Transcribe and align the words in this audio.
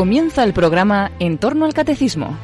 Comienza 0.00 0.44
el 0.44 0.54
programa 0.54 1.12
En 1.18 1.36
torno 1.36 1.66
al 1.66 1.74
Catecismo. 1.74 2.34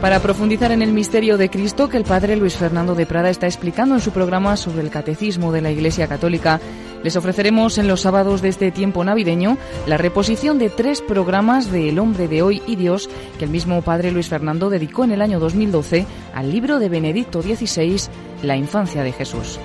Para 0.00 0.20
profundizar 0.20 0.72
en 0.72 0.80
el 0.80 0.94
misterio 0.94 1.36
de 1.36 1.50
Cristo 1.50 1.90
que 1.90 1.98
el 1.98 2.04
padre 2.04 2.34
Luis 2.34 2.56
Fernando 2.56 2.94
de 2.94 3.04
Prada 3.04 3.28
está 3.28 3.44
explicando 3.44 3.94
en 3.94 4.00
su 4.00 4.10
programa 4.10 4.56
sobre 4.56 4.80
el 4.80 4.88
Catecismo 4.88 5.52
de 5.52 5.60
la 5.60 5.70
Iglesia 5.70 6.08
Católica, 6.08 6.62
les 7.04 7.14
ofreceremos 7.14 7.76
en 7.76 7.88
los 7.88 8.00
sábados 8.00 8.40
de 8.40 8.48
este 8.48 8.70
tiempo 8.70 9.04
navideño 9.04 9.58
la 9.86 9.98
reposición 9.98 10.58
de 10.58 10.70
tres 10.70 11.02
programas 11.02 11.70
de 11.70 11.90
El 11.90 11.98
hombre 11.98 12.26
de 12.26 12.40
hoy 12.40 12.62
y 12.66 12.76
Dios 12.76 13.10
que 13.38 13.44
el 13.44 13.50
mismo 13.50 13.82
padre 13.82 14.12
Luis 14.12 14.30
Fernando 14.30 14.70
dedicó 14.70 15.04
en 15.04 15.12
el 15.12 15.20
año 15.20 15.40
2012 15.40 16.06
al 16.32 16.50
libro 16.50 16.78
de 16.78 16.88
Benedicto 16.88 17.42
XVI, 17.42 18.00
La 18.42 18.56
infancia 18.56 19.02
de 19.02 19.12
Jesús. 19.12 19.60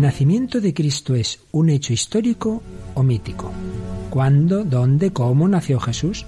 ¿El 0.00 0.06
nacimiento 0.06 0.62
de 0.62 0.72
Cristo 0.72 1.14
es 1.14 1.40
un 1.52 1.68
hecho 1.68 1.92
histórico 1.92 2.62
o 2.94 3.02
mítico? 3.02 3.52
¿Cuándo, 4.08 4.64
dónde, 4.64 5.12
cómo 5.12 5.46
nació 5.46 5.78
Jesús? 5.78 6.24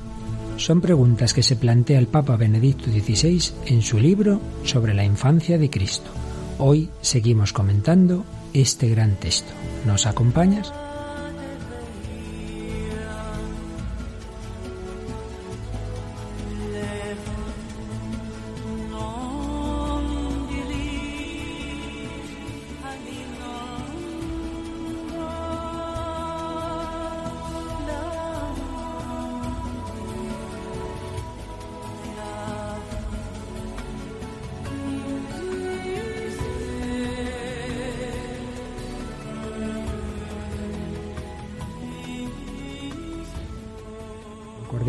Son 0.59 0.83
preguntas 0.83 1.33
que 1.33 1.43
se 1.43 1.57
plantea 1.57 1.99
el 1.99 2.07
Papa 2.07 2.37
Benedicto 2.37 2.91
XVI 2.91 3.41
en 3.65 3.81
su 3.81 3.99
libro 3.99 4.43
sobre 4.65 4.93
la 4.93 5.07
infancia 5.07 5.57
de 5.57 5.71
Cristo. 5.71 6.11
Hoy 6.59 6.91
seguimos 7.01 7.55
comentando 7.55 8.27
este 8.53 8.91
gran 8.91 9.17
texto. 9.17 9.55
¿Nos 9.87 10.05
acompañas? 10.05 10.71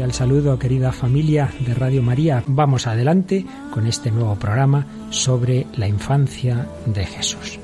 Cordial 0.04 0.18
saludo, 0.18 0.60
querida 0.60 0.92
familia 0.92 1.50
de 1.66 1.74
Radio 1.74 2.04
María. 2.04 2.44
Vamos 2.46 2.88
adelante 2.88 3.46
con 3.72 3.88
este 3.88 4.12
nuevo 4.12 4.36
programa 4.36 4.86
sobre 5.12 5.66
la 5.78 5.88
infancia 5.88 6.68
de 6.86 7.06
Jesús. 7.06 7.58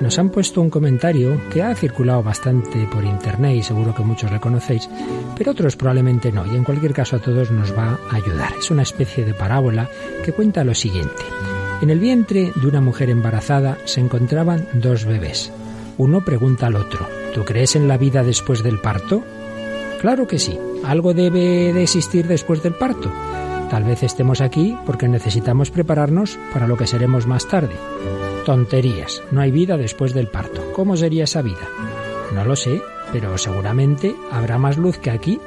Nos 0.00 0.18
han 0.18 0.28
puesto 0.30 0.60
un 0.60 0.70
comentario 0.70 1.40
que 1.52 1.62
ha 1.62 1.72
circulado 1.76 2.24
bastante 2.24 2.88
por 2.92 3.04
internet 3.04 3.58
y 3.58 3.62
seguro 3.62 3.94
que 3.94 4.02
muchos 4.02 4.32
le 4.32 4.40
conocéis, 4.40 4.90
pero 5.38 5.52
otros 5.52 5.76
probablemente 5.76 6.32
no, 6.32 6.44
y 6.44 6.56
en 6.56 6.64
cualquier 6.64 6.94
caso 6.94 7.14
a 7.14 7.20
todos 7.20 7.52
nos 7.52 7.78
va 7.78 8.00
a 8.10 8.16
ayudar. 8.16 8.54
Es 8.58 8.72
una 8.72 8.82
especie 8.82 9.24
de 9.24 9.34
parábola 9.34 9.88
que 10.24 10.32
cuenta 10.32 10.64
lo 10.64 10.74
siguiente. 10.74 11.22
En 11.80 11.90
el 11.90 12.00
vientre 12.00 12.50
de 12.52 12.66
una 12.66 12.80
mujer 12.80 13.08
embarazada 13.08 13.78
se 13.84 14.00
encontraban 14.00 14.66
dos 14.72 15.04
bebés. 15.04 15.52
Uno 15.96 16.24
pregunta 16.24 16.66
al 16.66 16.74
otro, 16.74 17.06
¿Tú 17.34 17.44
crees 17.44 17.74
en 17.74 17.88
la 17.88 17.98
vida 17.98 18.22
después 18.22 18.62
del 18.62 18.78
parto? 18.78 19.24
Claro 20.00 20.28
que 20.28 20.38
sí. 20.38 20.56
Algo 20.84 21.14
debe 21.14 21.72
de 21.72 21.82
existir 21.82 22.28
después 22.28 22.62
del 22.62 22.74
parto. 22.74 23.10
Tal 23.70 23.82
vez 23.82 24.04
estemos 24.04 24.40
aquí 24.40 24.76
porque 24.86 25.08
necesitamos 25.08 25.72
prepararnos 25.72 26.38
para 26.52 26.68
lo 26.68 26.76
que 26.76 26.86
seremos 26.86 27.26
más 27.26 27.48
tarde. 27.48 27.74
Tonterías. 28.46 29.20
No 29.32 29.40
hay 29.40 29.50
vida 29.50 29.76
después 29.76 30.14
del 30.14 30.28
parto. 30.28 30.62
¿Cómo 30.74 30.96
sería 30.96 31.24
esa 31.24 31.42
vida? 31.42 31.68
No 32.32 32.44
lo 32.44 32.54
sé, 32.54 32.80
pero 33.12 33.36
seguramente 33.36 34.14
habrá 34.30 34.56
más 34.56 34.76
luz 34.76 34.98
que 34.98 35.10
aquí. 35.10 35.40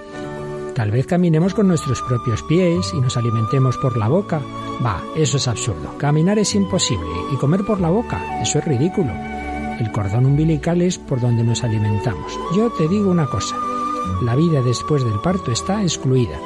Tal 0.76 0.92
vez 0.92 1.08
caminemos 1.08 1.54
con 1.54 1.70
nuestros 1.70 2.02
propios 2.02 2.44
pies 2.44 2.94
y 2.94 3.00
nos 3.00 3.16
alimentemos 3.16 3.78
por 3.78 3.96
la 3.96 4.10
boca. 4.10 4.42
Va, 4.86 5.02
eso 5.16 5.38
es 5.38 5.48
absurdo. 5.48 5.98
Caminar 5.98 6.38
es 6.38 6.54
imposible 6.54 7.08
y 7.34 7.38
comer 7.38 7.62
por 7.64 7.80
la 7.80 7.90
boca, 7.90 8.42
eso 8.42 8.60
es 8.60 8.66
ridículo. 8.66 9.37
El 9.80 9.92
cordón 9.92 10.26
umbilical 10.26 10.82
es 10.82 10.98
por 10.98 11.22
donde 11.22 11.44
nos 11.44 11.64
alimentamos. 11.64 12.32
Yo 12.56 12.72
te 12.72 12.88
digo 12.88 13.12
una 13.12 13.28
cosa, 13.28 13.56
la 14.22 14.36
vida 14.36 14.62
después 14.62 15.04
del 15.04 15.20
parto 15.20 15.52
está 15.52 15.84
excluida. 15.84 16.40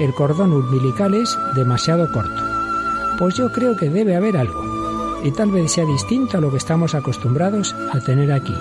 El 0.00 0.14
cordón 0.14 0.52
umbilical 0.52 1.14
es 1.14 1.36
demasiado 1.54 2.10
corto. 2.10 2.42
Pues 3.18 3.36
yo 3.36 3.52
creo 3.52 3.76
que 3.76 3.90
debe 3.90 4.16
haber 4.16 4.38
algo, 4.38 5.20
y 5.22 5.30
tal 5.30 5.50
vez 5.50 5.72
sea 5.72 5.84
distinto 5.84 6.38
a 6.38 6.40
lo 6.40 6.50
que 6.50 6.56
estamos 6.56 6.94
acostumbrados 6.94 7.74
a 7.92 8.00
tener 8.00 8.32
aquí. 8.32 8.54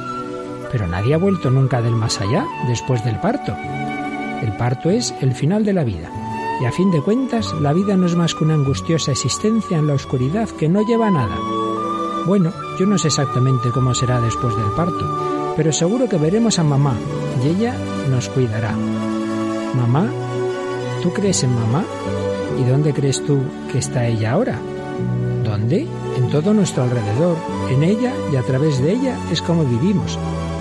Pero 0.72 0.88
nadie 0.88 1.14
ha 1.14 1.18
vuelto 1.18 1.50
nunca 1.50 1.82
del 1.82 1.96
más 1.96 2.20
allá 2.20 2.46
después 2.68 3.04
del 3.06 3.20
parto. 3.22 3.56
El 4.42 4.52
parto 4.58 4.90
es 4.90 5.14
el 5.22 5.34
final 5.34 5.64
de 5.64 5.74
la 5.74 5.86
vida, 5.86 6.12
y 6.62 6.66
a 6.66 6.72
fin 6.74 6.92
de 6.92 7.02
cuentas 7.02 7.54
la 7.62 7.72
vida 7.72 7.96
no 7.96 8.06
es 8.06 8.16
más 8.16 8.36
que 8.36 8.44
una 8.44 8.56
angustiosa 8.56 9.12
existencia 9.12 9.78
en 9.78 9.88
la 9.88 9.94
oscuridad 9.94 10.50
que 10.50 10.68
no 10.68 10.86
lleva 10.86 11.10
nada. 11.10 11.38
Bueno, 12.26 12.52
yo 12.80 12.86
no 12.86 12.98
sé 12.98 13.10
exactamente 13.10 13.72
cómo 13.72 13.94
será 13.94 14.22
después 14.22 14.56
del 14.56 14.72
parto, 14.72 15.54
pero 15.58 15.74
seguro 15.74 16.08
que 16.08 16.16
veremos 16.16 16.60
a 16.60 16.64
mamá 16.64 16.96
y 17.44 17.50
ella 17.50 17.76
nos 18.10 18.30
cuidará. 18.30 18.72
Mamá, 19.76 20.08
¿tú 21.04 21.12
crees 21.12 21.44
en 21.44 21.54
mamá? 21.54 21.84
¿Y 22.58 22.64
dónde 22.64 22.94
crees 22.94 23.22
tú 23.26 23.42
que 23.70 23.80
está 23.80 24.08
ella 24.08 24.32
ahora? 24.32 24.62
¿Dónde? 25.44 25.88
En 26.16 26.30
todo 26.30 26.54
nuestro 26.54 26.84
alrededor. 26.84 27.36
En 27.70 27.84
ella 27.84 28.14
y 28.32 28.38
a 28.38 28.44
través 28.44 28.82
de 28.82 28.94
ella 28.94 29.18
es 29.30 29.42
como 29.42 29.66
vivimos. 29.66 30.18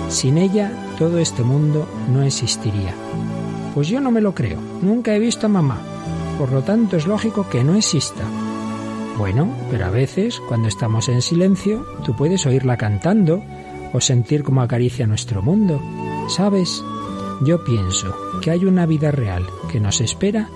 Sin 0.09 0.37
ella 0.37 0.73
todo 0.97 1.19
este 1.19 1.43
mundo 1.43 1.87
no 2.11 2.21
existiría. 2.23 2.93
Pues 3.73 3.87
yo 3.87 4.01
no 4.01 4.11
me 4.11 4.19
lo 4.19 4.35
creo. 4.35 4.59
Nunca 4.81 5.15
he 5.15 5.19
visto 5.19 5.45
a 5.45 5.49
mamá. 5.49 5.77
Por 6.37 6.51
lo 6.51 6.63
tanto 6.63 6.97
es 6.97 7.07
lógico 7.07 7.47
que 7.49 7.63
no 7.63 7.75
exista. 7.75 8.25
Bueno, 9.19 9.53
pero 9.69 9.85
a 9.85 9.89
veces, 9.89 10.39
cuando 10.47 10.69
estamos 10.69 11.09
en 11.09 11.21
silencio, 11.21 11.85
tú 12.05 12.15
puedes 12.15 12.45
oírla 12.45 12.77
cantando 12.77 13.43
o 13.91 13.99
sentir 13.99 14.43
cómo 14.43 14.61
acaricia 14.61 15.07
nuestro 15.07 15.41
mundo. 15.41 15.81
¿Sabes? 16.29 16.81
Yo 17.41 17.61
pienso 17.65 18.15
que 18.41 18.51
hay 18.51 18.63
una 18.63 18.85
vida 18.85 19.11
real 19.11 19.45
que 19.69 19.81
nos 19.81 19.99
espera 19.99 20.49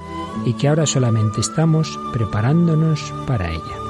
y 0.46 0.53
que 0.53 0.69
ahora 0.69 0.85
solamente 0.85 1.41
estamos 1.41 2.00
preparándonos 2.13 3.13
para 3.28 3.51
ella. 3.51 3.82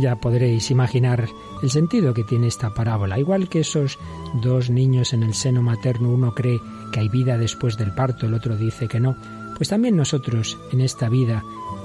Ya 0.00 0.16
podréis 0.16 0.70
imaginar 0.70 1.28
el 1.62 1.70
sentido 1.70 2.14
que 2.14 2.24
tiene 2.24 2.46
esta 2.46 2.70
parábola. 2.70 3.18
Igual 3.18 3.48
que 3.48 3.60
esos 3.60 3.98
dos 4.42 4.70
niños 4.70 5.12
en 5.12 5.22
el 5.22 5.34
seno 5.34 5.62
materno, 5.62 6.10
uno 6.10 6.34
cree 6.34 6.60
que 6.92 7.00
hay 7.00 7.08
vida 7.08 7.36
después 7.36 7.76
del 7.76 7.94
parto, 7.94 8.26
el 8.26 8.34
otro 8.34 8.56
dice 8.56 8.88
que 8.88 9.00
no, 9.00 9.16
pues 9.56 9.68
también 9.68 9.96
nosotros 9.96 10.58
en 10.72 10.80
esta 10.80 11.08
vida 11.08 11.42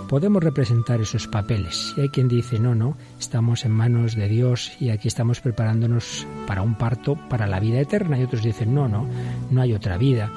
podemos 0.08 0.44
representar 0.44 1.02
esos 1.02 1.28
papeles. 1.28 1.94
Y 1.98 2.02
hay 2.02 2.10
quien 2.10 2.28
dice, 2.28 2.60
no, 2.60 2.76
no, 2.76 2.96
estamos 3.20 3.66
en 3.66 3.72
manos 3.72 4.16
de 4.16 4.28
Dios 4.28 4.72
y 4.80 4.90
aquí 4.90 5.08
estamos 5.08 5.42
preparándonos 5.42 6.26
para 6.48 6.62
un 6.62 6.76
parto, 6.76 7.18
para 7.30 7.48
la 7.48 7.60
vida 7.60 7.80
eterna. 7.80 8.18
Y 8.18 8.24
otros 8.24 8.44
dicen, 8.44 8.74
no, 8.74 8.88
no, 8.88 9.08
no 9.52 9.62
hay 9.62 9.74
otra 9.74 9.98
vida. 9.98 10.32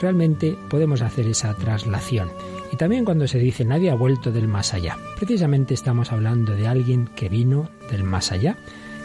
Realmente 0.00 0.56
podemos 0.68 1.00
hacer 1.00 1.26
esa 1.26 1.54
traslación. 1.54 2.28
Y 2.74 2.76
también 2.76 3.04
cuando 3.04 3.28
se 3.28 3.38
dice 3.38 3.64
nadie 3.64 3.92
ha 3.92 3.94
vuelto 3.94 4.32
del 4.32 4.48
más 4.48 4.74
allá. 4.74 4.98
Precisamente 5.14 5.74
estamos 5.74 6.10
hablando 6.10 6.56
de 6.56 6.66
alguien 6.66 7.06
que 7.14 7.28
vino 7.28 7.70
del 7.88 8.02
más 8.02 8.32
allá, 8.32 8.56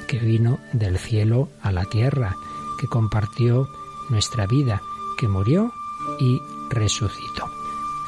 que 0.08 0.18
vino 0.18 0.58
del 0.74 0.98
cielo 0.98 1.50
a 1.62 1.72
la 1.72 1.86
tierra, 1.86 2.36
que 2.82 2.88
compartió 2.88 3.68
nuestra 4.10 4.48
vida, 4.48 4.82
que 5.20 5.28
murió 5.28 5.72
y 6.20 6.40
resucitó. 6.72 7.46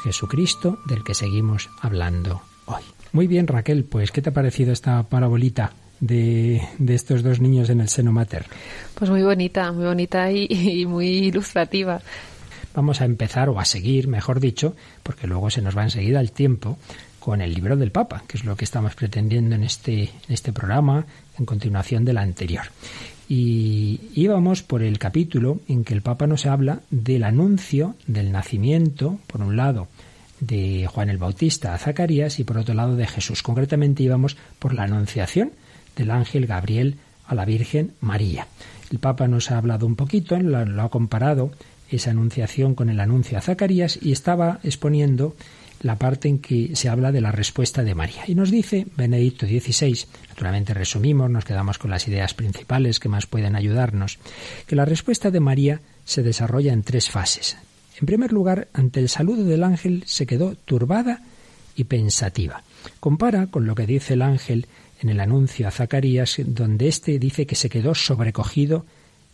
Jesucristo 0.02 0.80
del 0.84 1.04
que 1.04 1.14
seguimos 1.14 1.70
hablando 1.80 2.42
hoy. 2.66 2.82
Muy 3.12 3.28
bien, 3.28 3.46
Raquel, 3.46 3.84
pues 3.84 4.10
¿qué 4.10 4.20
te 4.20 4.30
ha 4.30 4.34
parecido 4.34 4.72
esta 4.72 5.04
parabolita? 5.04 5.74
De, 6.00 6.60
de, 6.78 6.94
estos 6.96 7.22
dos 7.22 7.38
niños 7.38 7.70
en 7.70 7.80
el 7.80 7.88
seno 7.88 8.10
materno. 8.10 8.52
Pues 8.96 9.08
muy 9.08 9.22
bonita, 9.22 9.70
muy 9.70 9.84
bonita 9.84 10.28
y, 10.32 10.48
y, 10.50 10.86
muy 10.86 11.06
ilustrativa. 11.06 12.02
Vamos 12.74 13.00
a 13.00 13.04
empezar, 13.04 13.48
o 13.48 13.60
a 13.60 13.64
seguir, 13.64 14.08
mejor 14.08 14.40
dicho, 14.40 14.74
porque 15.02 15.26
luego 15.26 15.50
se 15.50 15.62
nos 15.62 15.76
va 15.76 15.82
enseguida 15.82 16.20
el 16.20 16.32
tiempo, 16.32 16.78
con 17.18 17.40
el 17.40 17.54
libro 17.54 17.76
del 17.76 17.92
Papa, 17.92 18.24
que 18.26 18.36
es 18.36 18.44
lo 18.44 18.56
que 18.56 18.64
estamos 18.64 18.94
pretendiendo 18.96 19.54
en 19.54 19.62
este, 19.62 20.02
en 20.02 20.10
este 20.28 20.52
programa, 20.52 21.06
en 21.38 21.44
continuación 21.44 22.04
del 22.04 22.18
anterior. 22.18 22.64
Y 23.28 24.00
íbamos 24.14 24.62
por 24.62 24.82
el 24.82 24.98
capítulo 24.98 25.60
en 25.68 25.84
que 25.84 25.94
el 25.94 26.02
Papa 26.02 26.26
nos 26.26 26.46
habla 26.46 26.80
del 26.90 27.22
anuncio 27.22 27.94
del 28.06 28.32
nacimiento, 28.32 29.20
por 29.28 29.40
un 29.40 29.56
lado, 29.56 29.88
de 30.40 30.88
Juan 30.92 31.08
el 31.08 31.18
Bautista 31.18 31.72
a 31.72 31.78
Zacarías 31.78 32.40
y 32.40 32.44
por 32.44 32.58
otro 32.58 32.74
lado 32.74 32.96
de 32.96 33.06
Jesús. 33.06 33.42
Concretamente 33.42 34.02
íbamos 34.02 34.36
por 34.58 34.74
la 34.74 34.82
anunciación 34.82 35.52
del 35.96 36.10
ángel 36.10 36.46
Gabriel 36.46 36.96
a 37.26 37.34
la 37.34 37.44
Virgen 37.44 37.92
María. 38.00 38.48
El 38.90 38.98
Papa 38.98 39.28
nos 39.28 39.50
ha 39.50 39.58
hablado 39.58 39.86
un 39.86 39.96
poquito, 39.96 40.38
lo, 40.38 40.82
ha 40.82 40.90
comparado 40.90 41.52
esa 41.96 42.10
anunciación 42.10 42.74
con 42.74 42.88
el 42.88 43.00
anuncio 43.00 43.38
a 43.38 43.40
Zacarías 43.40 43.98
y 44.00 44.12
estaba 44.12 44.60
exponiendo 44.62 45.34
la 45.82 45.96
parte 45.96 46.28
en 46.28 46.38
que 46.38 46.76
se 46.76 46.88
habla 46.88 47.12
de 47.12 47.20
la 47.20 47.32
respuesta 47.32 47.82
de 47.82 47.94
María. 47.94 48.22
Y 48.26 48.34
nos 48.34 48.50
dice 48.50 48.86
Benedicto 48.96 49.46
XVI, 49.46 50.06
naturalmente 50.28 50.74
resumimos, 50.74 51.30
nos 51.30 51.44
quedamos 51.44 51.78
con 51.78 51.90
las 51.90 52.06
ideas 52.08 52.34
principales 52.34 53.00
que 53.00 53.08
más 53.08 53.26
pueden 53.26 53.56
ayudarnos, 53.56 54.18
que 54.66 54.76
la 54.76 54.84
respuesta 54.84 55.30
de 55.30 55.40
María 55.40 55.80
se 56.04 56.22
desarrolla 56.22 56.72
en 56.72 56.82
tres 56.82 57.10
fases. 57.10 57.56
En 58.00 58.06
primer 58.06 58.32
lugar, 58.32 58.68
ante 58.72 59.00
el 59.00 59.08
saludo 59.08 59.44
del 59.44 59.64
ángel 59.64 60.04
se 60.06 60.26
quedó 60.26 60.54
turbada 60.54 61.22
y 61.76 61.84
pensativa. 61.84 62.62
Compara 63.00 63.46
con 63.46 63.66
lo 63.66 63.74
que 63.74 63.86
dice 63.86 64.14
el 64.14 64.22
ángel 64.22 64.66
en 65.00 65.08
el 65.08 65.20
anuncio 65.20 65.66
a 65.66 65.72
Zacarías, 65.72 66.36
donde 66.46 66.88
éste 66.88 67.18
dice 67.18 67.46
que 67.46 67.56
se 67.56 67.68
quedó 67.68 67.94
sobrecogido 67.94 68.86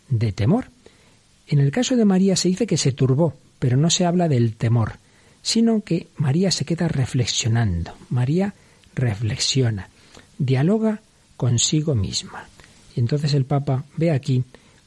de 0.09 0.31
temor. 0.31 0.65
En 1.49 1.59
el 1.59 1.71
caso 1.71 1.95
de 1.95 2.05
María 2.05 2.35
se 2.35 2.47
dice 2.47 2.67
que 2.67 2.77
se 2.77 2.91
turbó, 2.91 3.33
pero 3.57 3.75
no 3.75 3.89
se 3.89 4.05
habla 4.05 4.27
del 4.27 4.55
temor, 4.55 4.93
sino 5.41 5.81
que 5.81 6.07
María 6.15 6.51
se 6.51 6.63
queda 6.63 6.87
reflexionando. 6.87 7.93
María 8.11 8.53
reflexiona, 8.93 9.89
dialoga 10.37 11.01
consigo 11.37 11.95
misma. 11.95 12.47
Y 12.95 12.99
entonces 12.99 13.33
el 13.33 13.45
Papa 13.45 13.83
ve 13.97 14.11
aquí 14.11 14.43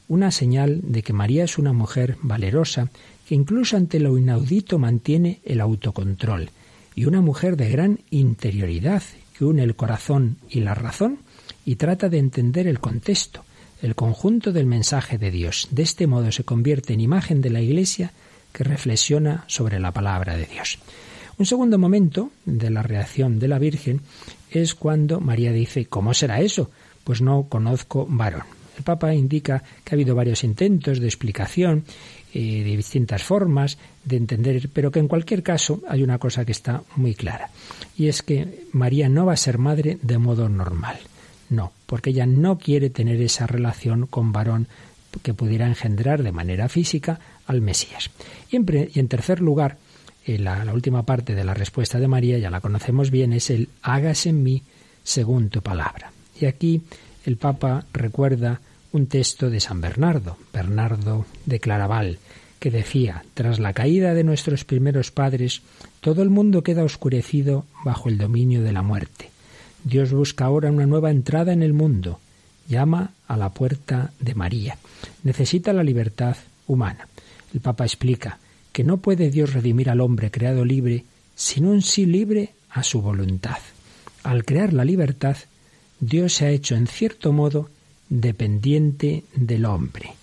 una 0.07 0.31
señal 0.31 0.79
de 0.83 1.03
que 1.03 1.11
María 1.11 1.43
es 1.43 1.57
una 1.57 1.73
mujer 1.73 2.17
valerosa, 2.21 2.89
que 3.27 3.35
incluso 3.35 3.75
ante 3.75 3.99
lo 3.99 4.17
inaudito 4.17 4.79
mantiene 4.79 5.41
el 5.43 5.59
autocontrol, 5.59 6.49
y 6.95 7.05
una 7.05 7.19
mujer 7.19 7.57
de 7.57 7.69
gran 7.69 7.99
interioridad, 8.09 9.03
que 9.37 9.43
une 9.43 9.63
el 9.63 9.75
corazón 9.75 10.37
y 10.49 10.61
la 10.61 10.75
razón 10.75 11.19
y 11.65 11.75
trata 11.75 12.07
de 12.07 12.19
entender 12.19 12.67
el 12.67 12.79
contexto, 12.79 13.43
el 13.83 13.95
conjunto 13.95 14.53
del 14.53 14.65
mensaje 14.65 15.17
de 15.17 15.29
Dios. 15.29 15.67
De 15.69 15.83
este 15.83 16.07
modo 16.07 16.31
se 16.31 16.45
convierte 16.45 16.93
en 16.93 17.01
imagen 17.01 17.41
de 17.41 17.49
la 17.49 17.61
Iglesia 17.61 18.13
que 18.53 18.63
reflexiona 18.63 19.43
sobre 19.47 19.79
la 19.79 19.91
palabra 19.91 20.37
de 20.37 20.45
Dios. 20.45 20.79
Un 21.37 21.45
segundo 21.45 21.77
momento 21.77 22.31
de 22.45 22.69
la 22.69 22.81
reacción 22.81 23.39
de 23.39 23.49
la 23.49 23.59
Virgen 23.59 24.01
es 24.49 24.73
cuando 24.73 25.19
María 25.19 25.51
dice, 25.51 25.85
¿cómo 25.87 26.13
será 26.13 26.39
eso? 26.39 26.71
Pues 27.03 27.21
no 27.21 27.47
conozco 27.49 28.07
varón. 28.09 28.43
El 28.77 28.83
Papa 28.83 29.13
indica 29.13 29.61
que 29.83 29.93
ha 29.93 29.95
habido 29.95 30.15
varios 30.15 30.45
intentos 30.45 30.99
de 30.99 31.07
explicación 31.07 31.83
eh, 32.33 32.63
de 32.63 32.77
distintas 32.77 33.21
formas 33.21 33.77
de 34.05 34.15
entender, 34.15 34.69
pero 34.71 34.91
que 34.91 34.99
en 34.99 35.09
cualquier 35.09 35.43
caso 35.43 35.81
hay 35.89 36.03
una 36.03 36.19
cosa 36.19 36.45
que 36.45 36.53
está 36.53 36.83
muy 36.95 37.13
clara, 37.13 37.51
y 37.97 38.07
es 38.07 38.23
que 38.23 38.65
María 38.71 39.09
no 39.09 39.25
va 39.25 39.33
a 39.33 39.37
ser 39.37 39.57
madre 39.57 39.99
de 40.01 40.17
modo 40.17 40.49
normal. 40.49 40.99
No, 41.53 41.71
porque 41.85 42.09
ella 42.09 42.25
no 42.25 42.57
quiere 42.57 42.89
tener 42.89 43.21
esa 43.21 43.45
relación 43.45 44.07
con 44.07 44.31
varón 44.31 44.67
que 45.21 45.35
pudiera 45.35 45.67
engendrar 45.67 46.23
de 46.23 46.31
manera 46.31 46.67
física 46.67 47.19
al 47.45 47.61
Mesías. 47.61 48.09
Y 48.49 48.55
en, 48.57 49.07
tercer 49.07 49.39
lugar, 49.39 49.77
eh, 50.25 50.39
la, 50.39 50.65
la, 50.65 50.73
última 50.73 51.03
parte 51.03 51.35
de 51.35 51.43
la 51.43 51.53
respuesta 51.53 51.99
de 51.99 52.07
María, 52.07 52.39
ya 52.39 52.49
la 52.49 52.59
conocemos 52.59 53.11
bien, 53.11 53.33
es 53.33 53.51
el 53.51 53.69
hágase 53.83 54.29
en 54.29 54.41
mí 54.41 54.63
según 55.03 55.49
tu 55.49 55.61
palabra. 55.61 56.11
Y 56.41 56.45
aquí 56.45 56.81
el 57.23 57.37
Papa 57.37 57.85
recuerda 57.93 58.59
un 58.91 59.05
texto 59.05 59.51
de 59.51 59.59
San 59.59 59.79
Bernardo, 59.79 60.37
Bernardo 60.51 61.27
de 61.45 61.59
Claraval, 61.59 62.17
que 62.59 62.71
decía, 62.71 63.25
tras 63.35 63.59
la 63.59 63.73
caída 63.73 64.15
de 64.15 64.23
nuestros 64.23 64.65
primeros 64.65 65.11
padres, 65.11 65.61
todo 66.01 66.23
el 66.23 66.31
mundo 66.31 66.63
queda 66.63 66.83
oscurecido 66.83 67.65
bajo 67.85 68.09
el 68.09 68.17
dominio 68.17 68.63
de 68.63 68.71
la 68.71 68.81
muerte. 68.81 69.32
Dios 69.83 70.11
busca 70.11 70.45
ahora 70.45 70.71
una 70.71 70.85
nueva 70.85 71.11
entrada 71.11 71.53
en 71.53 71.61
el 71.63 71.73
mundo, 71.73 72.19
llama 72.67 73.11
a 73.27 73.37
la 73.37 73.49
puerta 73.49 74.11
de 74.19 74.35
María. 74.35 74.77
Necesita 75.23 75.73
la 75.73 75.83
libertad 75.83 76.37
humana. 76.67 77.07
El 77.53 77.59
Papa 77.59 77.83
explica 77.85 78.39
que 78.71 78.83
no 78.83 78.97
puede 78.97 79.29
Dios 79.29 79.53
redimir 79.53 79.89
al 79.89 80.01
hombre 80.01 80.31
creado 80.31 80.65
libre 80.65 81.05
sin 81.35 81.65
un 81.65 81.81
sí 81.81 82.05
libre 82.05 82.53
a 82.69 82.83
su 82.83 83.01
voluntad. 83.01 83.57
Al 84.23 84.45
crear 84.45 84.73
la 84.73 84.85
libertad, 84.85 85.37
Dios 85.99 86.33
se 86.33 86.45
ha 86.45 86.49
hecho 86.49 86.75
en 86.75 86.87
cierto 86.87 87.33
modo 87.33 87.69
dependiente 88.09 89.25
del 89.35 89.65
hombre. 89.65 90.13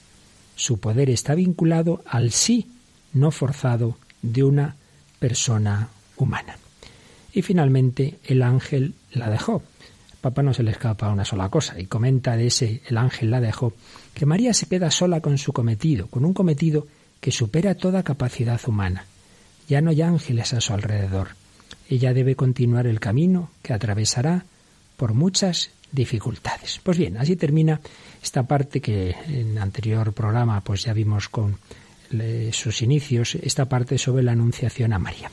Su 0.57 0.79
poder 0.79 1.11
está 1.11 1.35
vinculado 1.35 2.03
al 2.07 2.33
sí 2.33 2.67
no 3.13 3.31
forzado 3.31 3.97
de 4.23 4.43
una 4.43 4.77
persona 5.19 5.89
humana. 6.17 6.57
Y 7.33 7.43
finalmente 7.43 8.19
el 8.25 8.43
ángel 8.43 8.95
la 9.13 9.31
dejó. 9.31 9.63
Papa 10.21 10.43
no 10.43 10.53
se 10.53 10.63
le 10.63 10.73
escapa 10.73 11.11
una 11.11 11.25
sola 11.25 11.49
cosa 11.49 11.81
y 11.81 11.87
comenta 11.87 12.37
de 12.37 12.47
ese 12.49 12.83
el 12.87 12.99
ángel 12.99 13.31
la 13.31 13.41
dejó 13.41 13.73
que 14.13 14.27
María 14.27 14.53
se 14.53 14.67
queda 14.67 14.91
sola 14.91 15.21
con 15.21 15.39
su 15.39 15.53
cometido, 15.53 16.09
con 16.09 16.25
un 16.25 16.35
cometido 16.35 16.87
que 17.21 17.33
supera 17.33 17.75
toda 17.75 18.03
capacidad 18.03 18.61
humana. 18.67 19.07
Ya 19.69 19.81
no 19.81 19.91
hay 19.91 20.03
ángeles 20.03 20.53
a 20.53 20.61
su 20.61 20.73
alrededor. 20.73 21.29
Ella 21.89 22.13
debe 22.13 22.37
continuar 22.37 22.87
el 22.87 23.01
camino 23.01 23.51
que 23.63 23.73
atravesará 23.73 24.45
por 24.97 25.15
muchas 25.15 25.71
dificultades. 25.93 26.81
Pues 26.83 26.99
bien, 26.99 27.17
así 27.17 27.37
termina 27.37 27.81
esta 28.23 28.43
parte 28.43 28.81
que 28.81 29.15
en 29.27 29.59
anterior 29.59 30.13
programa 30.13 30.61
pues 30.63 30.85
ya 30.85 30.93
vimos 30.93 31.29
con 31.29 31.57
sus 32.53 32.83
inicios, 32.83 33.37
esta 33.37 33.69
parte 33.69 33.99
sobre 33.99 34.23
la 34.23 34.33
anunciación 34.33 34.93
a 34.93 34.99
María. 34.99 35.31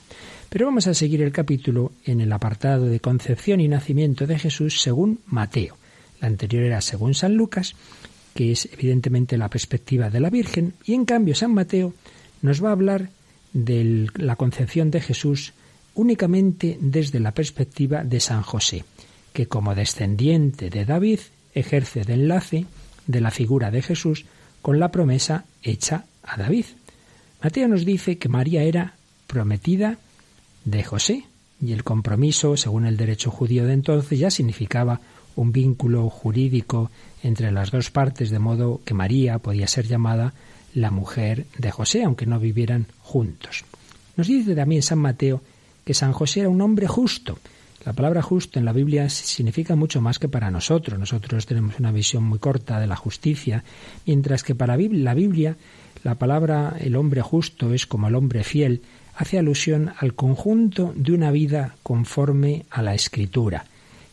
Pero 0.50 0.66
vamos 0.66 0.88
a 0.88 0.94
seguir 0.94 1.22
el 1.22 1.32
capítulo 1.32 1.92
en 2.06 2.22
el 2.22 2.32
apartado 2.32 2.86
de 2.86 3.00
concepción 3.00 3.60
y 3.60 3.68
nacimiento 3.68 4.28
de 4.28 4.40
Jesús 4.40 4.82
según 4.82 5.20
Mateo. 5.26 5.78
La 6.22 6.28
anterior 6.28 6.64
era 6.64 6.82
según 6.82 7.14
San 7.14 7.36
Lucas, 7.36 7.76
que 8.34 8.52
es 8.52 8.70
evidentemente 8.72 9.38
la 9.38 9.50
perspectiva 9.50 10.10
de 10.10 10.20
la 10.20 10.30
Virgen, 10.30 10.74
y 10.86 10.94
en 10.94 11.06
cambio 11.06 11.36
San 11.36 11.54
Mateo 11.54 11.94
nos 12.42 12.64
va 12.64 12.70
a 12.70 12.74
hablar 12.74 13.10
de 13.54 14.08
la 14.16 14.36
concepción 14.36 14.92
de 14.92 15.02
Jesús 15.02 15.54
únicamente 15.96 16.78
desde 16.80 17.20
la 17.20 17.32
perspectiva 17.32 18.04
de 18.04 18.20
San 18.20 18.44
José 18.44 18.86
que 19.38 19.48
como 19.48 19.76
descendiente 19.76 20.72
de 20.72 20.84
David 20.84 21.20
ejerce 21.54 22.04
de 22.04 22.16
enlace 22.16 22.66
de 23.06 23.22
la 23.22 23.30
figura 23.30 23.70
de 23.70 23.84
Jesús 23.84 24.26
con 24.64 24.80
la 24.80 24.90
promesa 24.90 25.46
hecha 25.62 26.06
a 26.28 26.38
David. 26.38 26.66
Mateo 27.42 27.68
nos 27.68 27.86
dice 27.86 28.18
que 28.18 28.30
María 28.30 28.64
era 28.64 28.94
prometida 29.28 29.98
de 30.66 30.84
José 30.84 31.24
y 31.62 31.74
el 31.74 31.84
compromiso, 31.84 32.58
según 32.58 32.86
el 32.86 32.98
derecho 32.98 33.32
judío 33.32 33.66
de 33.66 33.74
entonces, 33.74 34.20
ya 34.20 34.30
significaba 34.30 35.00
un 35.36 35.52
vínculo 35.52 36.10
jurídico 36.10 36.92
entre 37.24 37.52
las 37.52 37.72
dos 37.72 37.90
partes, 37.92 38.30
de 38.30 38.40
modo 38.40 38.82
que 38.84 38.94
María 38.94 39.40
podía 39.40 39.68
ser 39.68 39.88
llamada 39.88 40.34
la 40.74 40.92
mujer 40.92 41.46
de 41.58 41.72
José, 41.72 42.04
aunque 42.04 42.26
no 42.26 42.40
vivieran 42.40 42.88
juntos. 43.02 43.64
Nos 44.16 44.28
dice 44.28 44.56
también 44.56 44.82
San 44.82 45.00
Mateo 45.00 45.42
que 45.86 45.94
San 45.94 46.12
José 46.12 46.42
era 46.42 46.50
un 46.50 46.62
hombre 46.62 46.88
justo, 46.88 47.40
la 47.88 47.94
palabra 47.94 48.22
justo 48.22 48.60
en 48.60 48.66
la 48.66 48.74
Biblia 48.74 49.08
significa 49.08 49.78
mucho 49.78 50.02
más 50.02 50.20
que 50.20 50.28
para 50.28 50.52
nosotros. 50.52 51.00
Nosotros 51.00 51.46
tenemos 51.46 51.80
una 51.80 51.94
visión 51.94 52.22
muy 52.22 52.38
corta 52.38 52.82
de 52.82 52.86
la 52.86 52.98
justicia, 52.98 53.64
mientras 54.06 54.44
que 54.44 54.56
para 54.56 54.76
la 54.76 55.14
Biblia 55.14 55.56
la 56.04 56.16
palabra 56.16 56.76
el 56.80 56.96
hombre 56.96 57.22
justo 57.22 57.74
es 57.74 57.86
como 57.86 58.08
el 58.08 58.16
hombre 58.16 58.44
fiel, 58.44 58.82
hace 59.16 59.40
alusión 59.40 59.92
al 59.98 60.14
conjunto 60.14 60.94
de 60.96 61.12
una 61.12 61.32
vida 61.32 61.76
conforme 61.84 62.66
a 62.70 62.82
la 62.82 62.94
escritura. 62.94 63.66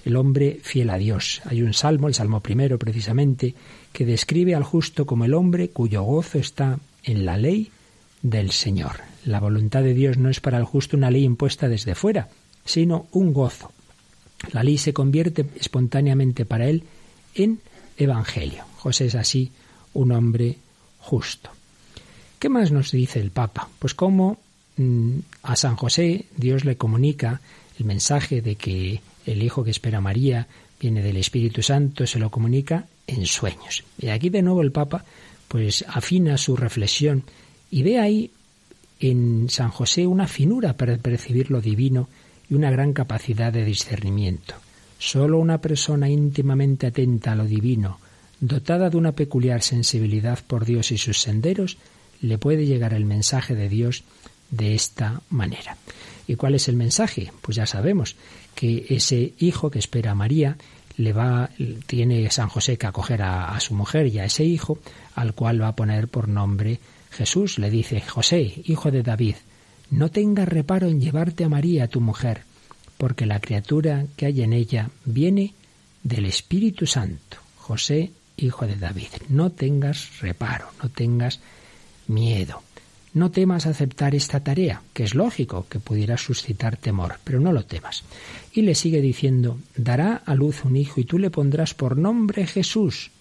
El 0.04 0.16
hombre 0.16 0.60
fiel 0.62 0.90
a 0.90 0.98
Dios. 0.98 1.40
Hay 1.44 1.62
un 1.62 1.72
salmo, 1.72 2.08
el 2.08 2.14
salmo 2.14 2.40
primero 2.40 2.78
precisamente, 2.78 3.54
que 3.92 4.04
describe 4.04 4.54
al 4.54 4.64
justo 4.64 5.06
como 5.06 5.24
el 5.24 5.34
hombre 5.34 5.70
cuyo 5.70 6.02
gozo 6.02 6.38
está 6.38 6.78
en 7.02 7.24
la 7.24 7.36
ley 7.36 7.70
del 8.22 8.50
Señor. 8.50 9.00
La 9.24 9.40
voluntad 9.40 9.82
de 9.82 9.94
Dios 9.94 10.18
no 10.18 10.30
es 10.30 10.40
para 10.40 10.58
el 10.58 10.64
justo 10.64 10.96
una 10.96 11.10
ley 11.10 11.24
impuesta 11.24 11.68
desde 11.68 11.94
fuera, 11.94 12.28
sino 12.64 13.06
un 13.12 13.32
gozo. 13.32 13.72
La 14.52 14.62
ley 14.62 14.78
se 14.78 14.92
convierte 14.92 15.46
espontáneamente 15.56 16.44
para 16.44 16.66
él 16.66 16.84
en 17.34 17.60
evangelio. 17.96 18.64
José 18.76 19.06
es 19.06 19.14
así 19.14 19.52
un 19.94 20.12
hombre 20.12 20.58
justo. 20.98 21.50
¿Qué 22.44 22.50
más 22.50 22.72
nos 22.72 22.90
dice 22.90 23.20
el 23.20 23.30
Papa? 23.30 23.70
Pues 23.78 23.94
cómo 23.94 24.36
mm, 24.76 25.12
a 25.44 25.56
San 25.56 25.76
José 25.76 26.26
Dios 26.36 26.66
le 26.66 26.76
comunica 26.76 27.40
el 27.78 27.86
mensaje 27.86 28.42
de 28.42 28.56
que 28.56 29.00
el 29.24 29.42
Hijo 29.42 29.64
que 29.64 29.70
espera 29.70 30.02
María 30.02 30.46
viene 30.78 31.00
del 31.00 31.16
Espíritu 31.16 31.62
Santo, 31.62 32.06
se 32.06 32.18
lo 32.18 32.30
comunica 32.30 32.84
en 33.06 33.24
sueños. 33.24 33.82
Y 33.98 34.08
aquí 34.08 34.28
de 34.28 34.42
nuevo 34.42 34.60
el 34.60 34.72
Papa 34.72 35.06
pues 35.48 35.86
afina 35.88 36.36
su 36.36 36.54
reflexión 36.54 37.22
y 37.70 37.82
ve 37.82 37.98
ahí 37.98 38.30
en 39.00 39.48
San 39.48 39.70
José 39.70 40.06
una 40.06 40.28
finura 40.28 40.74
para 40.74 40.98
percibir 40.98 41.50
lo 41.50 41.62
divino 41.62 42.10
y 42.50 42.56
una 42.56 42.70
gran 42.70 42.92
capacidad 42.92 43.54
de 43.54 43.64
discernimiento. 43.64 44.52
Solo 44.98 45.38
una 45.38 45.62
persona 45.62 46.10
íntimamente 46.10 46.88
atenta 46.88 47.32
a 47.32 47.36
lo 47.36 47.46
divino, 47.46 48.00
dotada 48.38 48.90
de 48.90 48.98
una 48.98 49.12
peculiar 49.12 49.62
sensibilidad 49.62 50.40
por 50.46 50.66
Dios 50.66 50.92
y 50.92 50.98
sus 50.98 51.22
senderos, 51.22 51.78
le 52.24 52.38
puede 52.38 52.66
llegar 52.66 52.94
el 52.94 53.04
mensaje 53.04 53.54
de 53.54 53.68
Dios 53.68 54.04
de 54.50 54.74
esta 54.74 55.20
manera. 55.30 55.76
¿Y 56.26 56.36
cuál 56.36 56.54
es 56.54 56.68
el 56.68 56.76
mensaje? 56.76 57.32
Pues 57.42 57.56
ya 57.56 57.66
sabemos 57.66 58.16
que 58.54 58.86
ese 58.88 59.34
hijo 59.38 59.70
que 59.70 59.78
espera 59.78 60.12
a 60.12 60.14
María 60.14 60.56
le 60.96 61.12
va, 61.12 61.50
tiene 61.86 62.30
San 62.30 62.48
José 62.48 62.78
que 62.78 62.86
acoger 62.86 63.20
a, 63.22 63.54
a 63.54 63.60
su 63.60 63.74
mujer 63.74 64.06
y 64.06 64.18
a 64.20 64.24
ese 64.24 64.44
hijo, 64.44 64.78
al 65.14 65.34
cual 65.34 65.60
va 65.60 65.68
a 65.68 65.76
poner 65.76 66.08
por 66.08 66.28
nombre 66.28 66.80
Jesús. 67.10 67.58
Le 67.58 67.70
dice, 67.70 68.00
José, 68.00 68.62
hijo 68.64 68.90
de 68.90 69.02
David, 69.02 69.36
no 69.90 70.10
tengas 70.10 70.48
reparo 70.48 70.88
en 70.88 71.00
llevarte 71.00 71.44
a 71.44 71.48
María, 71.48 71.88
tu 71.88 72.00
mujer, 72.00 72.42
porque 72.96 73.26
la 73.26 73.40
criatura 73.40 74.06
que 74.16 74.26
hay 74.26 74.42
en 74.42 74.52
ella 74.52 74.90
viene 75.04 75.52
del 76.02 76.24
Espíritu 76.24 76.86
Santo. 76.86 77.36
José, 77.56 78.12
hijo 78.36 78.66
de 78.66 78.76
David, 78.76 79.08
no 79.28 79.50
tengas 79.50 80.20
reparo, 80.20 80.66
no 80.82 80.88
tengas 80.88 81.40
miedo. 82.06 82.62
No 83.12 83.30
temas 83.30 83.66
aceptar 83.66 84.14
esta 84.16 84.40
tarea, 84.40 84.82
que 84.92 85.04
es 85.04 85.14
lógico 85.14 85.66
que 85.68 85.78
pudiera 85.78 86.16
suscitar 86.18 86.76
temor, 86.76 87.20
pero 87.23 87.38
no 87.38 87.52
lo 87.52 87.64
temas. 87.64 88.02
Y 88.52 88.62
le 88.62 88.75
sigue 88.75 89.00
diciendo, 89.00 89.58
dará 89.76 90.23
a 90.26 90.34
luz 90.34 90.64
un 90.64 90.76
hijo 90.76 91.00
y 91.00 91.04
tú 91.04 91.18
le 91.18 91.30
pondrás 91.30 91.75
por 91.75 91.96
nombre 91.96 92.44
Jesús, 92.46 93.12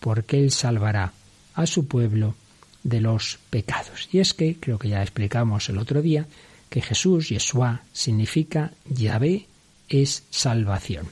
porque 0.00 0.38
él 0.38 0.50
salvará 0.50 1.12
a 1.54 1.66
su 1.66 1.86
pueblo 1.86 2.36
de 2.82 3.02
los 3.02 3.38
pecados. 3.50 4.08
Y 4.12 4.20
es 4.20 4.32
que, 4.32 4.56
creo 4.58 4.78
que 4.78 4.88
ya 4.88 5.02
explicamos 5.02 5.68
el 5.68 5.76
otro 5.76 6.00
día, 6.00 6.26
que 6.70 6.80
Jesús, 6.80 7.28
Yeshua, 7.28 7.82
significa 7.92 8.72
Yahvé 8.88 9.46
es 9.88 10.24
salvación. 10.30 11.06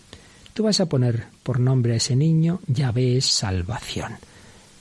Tú 0.54 0.62
vas 0.62 0.80
a 0.80 0.86
poner 0.86 1.26
por 1.42 1.60
nombre 1.60 1.92
a 1.92 1.96
ese 1.96 2.16
niño, 2.16 2.60
Yahvé 2.66 3.18
es 3.18 3.26
salvación. 3.26 4.16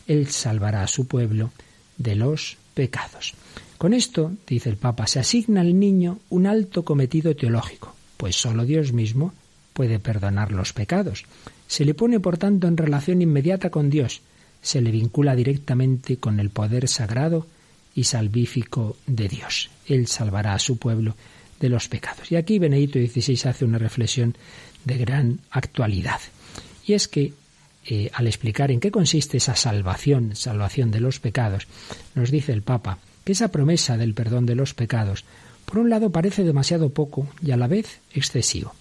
Él 0.07 0.27
salvará 0.29 0.83
a 0.83 0.87
su 0.87 1.07
pueblo 1.07 1.51
de 1.97 2.15
los 2.15 2.57
pecados. 2.73 3.33
Con 3.77 3.93
esto, 3.93 4.31
dice 4.47 4.69
el 4.69 4.77
Papa, 4.77 5.07
se 5.07 5.19
asigna 5.19 5.61
al 5.61 5.77
niño 5.79 6.19
un 6.29 6.47
alto 6.47 6.83
cometido 6.83 7.35
teológico, 7.35 7.93
pues 8.17 8.35
sólo 8.35 8.65
Dios 8.65 8.93
mismo 8.93 9.33
puede 9.73 9.99
perdonar 9.99 10.51
los 10.51 10.73
pecados. 10.73 11.25
Se 11.67 11.83
le 11.83 11.93
pone, 11.93 12.19
por 12.19 12.37
tanto, 12.37 12.67
en 12.67 12.77
relación 12.77 13.21
inmediata 13.21 13.69
con 13.69 13.89
Dios, 13.89 14.21
se 14.61 14.81
le 14.81 14.91
vincula 14.91 15.35
directamente 15.35 16.17
con 16.17 16.39
el 16.39 16.49
poder 16.49 16.87
sagrado 16.87 17.45
y 17.93 18.05
salvífico 18.05 18.97
de 19.05 19.27
Dios. 19.27 19.69
Él 19.87 20.07
salvará 20.07 20.53
a 20.53 20.59
su 20.59 20.77
pueblo 20.77 21.15
de 21.59 21.69
los 21.69 21.87
pecados. 21.87 22.31
Y 22.31 22.35
aquí 22.35 22.59
Benedito 22.59 22.99
XVI 22.99 23.49
hace 23.49 23.65
una 23.65 23.77
reflexión 23.77 24.35
de 24.83 24.97
gran 24.97 25.39
actualidad. 25.51 26.19
Y 26.85 26.93
es 26.93 27.07
que 27.07 27.33
eh, 27.87 28.09
al 28.13 28.27
explicar 28.27 28.71
en 28.71 28.79
qué 28.79 28.91
consiste 28.91 29.37
esa 29.37 29.55
salvación, 29.55 30.35
salvación 30.35 30.91
de 30.91 30.99
los 30.99 31.19
pecados, 31.19 31.67
nos 32.15 32.31
dice 32.31 32.51
el 32.51 32.61
Papa 32.61 32.97
que 33.23 33.33
esa 33.33 33.49
promesa 33.51 33.97
del 33.97 34.13
perdón 34.13 34.45
de 34.45 34.55
los 34.55 34.73
pecados, 34.73 35.25
por 35.65 35.79
un 35.79 35.89
lado 35.89 36.11
parece 36.11 36.43
demasiado 36.43 36.89
poco 36.89 37.27
y 37.41 37.51
a 37.51 37.57
la 37.57 37.67
vez 37.67 37.99
excesivo. 38.13 38.73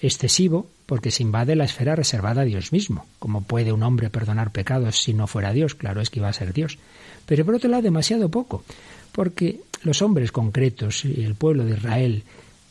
Excesivo 0.00 0.68
porque 0.84 1.10
se 1.10 1.22
invade 1.22 1.56
la 1.56 1.64
esfera 1.64 1.96
reservada 1.96 2.42
a 2.42 2.44
Dios 2.44 2.72
mismo. 2.72 3.06
¿Cómo 3.18 3.42
puede 3.42 3.72
un 3.72 3.82
hombre 3.82 4.10
perdonar 4.10 4.52
pecados 4.52 5.02
si 5.02 5.14
no 5.14 5.26
fuera 5.26 5.52
Dios? 5.52 5.74
Claro, 5.74 6.00
es 6.00 6.10
que 6.10 6.20
iba 6.20 6.28
a 6.28 6.32
ser 6.32 6.52
Dios. 6.52 6.78
Pero 7.26 7.44
por 7.44 7.54
otro 7.56 7.68
lado, 7.68 7.82
demasiado 7.82 8.30
poco, 8.30 8.64
porque 9.12 9.60
los 9.82 10.02
hombres 10.02 10.30
concretos 10.30 11.04
y 11.04 11.24
el 11.24 11.34
pueblo 11.34 11.64
de 11.64 11.72
Israel 11.72 12.22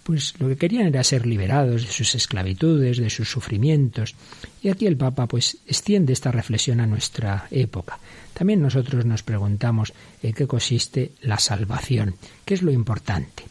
pues 0.05 0.39
lo 0.39 0.47
que 0.47 0.55
querían 0.55 0.85
era 0.85 1.03
ser 1.03 1.25
liberados 1.25 1.81
de 1.81 1.91
sus 1.91 2.13
esclavitudes, 2.13 2.97
de 2.97 3.09
sus 3.09 3.27
sufrimientos. 3.27 4.13
Y 4.61 4.69
aquí 4.69 4.85
el 4.85 4.97
Papa 4.97 5.25
pues 5.25 5.57
extiende 5.65 6.13
esta 6.13 6.31
reflexión 6.31 6.79
a 6.79 6.85
nuestra 6.85 7.47
época. 7.49 7.97
También 8.35 8.61
nosotros 8.61 9.03
nos 9.03 9.23
preguntamos 9.23 9.93
en 10.21 10.33
qué 10.33 10.45
consiste 10.45 11.13
la 11.23 11.39
salvación, 11.39 12.13
qué 12.45 12.53
es 12.53 12.61
lo 12.61 12.71
importante. 12.71 13.45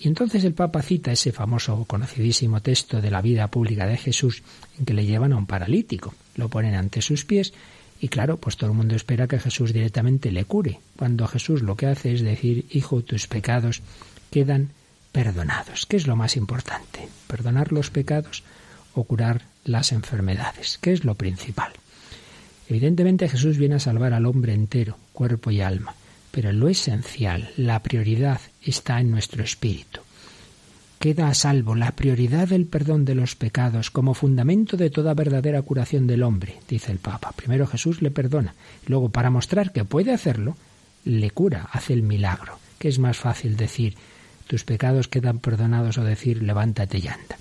Y 0.00 0.08
entonces 0.08 0.42
el 0.42 0.54
Papa 0.54 0.82
cita 0.82 1.12
ese 1.12 1.30
famoso 1.30 1.84
conocidísimo 1.84 2.60
texto 2.60 3.00
de 3.00 3.12
la 3.12 3.22
vida 3.22 3.46
pública 3.46 3.86
de 3.86 3.96
Jesús 3.96 4.42
en 4.76 4.86
que 4.86 4.94
le 4.94 5.06
llevan 5.06 5.32
a 5.32 5.36
un 5.36 5.46
paralítico, 5.46 6.12
lo 6.34 6.48
ponen 6.48 6.74
ante 6.74 7.02
sus 7.02 7.24
pies 7.24 7.52
y 8.00 8.08
claro, 8.08 8.38
pues 8.38 8.56
todo 8.56 8.70
el 8.70 8.76
mundo 8.76 8.96
espera 8.96 9.28
que 9.28 9.38
Jesús 9.38 9.72
directamente 9.72 10.32
le 10.32 10.44
cure, 10.44 10.80
cuando 10.96 11.28
Jesús 11.28 11.62
lo 11.62 11.76
que 11.76 11.86
hace 11.86 12.14
es 12.14 12.22
decir, 12.22 12.66
Hijo, 12.72 13.02
tus 13.02 13.28
pecados 13.28 13.80
quedan 14.32 14.70
perdonados. 15.14 15.86
¿Qué 15.86 15.96
es 15.96 16.08
lo 16.08 16.16
más 16.16 16.36
importante? 16.36 17.08
¿Perdonar 17.28 17.70
los 17.70 17.88
pecados 17.90 18.42
o 18.94 19.04
curar 19.04 19.42
las 19.64 19.92
enfermedades? 19.92 20.76
¿Qué 20.82 20.92
es 20.92 21.04
lo 21.04 21.14
principal? 21.14 21.72
Evidentemente 22.68 23.28
Jesús 23.28 23.56
viene 23.56 23.76
a 23.76 23.80
salvar 23.80 24.12
al 24.12 24.26
hombre 24.26 24.54
entero, 24.54 24.98
cuerpo 25.12 25.52
y 25.52 25.60
alma, 25.60 25.94
pero 26.32 26.52
lo 26.52 26.68
esencial, 26.68 27.50
la 27.56 27.80
prioridad 27.80 28.40
está 28.60 28.98
en 28.98 29.12
nuestro 29.12 29.44
espíritu. 29.44 30.00
Queda 30.98 31.28
a 31.28 31.34
salvo 31.34 31.76
la 31.76 31.92
prioridad 31.92 32.48
del 32.48 32.66
perdón 32.66 33.04
de 33.04 33.14
los 33.14 33.36
pecados 33.36 33.92
como 33.92 34.14
fundamento 34.14 34.76
de 34.76 34.90
toda 34.90 35.14
verdadera 35.14 35.62
curación 35.62 36.08
del 36.08 36.24
hombre, 36.24 36.56
dice 36.68 36.90
el 36.90 36.98
Papa. 36.98 37.30
Primero 37.36 37.68
Jesús 37.68 38.02
le 38.02 38.10
perdona, 38.10 38.54
luego 38.88 39.10
para 39.10 39.30
mostrar 39.30 39.70
que 39.70 39.84
puede 39.84 40.12
hacerlo, 40.12 40.56
le 41.04 41.30
cura, 41.30 41.68
hace 41.70 41.92
el 41.92 42.02
milagro. 42.02 42.58
¿Qué 42.80 42.88
es 42.88 42.98
más 42.98 43.16
fácil 43.16 43.56
decir? 43.56 43.94
Tus 44.46 44.64
pecados 44.64 45.08
quedan 45.08 45.38
perdonados 45.38 45.98
o 45.98 46.04
decir 46.04 46.42
levántate 46.42 46.98
y 46.98 47.08
anda. 47.08 47.38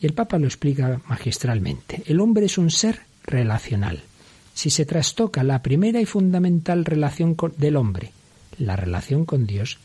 Y 0.00 0.06
el 0.06 0.14
Papa 0.14 0.38
lo 0.38 0.46
explica 0.46 1.00
magistralmente. 1.08 2.02
El 2.06 2.20
hombre 2.20 2.46
es 2.46 2.58
un 2.58 2.70
ser 2.70 3.00
relacional. 3.24 4.02
Si 4.54 4.70
se 4.70 4.86
trastoca 4.86 5.42
la 5.42 5.62
primera 5.62 6.00
y 6.00 6.06
fundamental 6.06 6.84
relación 6.84 7.36
del 7.56 7.76
hombre, 7.76 8.12
la 8.58 8.76
relación 8.76 9.24
con 9.24 9.46
Dios, 9.46 9.78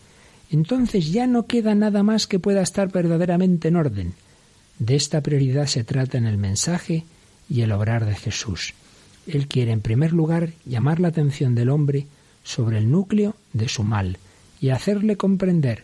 entonces 0.50 1.12
ya 1.12 1.28
no 1.28 1.46
queda 1.46 1.76
nada 1.76 2.04
más 2.04 2.28
que 2.28 2.40
pueda 2.40 2.62
estar 2.62 2.92
verdaderamente 2.92 3.70
en 3.70 3.76
orden. 3.76 4.14
De 4.80 4.96
esta 4.96 5.22
prioridad 5.22 5.68
se 5.68 5.84
trata 5.84 6.18
en 6.18 6.26
el 6.26 6.38
mensaje 6.38 7.06
y 7.50 7.62
el 7.62 7.72
obrar 7.72 8.06
de 8.06 8.16
Jesús. 8.16 8.74
Él 9.28 9.48
quiere, 9.48 9.72
en 9.72 9.82
primer 9.82 10.14
lugar, 10.14 10.52
llamar 10.66 11.00
la 11.00 11.10
atención 11.10 11.54
del 11.54 11.70
hombre 11.70 12.08
sobre 12.44 12.78
el 12.80 12.90
núcleo 12.90 13.36
de 13.54 13.70
su 13.70 13.84
mal 13.84 14.18
y 14.60 14.70
hacerle 14.70 15.16
comprender 15.16 15.84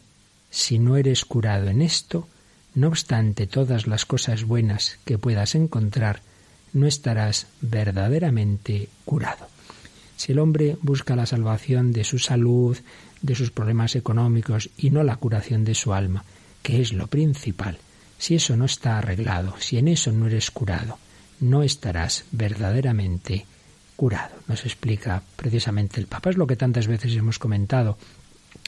si 0.50 0.80
no 0.80 0.98
eres 0.98 1.26
curado 1.26 1.68
en 1.68 1.82
esto, 1.82 2.28
no 2.76 2.88
obstante 2.90 3.48
todas 3.48 3.88
las 3.88 4.06
cosas 4.06 4.44
buenas 4.44 5.00
que 5.06 5.18
puedas 5.18 5.56
encontrar, 5.56 6.22
no 6.74 6.86
estarás 6.86 7.48
verdaderamente 7.62 8.90
curado. 9.06 9.48
Si 10.16 10.32
el 10.32 10.40
hombre 10.40 10.78
busca 10.82 11.16
la 11.16 11.26
salvación 11.26 11.92
de 11.92 12.04
su 12.04 12.20
salud, 12.20 12.78
de 13.22 13.36
sus 13.36 13.52
problemas 13.52 13.96
económicos 13.96 14.70
y 14.78 14.90
no 14.90 15.04
la 15.04 15.16
curación 15.16 15.64
de 15.64 15.76
su 15.76 15.94
alma, 15.94 16.24
que 16.62 16.82
es 16.82 16.94
lo 16.94 17.08
principal, 17.08 17.78
si 18.18 18.36
eso 18.36 18.56
no 18.58 18.66
está 18.66 18.98
arreglado, 18.98 19.56
si 19.60 19.78
en 19.78 19.88
eso 19.88 20.12
no 20.12 20.28
eres 20.28 20.52
curado, 20.52 20.98
no 21.40 21.64
estarás 21.64 22.26
verdaderamente 22.32 23.46
curado. 23.96 24.36
Nos 24.48 24.66
explica 24.66 25.22
precisamente 25.36 26.00
el 26.00 26.08
Papa. 26.08 26.30
Es 26.30 26.38
lo 26.38 26.48
que 26.48 26.56
tantas 26.56 26.88
veces 26.88 27.16
hemos 27.16 27.40
comentado 27.40 27.98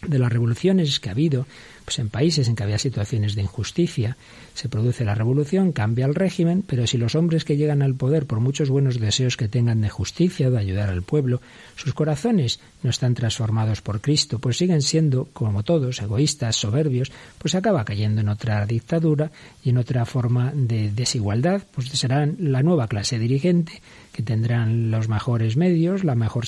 de 0.05 0.19
las 0.19 0.31
revoluciones 0.31 0.99
que 0.99 1.09
ha 1.09 1.13
habido, 1.13 1.45
pues 1.85 1.99
en 1.99 2.09
países 2.09 2.47
en 2.47 2.55
que 2.55 2.63
había 2.63 2.77
situaciones 2.77 3.35
de 3.35 3.41
injusticia, 3.41 4.17
se 4.53 4.69
produce 4.69 5.05
la 5.05 5.15
revolución, 5.15 5.71
cambia 5.71 6.05
el 6.05 6.15
régimen, 6.15 6.63
pero 6.65 6.85
si 6.85 6.97
los 6.97 7.15
hombres 7.15 7.45
que 7.45 7.57
llegan 7.57 7.81
al 7.81 7.95
poder, 7.95 8.25
por 8.25 8.39
muchos 8.39 8.69
buenos 8.69 8.99
deseos 8.99 9.37
que 9.37 9.47
tengan 9.47 9.81
de 9.81 9.89
justicia, 9.89 10.49
de 10.49 10.59
ayudar 10.59 10.89
al 10.89 11.01
pueblo, 11.01 11.41
sus 11.75 11.93
corazones 11.93 12.59
no 12.83 12.89
están 12.89 13.13
transformados 13.13 13.81
por 13.81 14.01
Cristo, 14.01 14.39
pues 14.39 14.57
siguen 14.57 14.81
siendo, 14.81 15.29
como 15.33 15.63
todos, 15.63 16.01
egoístas, 16.01 16.55
soberbios, 16.55 17.11
pues 17.37 17.55
acaba 17.55 17.85
cayendo 17.85 18.21
en 18.21 18.29
otra 18.29 18.65
dictadura 18.65 19.31
y 19.63 19.69
en 19.69 19.77
otra 19.77 20.05
forma 20.05 20.51
de 20.53 20.91
desigualdad, 20.91 21.63
pues 21.73 21.89
serán 21.89 22.35
la 22.39 22.63
nueva 22.63 22.87
clase 22.87 23.19
dirigente 23.19 23.81
tendrán 24.23 24.91
los 24.91 25.07
mejores 25.07 25.57
medios, 25.57 26.03
la 26.03 26.15
mejor 26.15 26.45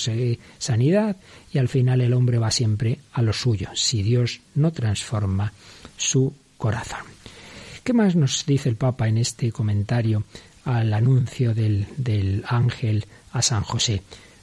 sanidad 0.58 1.16
y 1.52 1.58
al 1.58 1.68
final 1.68 2.00
el 2.00 2.12
hombre 2.12 2.38
va 2.38 2.50
siempre 2.50 2.98
a 3.12 3.22
lo 3.22 3.32
suyo, 3.32 3.68
si 3.74 4.02
Dios 4.02 4.40
no 4.54 4.72
transforma 4.72 5.52
su 5.96 6.34
corazón. 6.58 7.00
¿Qué 7.84 7.92
más 7.92 8.14
nos 8.14 8.46
dice 8.46 8.68
el 8.68 8.76
Papa 8.76 9.08
en 9.08 9.18
este 9.18 9.50
comentario 9.50 10.24
al 10.64 10.92
anuncio 10.92 11.54
del, 11.54 11.86
del 11.96 12.44
ángel 12.46 13.06
a 13.32 13.42
San 13.42 13.62
José? 13.62 14.02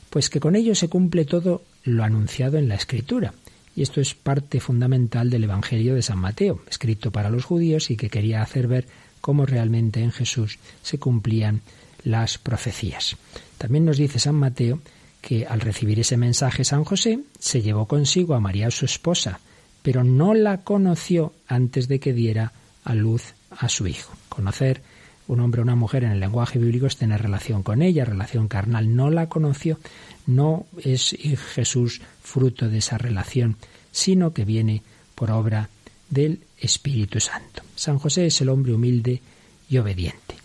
Pues 0.10 0.30
que 0.30 0.40
con 0.40 0.56
ello 0.56 0.76
se 0.76 0.90
cumple 0.90 1.26
todo 1.26 1.64
lo 1.84 2.04
anunciado 2.04 2.58
en 2.58 2.68
la 2.68 2.76
Escritura. 2.76 3.34
Y 3.76 3.84
esto 3.84 4.02
es 4.02 4.14
parte 4.14 4.60
fundamental 4.60 5.30
del 5.30 5.46
Evangelio 5.46 5.96
de 5.96 6.02
San 6.02 6.20
Mateo, 6.20 6.62
escrito 6.70 7.12
para 7.12 7.30
los 7.30 7.46
judíos 7.46 7.92
y 7.92 7.96
que 7.96 8.10
quería 8.10 8.42
hacer 8.42 8.68
ver 8.68 8.86
cómo 9.22 9.46
realmente 9.46 10.02
en 10.02 10.12
Jesús 10.12 10.60
se 10.82 11.00
cumplían 11.00 11.62
las 12.04 12.38
profecías. 12.38 13.18
También 13.58 13.86
nos 13.86 13.98
dice 13.98 14.20
San 14.20 14.36
Mateo 14.36 14.80
que 15.22 15.46
al 15.46 15.60
recibir 15.60 16.00
ese 16.00 16.18
mensaje 16.18 16.64
San 16.64 16.84
José 16.84 17.20
se 17.40 17.62
llevó 17.62 17.88
consigo 17.88 18.36
a 18.36 18.40
María 18.40 18.72
su 18.72 18.86
esposa, 18.86 19.40
pero 19.82 20.04
no 20.04 20.34
la 20.34 20.64
conoció 20.64 21.34
antes 21.48 21.88
de 21.88 22.00
que 22.00 22.14
diera 22.14 22.54
a 22.84 22.96
luz 22.96 23.34
a 23.50 23.70
su 23.70 23.88
hijo. 23.88 24.14
Conocer 24.30 24.82
un 25.28 25.42
hombre 25.42 25.62
o 25.62 25.64
una 25.64 25.76
mujer 25.76 26.04
en 26.04 26.12
el 26.12 26.20
lenguaje 26.20 26.58
bíblico 26.58 26.88
es 26.88 26.98
tener 26.98 27.22
relación 27.22 27.62
con 27.62 27.82
ella, 27.82 28.04
relación 28.04 28.48
carnal. 28.48 28.96
No 28.96 29.12
la 29.12 29.30
conoció, 29.30 29.80
no 30.26 30.66
es 30.84 31.16
Jesús 31.54 32.02
fruto 32.24 32.68
de 32.68 32.80
esa 32.80 32.98
relación, 32.98 33.58
sino 33.92 34.34
que 34.34 34.46
viene 34.46 34.82
por 35.16 35.32
obra 35.32 35.70
del 36.10 36.42
Espíritu 36.58 37.20
Santo. 37.20 37.62
San 37.76 38.00
José 38.00 38.26
es 38.26 38.42
el 38.42 38.50
hombre 38.50 38.74
humilde 38.74 39.22
y 39.70 39.78
obediente. 39.78 40.36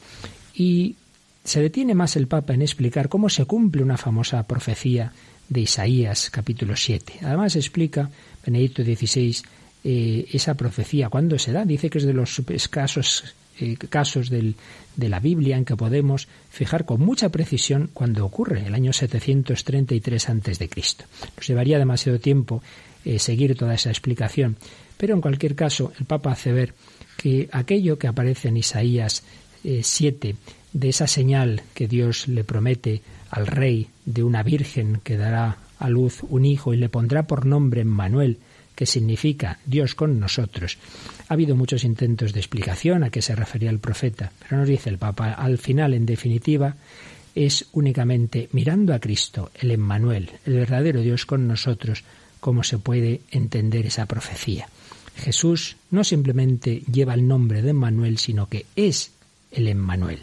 Y 0.55 0.97
se 1.45 1.61
detiene 1.61 1.95
más 1.95 2.17
el 2.17 2.27
Papa 2.27 2.55
en 2.55 2.63
explicar 2.63 3.09
cómo 3.09 3.29
se 3.29 3.45
cumple 3.45 3.83
una 3.83 3.99
famosa 3.99 4.43
profecía 4.47 5.13
de 5.49 5.61
Isaías 5.61 6.31
capítulo 6.31 6.75
7. 6.75 7.21
Además 7.23 7.55
explica 7.55 8.11
Benedicto 8.45 8.83
XVI 8.83 9.37
eh, 9.85 10.27
esa 10.33 10.55
profecía, 10.55 11.11
cuándo 11.11 11.39
se 11.39 11.53
da. 11.53 11.67
Dice 11.67 11.91
que 11.91 11.99
es 11.99 12.05
de 12.05 12.15
los 12.15 12.39
escasos 12.49 13.35
eh, 13.61 13.77
casos 13.77 14.31
de 14.31 14.55
la 14.97 15.21
Biblia 15.21 15.59
en 15.59 15.67
que 15.67 15.77
podemos 15.77 16.29
fijar 16.51 16.87
con 16.87 17.01
mucha 17.03 17.29
precisión 17.29 17.91
cuándo 17.93 18.25
ocurre, 18.25 18.67
el 18.67 18.75
año 18.75 18.95
733 18.95 20.29
a.C. 20.31 20.71
Nos 21.37 21.47
llevaría 21.47 21.79
demasiado 21.79 22.19
tiempo 22.19 22.63
eh, 23.05 23.19
seguir 23.19 23.55
toda 23.55 23.75
esa 23.75 23.91
explicación, 23.91 24.57
pero 24.97 25.15
en 25.15 25.21
cualquier 25.21 25.55
caso 25.55 25.93
el 26.01 26.07
Papa 26.07 26.33
hace 26.33 26.53
ver 26.53 26.73
que 27.19 27.51
aquello 27.53 27.99
que 27.99 28.09
aparece 28.09 28.49
en 28.49 28.57
Isaías 28.57 29.23
7, 29.63 30.37
de 30.75 30.91
esa 30.91 31.07
señal 31.07 31.63
que 31.73 31.89
Dios 31.89 32.29
le 32.29 32.45
promete 32.45 33.01
al 33.31 33.47
rey 33.47 33.89
de 34.05 34.23
una 34.23 34.43
virgen 34.43 35.01
que 35.03 35.17
dará 35.17 35.57
a 35.79 35.89
luz 35.89 36.23
un 36.29 36.45
hijo 36.45 36.75
y 36.75 36.77
le 36.77 36.89
pondrá 36.89 37.27
por 37.27 37.47
nombre 37.47 37.85
Manuel, 37.85 38.39
que 38.75 38.85
significa 38.85 39.59
Dios 39.65 39.95
con 39.95 40.19
nosotros. 40.19 40.79
Ha 41.29 41.35
habido 41.35 41.55
muchos 41.55 41.85
intentos 41.85 42.33
de 42.33 42.41
explicación 42.41 43.05
a 43.05 43.11
qué 43.11 43.23
se 43.23 43.37
refería 43.37 43.71
el 43.71 43.79
profeta, 43.79 44.33
pero 44.41 44.59
nos 44.59 44.69
dice 44.69 44.91
el 44.91 44.99
Papa, 44.99 45.33
al 45.33 45.59
final, 45.59 45.95
en 45.95 46.07
definitiva, 46.07 46.75
es 47.35 47.67
únicamente 47.73 48.49
mirando 48.53 48.95
a 48.95 48.99
Cristo, 48.99 49.53
el 49.55 49.71
Emmanuel, 49.71 50.31
el 50.45 50.55
verdadero 50.55 51.01
Dios 51.01 51.25
con 51.25 51.47
nosotros, 51.47 52.03
cómo 52.41 52.65
se 52.65 52.79
puede 52.79 53.21
entender 53.31 53.87
esa 53.87 54.07
profecía. 54.07 54.69
Jesús 55.17 55.77
no 55.93 56.03
simplemente 56.03 56.83
lleva 56.91 57.15
el 57.15 57.27
nombre 57.27 57.63
de 57.63 57.71
Emmanuel, 57.71 58.19
sino 58.19 58.49
que 58.49 58.67
es 58.75 59.13
el 59.53 59.69
Emmanuel. 59.69 60.21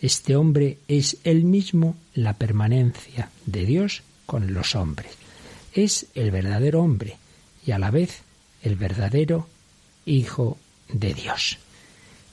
Este 0.00 0.36
hombre 0.36 0.78
es 0.86 1.16
él 1.24 1.44
mismo 1.44 1.96
la 2.14 2.34
permanencia 2.34 3.30
de 3.46 3.66
Dios 3.66 4.02
con 4.26 4.52
los 4.52 4.74
hombres. 4.74 5.12
Es 5.72 6.06
el 6.14 6.30
verdadero 6.30 6.82
hombre, 6.82 7.16
y 7.66 7.72
a 7.72 7.78
la 7.78 7.90
vez 7.90 8.22
el 8.62 8.76
verdadero 8.76 9.48
Hijo 10.06 10.56
de 10.92 11.12
Dios. 11.12 11.58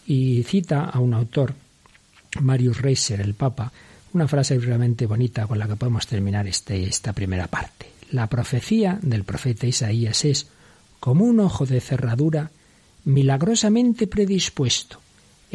Y 0.07 0.43
cita 0.43 0.85
a 0.85 0.99
un 0.99 1.13
autor, 1.13 1.55
Marius 2.39 2.81
Reiser, 2.81 3.19
el 3.19 3.33
Papa, 3.33 3.71
una 4.13 4.27
frase 4.27 4.57
realmente 4.59 5.07
bonita 5.07 5.45
con 5.45 5.59
la 5.59 5.67
que 5.67 5.75
podemos 5.75 6.07
terminar 6.07 6.47
este, 6.47 6.83
esta 6.83 7.11
primera 7.11 7.47
parte. 7.47 7.91
La 8.11 8.27
profecía 8.27 8.97
del 9.01 9.25
profeta 9.25 9.67
Isaías 9.67 10.23
es 10.23 10.47
como 10.99 11.25
un 11.25 11.39
ojo 11.39 11.65
de 11.65 11.81
cerradura 11.81 12.51
milagrosamente 13.03 14.07
predispuesto, 14.07 14.99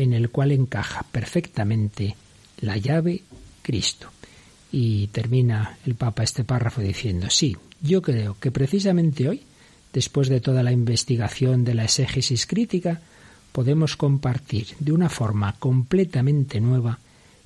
en 0.03 0.13
el 0.13 0.31
cual 0.31 0.53
encaja 0.53 1.05
perfectamente 1.11 2.17
la 2.61 2.77
llave 2.77 3.23
Cristo. 3.63 4.09
Y 4.73 5.09
termina 5.09 5.79
el 5.85 5.95
Papa 5.95 6.23
este 6.23 6.45
párrafo 6.45 6.81
diciendo, 6.81 7.29
sí, 7.31 7.57
yo 7.83 8.03
creo 8.03 8.37
que 8.39 8.51
precisamente 8.51 9.29
hoy 9.29 9.43
después 9.93 10.29
de 10.29 10.41
toda 10.41 10.63
la 10.63 10.73
investigación 10.73 11.65
de 11.65 11.75
la 11.75 11.85
exégesis 11.85 12.47
crítica, 12.47 13.01
podemos 13.53 13.97
compartir 13.97 14.69
de 14.79 14.93
una 14.93 15.09
forma 15.09 15.57
completamente 15.59 16.61
nueva 16.61 16.99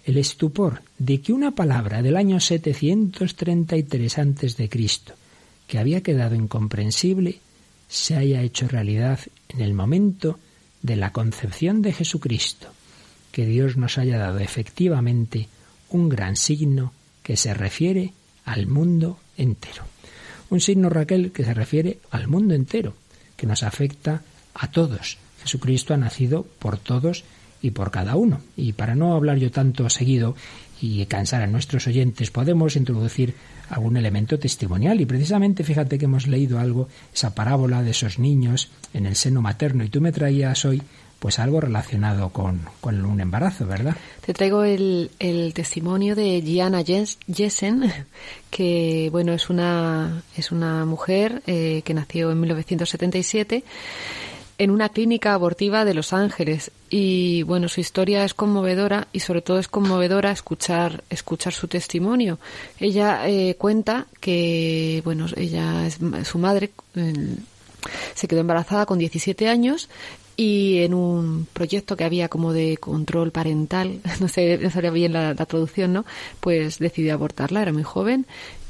el 0.04 0.18
estupor 0.18 0.82
de 0.98 1.20
que 1.20 1.32
una 1.32 1.52
palabra 1.52 2.02
del 2.02 2.16
año 2.16 2.40
733 2.40 4.18
a.C., 4.18 4.70
que 5.66 5.78
había 5.78 6.02
quedado 6.02 6.34
incomprensible, 6.34 7.40
se 7.88 8.16
haya 8.16 8.42
hecho 8.42 8.68
realidad 8.68 9.20
en 9.48 9.62
el 9.62 9.72
momento 9.72 10.38
de 10.84 10.96
la 10.96 11.12
concepción 11.12 11.80
de 11.80 11.94
Jesucristo, 11.94 12.68
que 13.32 13.46
Dios 13.46 13.78
nos 13.78 13.96
haya 13.96 14.18
dado 14.18 14.38
efectivamente 14.38 15.48
un 15.88 16.10
gran 16.10 16.36
signo 16.36 16.92
que 17.22 17.38
se 17.38 17.54
refiere 17.54 18.12
al 18.44 18.66
mundo 18.66 19.18
entero. 19.38 19.84
Un 20.50 20.60
signo, 20.60 20.90
Raquel, 20.90 21.32
que 21.32 21.42
se 21.42 21.54
refiere 21.54 21.98
al 22.10 22.28
mundo 22.28 22.54
entero, 22.54 22.94
que 23.34 23.46
nos 23.46 23.62
afecta 23.62 24.22
a 24.52 24.70
todos. 24.70 25.16
Jesucristo 25.42 25.94
ha 25.94 25.96
nacido 25.96 26.46
por 26.58 26.76
todos 26.76 27.24
y 27.62 27.70
por 27.70 27.90
cada 27.90 28.16
uno. 28.16 28.42
Y 28.54 28.74
para 28.74 28.94
no 28.94 29.14
hablar 29.14 29.38
yo 29.38 29.50
tanto 29.50 29.88
seguido 29.88 30.36
y 30.82 31.06
cansar 31.06 31.40
a 31.40 31.46
nuestros 31.46 31.86
oyentes, 31.86 32.30
podemos 32.30 32.76
introducir 32.76 33.34
algún 33.70 33.96
elemento 33.96 34.38
testimonial. 34.38 35.00
Y 35.00 35.06
precisamente 35.06 35.64
fíjate 35.64 35.98
que 35.98 36.04
hemos 36.04 36.26
leído 36.26 36.58
algo, 36.58 36.88
esa 37.12 37.34
parábola 37.34 37.82
de 37.82 37.90
esos 37.90 38.18
niños 38.18 38.70
en 38.92 39.06
el 39.06 39.16
seno 39.16 39.42
materno, 39.42 39.84
y 39.84 39.88
tú 39.88 40.00
me 40.00 40.12
traías 40.12 40.64
hoy 40.64 40.82
pues 41.24 41.38
algo 41.38 41.58
relacionado 41.58 42.28
con, 42.28 42.60
un 42.82 43.18
embarazo, 43.18 43.66
¿verdad? 43.66 43.96
Te 44.26 44.34
traigo 44.34 44.62
el, 44.62 45.08
testimonio 45.54 46.14
de 46.14 46.42
Gianna 46.42 46.82
Jessen, 46.84 47.90
que 48.50 49.08
bueno 49.10 49.32
es 49.32 49.48
una 49.48 50.22
es 50.36 50.52
una 50.52 50.84
mujer 50.84 51.42
eh, 51.46 51.80
que 51.82 51.94
nació 51.94 52.30
en 52.30 52.40
1977 52.40 53.64
en 54.58 54.70
una 54.70 54.88
clínica 54.88 55.34
abortiva 55.34 55.84
de 55.84 55.94
Los 55.94 56.12
Ángeles. 56.12 56.70
Y 56.90 57.42
bueno 57.42 57.68
su 57.68 57.80
historia 57.80 58.24
es 58.24 58.34
conmovedora 58.34 59.08
y 59.12 59.20
sobre 59.20 59.42
todo 59.42 59.58
es 59.58 59.68
conmovedora 59.68 60.30
escuchar 60.30 61.02
escuchar 61.10 61.52
su 61.52 61.68
testimonio. 61.68 62.38
Ella 62.78 63.28
eh, 63.28 63.56
cuenta 63.56 64.06
que 64.20 65.02
bueno 65.04 65.26
ella 65.36 65.86
es 65.86 65.98
su 66.24 66.38
madre 66.38 66.70
eh, 66.94 67.36
se 68.14 68.28
quedó 68.28 68.40
embarazada 68.40 68.86
con 68.86 68.98
17 68.98 69.48
años 69.48 69.88
y 70.36 70.78
en 70.78 70.94
un 70.94 71.46
proyecto 71.52 71.96
que 71.96 72.04
había 72.04 72.28
como 72.28 72.52
de 72.52 72.76
control 72.78 73.30
parental, 73.30 74.00
no 74.20 74.28
sé, 74.28 74.58
no 74.58 74.70
sabía 74.70 74.90
bien 74.90 75.12
la, 75.12 75.34
traducción, 75.34 75.92
¿no? 75.92 76.04
Pues 76.40 76.78
decidió 76.78 77.14
abortarla, 77.14 77.62
era 77.62 77.72
muy 77.72 77.84
joven. 77.84 78.26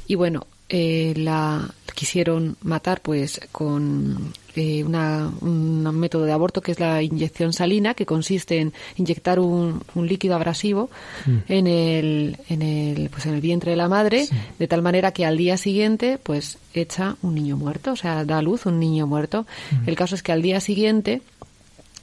Y 0.07 0.15
bueno, 0.15 0.45
eh, 0.69 1.13
la 1.17 1.73
quisieron 1.95 2.57
matar 2.61 3.01
pues 3.01 3.39
con 3.51 4.33
eh, 4.55 4.83
una, 4.83 5.31
un 5.41 5.83
método 5.97 6.25
de 6.25 6.31
aborto 6.31 6.61
que 6.61 6.71
es 6.71 6.79
la 6.79 7.01
inyección 7.01 7.53
salina 7.53 7.93
que 7.93 8.05
consiste 8.05 8.59
en 8.59 8.73
inyectar 8.95 9.39
un, 9.39 9.83
líquido 9.95 10.35
abrasivo 10.35 10.89
mm. 11.25 11.37
en 11.47 11.67
el 11.67 12.37
en 12.49 12.61
el 12.61 13.09
pues 13.09 13.25
en 13.25 13.33
el 13.33 13.41
vientre 13.41 13.71
de 13.71 13.77
la 13.77 13.87
madre 13.87 14.27
de 14.59 14.67
tal 14.67 14.81
manera 14.81 15.11
que 15.11 15.25
al 15.25 15.37
día 15.37 15.57
siguiente 15.57 16.19
pues 16.21 16.57
echa 16.73 17.15
un 17.21 17.35
niño 17.35 17.57
muerto 17.57 17.93
o 17.93 17.95
sea 17.95 18.23
da 18.25 18.37
a 18.37 18.41
luz 18.41 18.65
un 18.65 18.79
niño 18.79 19.07
muerto 19.07 19.45
mm. 19.71 19.89
el 19.89 19.95
caso 19.95 20.15
es 20.15 20.23
que 20.23 20.31
al 20.31 20.41
día 20.41 20.59
siguiente 20.59 21.21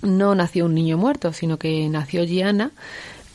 no 0.02 0.34
nació 0.34 0.66
un 0.66 0.74
niño 0.74 0.98
muerto, 0.98 1.32
sino 1.32 1.58
que 1.58 1.88
nació 1.88 2.24
Gianna 2.24 2.72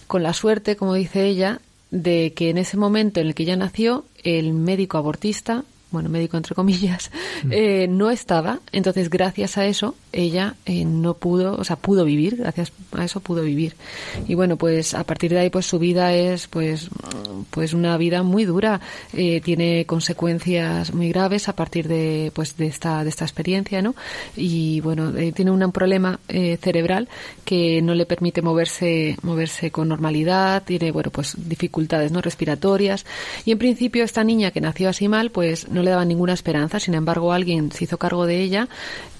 con 0.06 0.24
la 0.24 0.34
suerte, 0.34 0.76
como 0.76 0.94
dice 0.94 1.26
ella, 1.26 1.60
de 1.92 2.34
que 2.36 2.50
en 2.50 2.58
ese 2.58 2.78
momento 2.78 3.20
en 3.20 3.28
el 3.28 3.36
que 3.36 3.44
ella 3.44 3.56
nació, 3.56 4.06
el 4.24 4.54
médico 4.54 4.98
abortista 4.98 5.64
bueno, 5.90 6.10
médico 6.10 6.36
entre 6.36 6.54
comillas, 6.54 7.12
mm. 7.44 7.52
eh, 7.52 7.88
no 7.90 8.10
estaba. 8.10 8.60
Entonces, 8.72 9.10
gracias 9.10 9.58
a 9.58 9.66
eso, 9.66 9.96
ella 10.12 10.56
eh, 10.66 10.84
no 10.86 11.14
pudo, 11.14 11.56
o 11.56 11.64
sea, 11.64 11.78
pudo 11.78 12.04
vivir, 12.04 12.36
gracias 12.38 12.72
a 12.92 13.06
eso 13.06 13.20
pudo 13.20 13.44
vivir. 13.44 13.76
Y 14.28 14.36
bueno, 14.36 14.58
pues 14.58 14.94
a 14.94 15.04
partir 15.04 15.32
de 15.32 15.40
ahí, 15.40 15.50
pues 15.50 15.66
su 15.66 15.80
vida 15.80 16.14
es, 16.14 16.48
pues, 16.48 16.90
pues 17.52 17.74
una 17.74 17.98
vida 17.98 18.24
muy 18.24 18.46
dura. 18.46 18.82
Eh, 19.14 19.42
tiene 19.42 19.86
consecuencias 19.86 20.94
muy 20.94 21.10
graves 21.10 21.48
a 21.48 21.56
partir 21.56 21.88
de, 21.88 22.32
pues, 22.34 22.58
de 22.58 22.68
esta, 22.68 23.04
de 23.04 23.10
esta 23.10 23.26
experiencia, 23.26 23.82
¿no? 23.82 23.96
Y 24.36 24.82
bueno, 24.82 25.14
tiene 25.34 25.52
un 25.52 25.72
problema 25.72 26.20
cerebral 26.28 27.08
que 27.46 27.82
no 27.82 27.94
le 27.94 28.06
permite 28.06 28.42
moverse, 28.42 29.18
moverse 29.22 29.72
con 29.72 29.88
normalidad. 29.88 30.64
Tiene, 30.64 30.92
bueno, 30.92 31.12
pues 31.12 31.36
dificultades, 31.38 32.12
¿no? 32.12 32.22
Respiratorias. 32.22 33.06
Y 33.46 33.52
en 33.52 33.58
principio, 33.58 34.04
esta 34.04 34.24
niña 34.24 34.52
que 34.52 34.62
nació 34.62 34.90
así 34.90 35.08
mal, 35.08 35.32
pues 35.32 35.68
no 35.78 35.84
le 35.84 35.92
daban 35.92 36.08
ninguna 36.08 36.34
esperanza. 36.34 36.80
Sin 36.80 36.94
embargo, 36.94 37.32
alguien 37.32 37.72
se 37.72 37.86
hizo 37.86 37.98
cargo 37.98 38.26
de 38.26 38.42
ella 38.42 38.68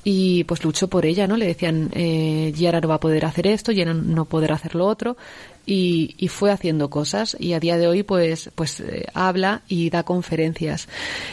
y 0.04 0.44
pues 0.46 0.64
luchó 0.64 0.88
por 0.88 1.06
ella, 1.06 1.28
¿no? 1.28 1.38
Le 1.38 1.48
decían, 1.48 1.90
eh, 1.94 2.54
Yara 2.56 2.82
no 2.82 2.88
va 2.88 2.96
a 2.96 3.00
poder 3.00 3.26
hacer 3.26 3.48
esto, 3.48 3.72
Yara 3.72 3.94
no 3.94 4.26
poder 4.26 4.52
hacer 4.52 4.76
lo 4.76 4.86
otro. 4.86 5.18
Y, 5.66 6.30
fue 6.30 6.52
haciendo 6.52 6.90
cosas 6.90 7.36
y 7.40 7.54
a 7.54 7.60
día 7.60 7.78
de 7.78 7.88
hoy 7.88 8.04
pues 8.04 8.52
pues 8.56 8.80
eh, 8.80 9.08
habla 9.14 9.62
y 9.68 9.90
da 9.90 10.04
conferencias. 10.04 10.88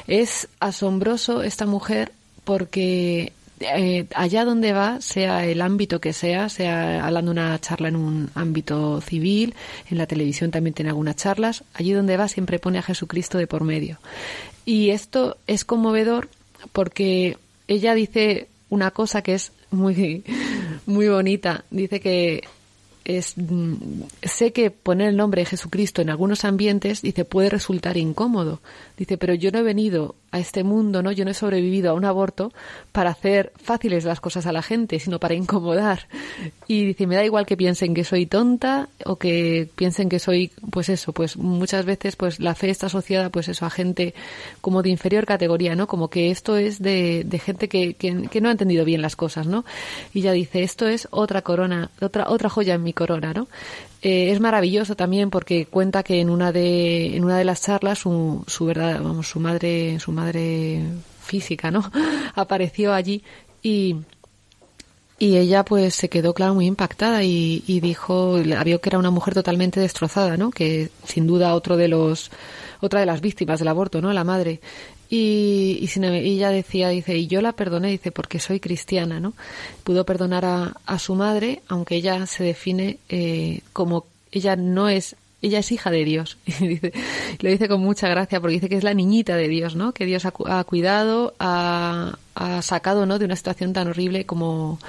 Es 0.06 0.48
asombroso 0.60 1.42
esta 1.42 1.66
mujer 1.66 2.12
porque 2.44 3.32
eh, 3.60 4.06
allá 4.14 4.44
donde 4.44 4.72
va, 4.72 5.00
sea 5.00 5.46
el 5.46 5.62
ámbito 5.62 6.00
que 6.00 6.12
sea, 6.12 6.48
sea 6.48 7.04
hablando 7.04 7.30
una 7.30 7.58
charla 7.60 7.88
en 7.88 7.96
un 7.96 8.30
ámbito 8.34 9.00
civil, 9.00 9.54
en 9.88 9.98
la 9.98 10.06
televisión 10.06 10.50
también 10.50 10.74
tiene 10.74 10.90
algunas 10.90 11.16
charlas, 11.16 11.62
allí 11.72 11.92
donde 11.92 12.16
va 12.16 12.28
siempre 12.28 12.58
pone 12.58 12.78
a 12.78 12.82
Jesucristo 12.82 13.38
de 13.38 13.46
por 13.46 13.62
medio. 13.62 13.98
Y 14.64 14.90
esto 14.90 15.36
es 15.46 15.64
conmovedor 15.64 16.28
porque 16.72 17.36
ella 17.68 17.94
dice 17.94 18.48
una 18.70 18.90
cosa 18.90 19.22
que 19.22 19.34
es 19.34 19.52
muy, 19.70 20.24
muy 20.86 21.08
bonita. 21.08 21.64
Dice 21.70 22.00
que 22.00 22.44
es, 23.04 23.36
mm, 23.36 23.74
sé 24.22 24.52
que 24.52 24.70
poner 24.70 25.08
el 25.08 25.16
nombre 25.16 25.42
de 25.42 25.46
Jesucristo 25.46 26.02
en 26.02 26.10
algunos 26.10 26.44
ambientes, 26.44 27.02
dice, 27.02 27.24
puede 27.24 27.50
resultar 27.50 27.96
incómodo. 27.96 28.60
Dice, 28.96 29.18
pero 29.18 29.34
yo 29.34 29.50
no 29.50 29.58
he 29.58 29.62
venido 29.62 30.14
a 30.30 30.38
este 30.38 30.64
mundo, 30.64 31.02
¿no? 31.02 31.12
Yo 31.12 31.24
no 31.24 31.30
he 31.30 31.34
sobrevivido 31.34 31.90
a 31.90 31.94
un 31.94 32.04
aborto 32.04 32.52
para 32.90 33.10
hacer 33.10 33.52
fáciles 33.56 34.04
las 34.04 34.20
cosas 34.20 34.46
a 34.46 34.52
la 34.52 34.62
gente, 34.62 34.98
sino 34.98 35.20
para 35.20 35.34
incomodar. 35.34 36.08
Y 36.66 36.86
dice, 36.86 37.06
me 37.06 37.14
da 37.14 37.24
igual 37.24 37.46
que 37.46 37.56
piensen 37.56 37.94
que 37.94 38.02
soy 38.02 38.26
tonta 38.26 38.88
o 39.04 39.16
que 39.16 39.68
piensen 39.76 40.08
que 40.08 40.18
soy, 40.18 40.50
pues 40.70 40.88
eso, 40.88 41.12
pues 41.12 41.36
muchas 41.36 41.84
veces 41.84 42.16
pues 42.16 42.40
la 42.40 42.54
fe 42.54 42.70
está 42.70 42.86
asociada 42.86 43.30
pues 43.30 43.48
eso 43.48 43.66
a 43.66 43.70
gente 43.70 44.14
como 44.60 44.82
de 44.82 44.90
inferior 44.90 45.26
categoría, 45.26 45.76
¿no? 45.76 45.86
Como 45.86 46.08
que 46.08 46.30
esto 46.30 46.56
es 46.56 46.80
de, 46.80 47.22
de 47.24 47.38
gente 47.38 47.68
que, 47.68 47.94
que, 47.94 48.40
no 48.40 48.48
ha 48.48 48.52
entendido 48.52 48.84
bien 48.84 49.02
las 49.02 49.16
cosas, 49.16 49.46
¿no? 49.46 49.64
Y 50.12 50.22
ya 50.22 50.32
dice, 50.32 50.62
esto 50.62 50.88
es 50.88 51.06
otra 51.10 51.42
corona, 51.42 51.90
otra, 52.00 52.28
otra 52.28 52.48
joya 52.48 52.74
en 52.74 52.82
mi 52.82 52.93
corona, 52.94 53.32
¿no? 53.32 53.48
Eh, 54.04 54.32
es 54.32 54.40
maravilloso 54.40 54.96
también 54.96 55.30
porque 55.30 55.64
cuenta 55.64 56.02
que 56.02 56.20
en 56.20 56.28
una 56.28 56.52
de 56.52 57.16
en 57.16 57.24
una 57.24 57.38
de 57.38 57.44
las 57.44 57.62
charlas 57.62 58.00
su, 58.00 58.44
su 58.46 58.66
verdad 58.66 59.00
vamos 59.02 59.28
su 59.28 59.40
madre 59.40 59.98
su 59.98 60.12
madre 60.12 60.82
física 61.22 61.70
no 61.70 61.90
apareció 62.34 62.92
allí 62.92 63.24
y 63.62 63.96
y 65.18 65.38
ella 65.38 65.64
pues 65.64 65.94
se 65.94 66.10
quedó 66.10 66.34
claro 66.34 66.52
muy 66.52 66.66
impactada 66.66 67.22
y, 67.22 67.64
y 67.66 67.80
dijo 67.80 68.34
vio 68.64 68.80
que 68.82 68.90
era 68.90 68.98
una 68.98 69.10
mujer 69.10 69.32
totalmente 69.32 69.80
destrozada 69.80 70.36
no 70.36 70.50
que 70.50 70.90
sin 71.06 71.26
duda 71.26 71.54
otro 71.54 71.78
de 71.78 71.88
los 71.88 72.30
otra 72.82 73.00
de 73.00 73.06
las 73.06 73.22
víctimas 73.22 73.58
del 73.58 73.68
aborto 73.68 74.02
no 74.02 74.12
la 74.12 74.24
madre 74.24 74.60
y, 75.16 75.78
y, 75.80 75.86
sin, 75.86 76.02
ella 76.02 76.50
decía, 76.50 76.88
dice, 76.88 77.16
y 77.16 77.28
yo 77.28 77.40
la 77.40 77.52
perdoné, 77.52 77.88
dice, 77.88 78.10
porque 78.10 78.40
soy 78.40 78.58
cristiana, 78.58 79.20
¿no? 79.20 79.34
Pudo 79.84 80.04
perdonar 80.04 80.44
a, 80.44 80.76
a 80.86 80.98
su 80.98 81.14
madre, 81.14 81.62
aunque 81.68 81.94
ella 81.94 82.26
se 82.26 82.42
define 82.42 82.98
eh, 83.08 83.60
como, 83.72 84.06
ella 84.32 84.56
no 84.56 84.88
es, 84.88 85.14
ella 85.40 85.60
es 85.60 85.70
hija 85.70 85.92
de 85.92 86.04
Dios. 86.04 86.36
Y 86.60 86.66
dice, 86.66 86.92
lo 87.38 87.48
dice 87.48 87.68
con 87.68 87.80
mucha 87.80 88.08
gracia, 88.08 88.40
porque 88.40 88.54
dice 88.54 88.68
que 88.68 88.76
es 88.76 88.82
la 88.82 88.92
niñita 88.92 89.36
de 89.36 89.46
Dios, 89.46 89.76
¿no? 89.76 89.92
Que 89.92 90.04
Dios 90.04 90.24
ha, 90.24 90.32
ha 90.46 90.64
cuidado, 90.64 91.34
ha, 91.38 92.18
ha, 92.34 92.62
sacado, 92.62 93.06
¿no? 93.06 93.20
De 93.20 93.26
una 93.26 93.36
situación 93.36 93.72
tan 93.72 93.86
horrible 93.86 94.26
como, 94.26 94.80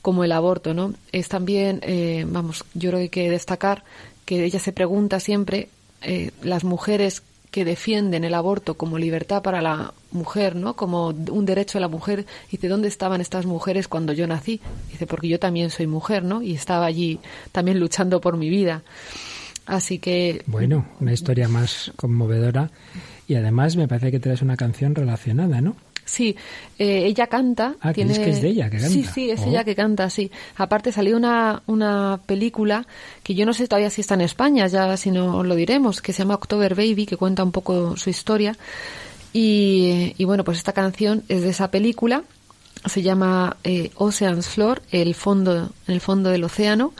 como 0.00 0.24
el 0.24 0.32
aborto, 0.32 0.72
¿no? 0.72 0.94
Es 1.12 1.28
también, 1.28 1.80
eh, 1.82 2.24
vamos, 2.26 2.64
yo 2.72 2.88
creo 2.88 2.98
que 2.98 3.02
hay 3.02 3.08
que 3.10 3.30
destacar 3.30 3.84
que 4.24 4.42
ella 4.42 4.58
se 4.58 4.72
pregunta 4.72 5.20
siempre, 5.20 5.68
eh, 6.00 6.30
las 6.42 6.64
mujeres 6.64 7.22
que 7.56 7.64
defienden 7.64 8.24
el 8.24 8.34
aborto 8.34 8.74
como 8.74 8.98
libertad 8.98 9.42
para 9.42 9.62
la 9.62 9.94
mujer, 10.12 10.56
¿no? 10.56 10.76
Como 10.76 11.06
un 11.06 11.46
derecho 11.46 11.78
de 11.78 11.80
la 11.80 11.88
mujer. 11.88 12.26
Dice, 12.50 12.68
¿dónde 12.68 12.86
estaban 12.86 13.22
estas 13.22 13.46
mujeres 13.46 13.88
cuando 13.88 14.12
yo 14.12 14.26
nací? 14.26 14.60
Dice, 14.90 15.06
porque 15.06 15.26
yo 15.26 15.38
también 15.38 15.70
soy 15.70 15.86
mujer, 15.86 16.22
¿no? 16.22 16.42
Y 16.42 16.52
estaba 16.52 16.84
allí 16.84 17.18
también 17.52 17.80
luchando 17.80 18.20
por 18.20 18.36
mi 18.36 18.50
vida. 18.50 18.82
Así 19.64 19.98
que... 19.98 20.42
Bueno, 20.46 20.84
una 21.00 21.14
historia 21.14 21.48
más 21.48 21.92
conmovedora. 21.96 22.70
Y 23.26 23.36
además 23.36 23.74
me 23.76 23.88
parece 23.88 24.10
que 24.10 24.20
traes 24.20 24.42
una 24.42 24.58
canción 24.58 24.94
relacionada, 24.94 25.62
¿no? 25.62 25.76
Sí, 26.06 26.36
eh, 26.78 27.02
ella 27.04 27.26
canta. 27.26 27.74
Ah, 27.80 27.92
tiene... 27.92 28.12
es 28.12 28.20
que 28.20 28.30
es 28.30 28.40
de 28.40 28.48
ella 28.48 28.70
que 28.70 28.78
canta. 28.78 28.92
Sí, 28.92 29.04
sí, 29.04 29.30
es 29.30 29.40
oh. 29.40 29.48
ella 29.48 29.64
que 29.64 29.74
canta, 29.74 30.08
sí. 30.08 30.30
Aparte 30.54 30.92
salió 30.92 31.16
una, 31.16 31.62
una 31.66 32.20
película 32.24 32.86
que 33.24 33.34
yo 33.34 33.44
no 33.44 33.52
sé 33.52 33.66
todavía 33.66 33.90
si 33.90 34.02
está 34.02 34.14
en 34.14 34.20
España, 34.20 34.68
ya 34.68 34.96
si 34.96 35.10
no 35.10 35.42
lo 35.42 35.56
diremos, 35.56 36.00
que 36.00 36.12
se 36.12 36.22
llama 36.22 36.34
October 36.36 36.76
Baby, 36.76 37.06
que 37.06 37.16
cuenta 37.16 37.42
un 37.42 37.50
poco 37.50 37.96
su 37.96 38.08
historia. 38.08 38.56
Y, 39.32 40.14
y 40.16 40.24
bueno, 40.24 40.44
pues 40.44 40.58
esta 40.58 40.72
canción 40.72 41.24
es 41.28 41.42
de 41.42 41.50
esa 41.50 41.72
película. 41.72 42.22
Se 42.84 43.02
llama 43.02 43.56
eh, 43.64 43.90
Ocean's 43.96 44.46
Floor, 44.46 44.82
el 44.92 45.14
fondo, 45.16 45.70
el 45.88 46.00
fondo 46.00 46.30
del 46.30 46.44
océano. 46.44 46.94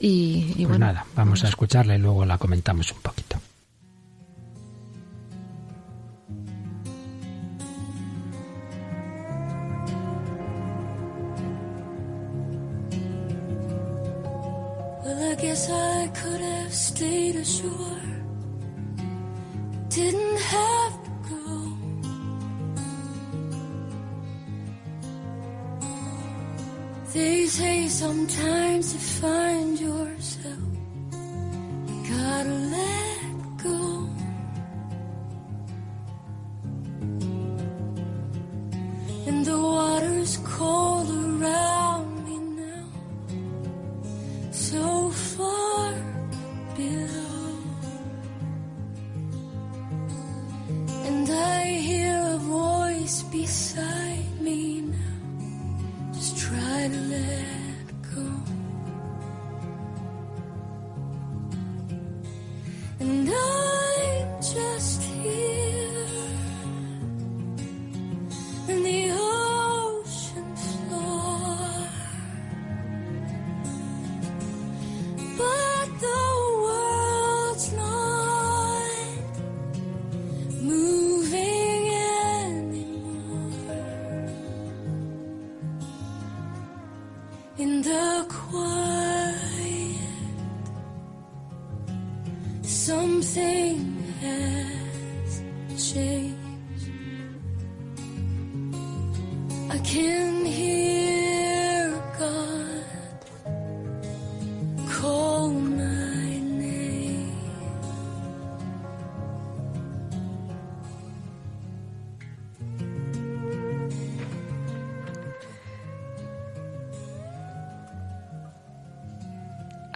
Y, 0.00 0.48
y 0.50 0.54
pues 0.54 0.70
bueno, 0.70 0.86
nada, 0.86 1.06
vamos 1.14 1.44
a 1.44 1.48
escucharla 1.48 1.94
y 1.94 1.98
luego 1.98 2.26
la 2.26 2.36
comentamos 2.36 2.90
un 2.90 2.98
poquito. 2.98 3.38
I 15.30 15.34
guess 15.36 15.70
I 15.70 16.08
could 16.08 16.40
have 16.40 16.72
stayed 16.72 17.36
ashore. 17.36 18.08
Didn't 19.88 20.40
have 20.56 20.94
to 21.04 21.10
go. 21.30 21.50
They 27.12 27.46
say 27.46 27.88
sometimes 27.88 28.92
to 28.92 28.98
find 28.98 29.80
yourself, 29.80 30.68
you 31.88 31.96
gotta 32.14 32.56
let 32.76 33.24
go. 33.66 34.08
And 39.26 39.44
the 39.44 39.58
water's 39.58 40.36
cold 40.44 41.08
around. 41.10 42.13
So 44.74 45.08
far 45.10 45.92
below. 46.74 47.58
And 51.06 51.30
I 51.30 51.62
hear 51.88 52.18
a 52.34 52.38
voice 52.38 53.22
beside 53.22 54.23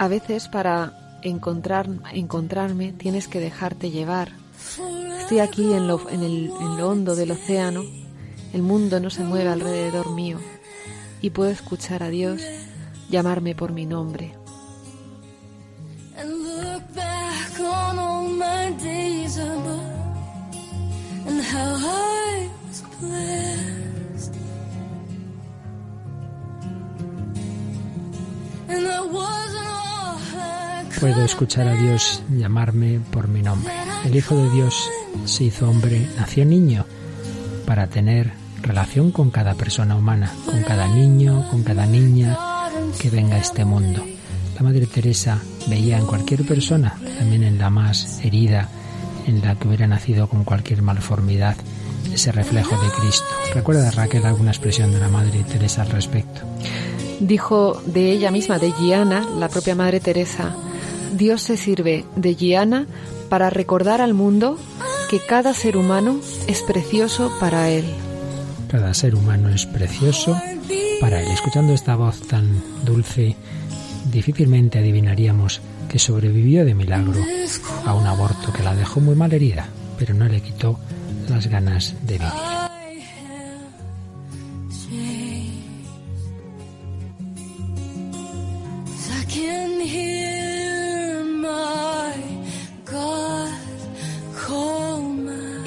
a 0.08 0.10
veces 0.10 0.48
para 0.48 1.18
encontrar, 1.20 1.86
encontrarme 2.14 2.94
tienes 2.94 3.28
que 3.28 3.40
dejarte 3.40 3.90
llevar. 3.90 4.32
Estoy 5.20 5.40
aquí 5.40 5.74
en 5.74 5.86
lo, 5.86 6.08
en, 6.08 6.22
el, 6.22 6.50
en 6.58 6.78
lo 6.78 6.88
hondo 6.88 7.14
del 7.14 7.32
océano, 7.32 7.82
el 8.54 8.62
mundo 8.62 9.00
no 9.00 9.10
se 9.10 9.22
mueve 9.22 9.50
alrededor 9.50 10.10
mío 10.12 10.38
y 11.20 11.28
puedo 11.28 11.50
escuchar 11.50 12.02
a 12.02 12.08
Dios 12.08 12.40
llamarme 13.10 13.54
por 13.54 13.72
mi 13.72 13.84
nombre. 13.84 14.32
Escuchar 31.38 31.68
a 31.68 31.74
Dios 31.74 32.20
llamarme 32.30 32.98
por 33.12 33.28
mi 33.28 33.42
nombre. 33.42 33.72
El 34.04 34.16
Hijo 34.16 34.34
de 34.34 34.50
Dios 34.50 34.74
se 35.24 35.44
hizo 35.44 35.70
hombre, 35.70 36.04
nació 36.16 36.44
niño, 36.44 36.84
para 37.64 37.86
tener 37.86 38.32
relación 38.60 39.12
con 39.12 39.30
cada 39.30 39.54
persona 39.54 39.94
humana, 39.94 40.34
con 40.46 40.64
cada 40.64 40.88
niño, 40.88 41.48
con 41.48 41.62
cada 41.62 41.86
niña 41.86 42.36
que 42.98 43.08
venga 43.08 43.36
a 43.36 43.38
este 43.38 43.64
mundo. 43.64 44.04
La 44.56 44.62
Madre 44.62 44.86
Teresa 44.86 45.40
veía 45.68 45.96
en 45.96 46.06
cualquier 46.06 46.44
persona, 46.44 46.98
también 47.20 47.44
en 47.44 47.56
la 47.56 47.70
más 47.70 48.18
herida, 48.24 48.68
en 49.28 49.40
la 49.40 49.54
que 49.54 49.68
hubiera 49.68 49.86
nacido 49.86 50.28
con 50.28 50.42
cualquier 50.42 50.82
malformidad, 50.82 51.54
ese 52.12 52.32
reflejo 52.32 52.74
de 52.82 52.90
Cristo. 53.00 53.28
¿Recuerda 53.54 53.92
Raquel 53.92 54.26
alguna 54.26 54.50
expresión 54.50 54.90
de 54.90 54.98
la 54.98 55.08
Madre 55.08 55.44
Teresa 55.44 55.82
al 55.82 55.90
respecto? 55.90 56.40
Dijo 57.20 57.80
de 57.86 58.10
ella 58.10 58.32
misma, 58.32 58.58
de 58.58 58.72
Giana, 58.72 59.24
la 59.38 59.48
propia 59.48 59.76
Madre 59.76 60.00
Teresa, 60.00 60.56
Dios 61.12 61.42
se 61.42 61.56
sirve 61.56 62.04
de 62.16 62.34
Giana 62.34 62.86
para 63.28 63.50
recordar 63.50 64.00
al 64.00 64.14
mundo 64.14 64.58
que 65.10 65.20
cada 65.20 65.54
ser 65.54 65.76
humano 65.76 66.20
es 66.46 66.62
precioso 66.62 67.32
para 67.40 67.70
Él. 67.70 67.84
Cada 68.68 68.92
ser 68.92 69.14
humano 69.14 69.48
es 69.48 69.66
precioso 69.66 70.40
para 71.00 71.22
Él. 71.22 71.28
Escuchando 71.30 71.72
esta 71.72 71.96
voz 71.96 72.20
tan 72.26 72.62
dulce, 72.84 73.36
difícilmente 74.10 74.78
adivinaríamos 74.78 75.60
que 75.88 75.98
sobrevivió 75.98 76.64
de 76.64 76.74
milagro 76.74 77.20
a 77.86 77.94
un 77.94 78.06
aborto 78.06 78.52
que 78.52 78.62
la 78.62 78.74
dejó 78.74 79.00
muy 79.00 79.14
mal 79.14 79.32
herida, 79.32 79.68
pero 79.98 80.14
no 80.14 80.26
le 80.26 80.42
quitó 80.42 80.78
las 81.28 81.46
ganas 81.46 81.94
de 82.02 82.18
vivir. 82.18 82.57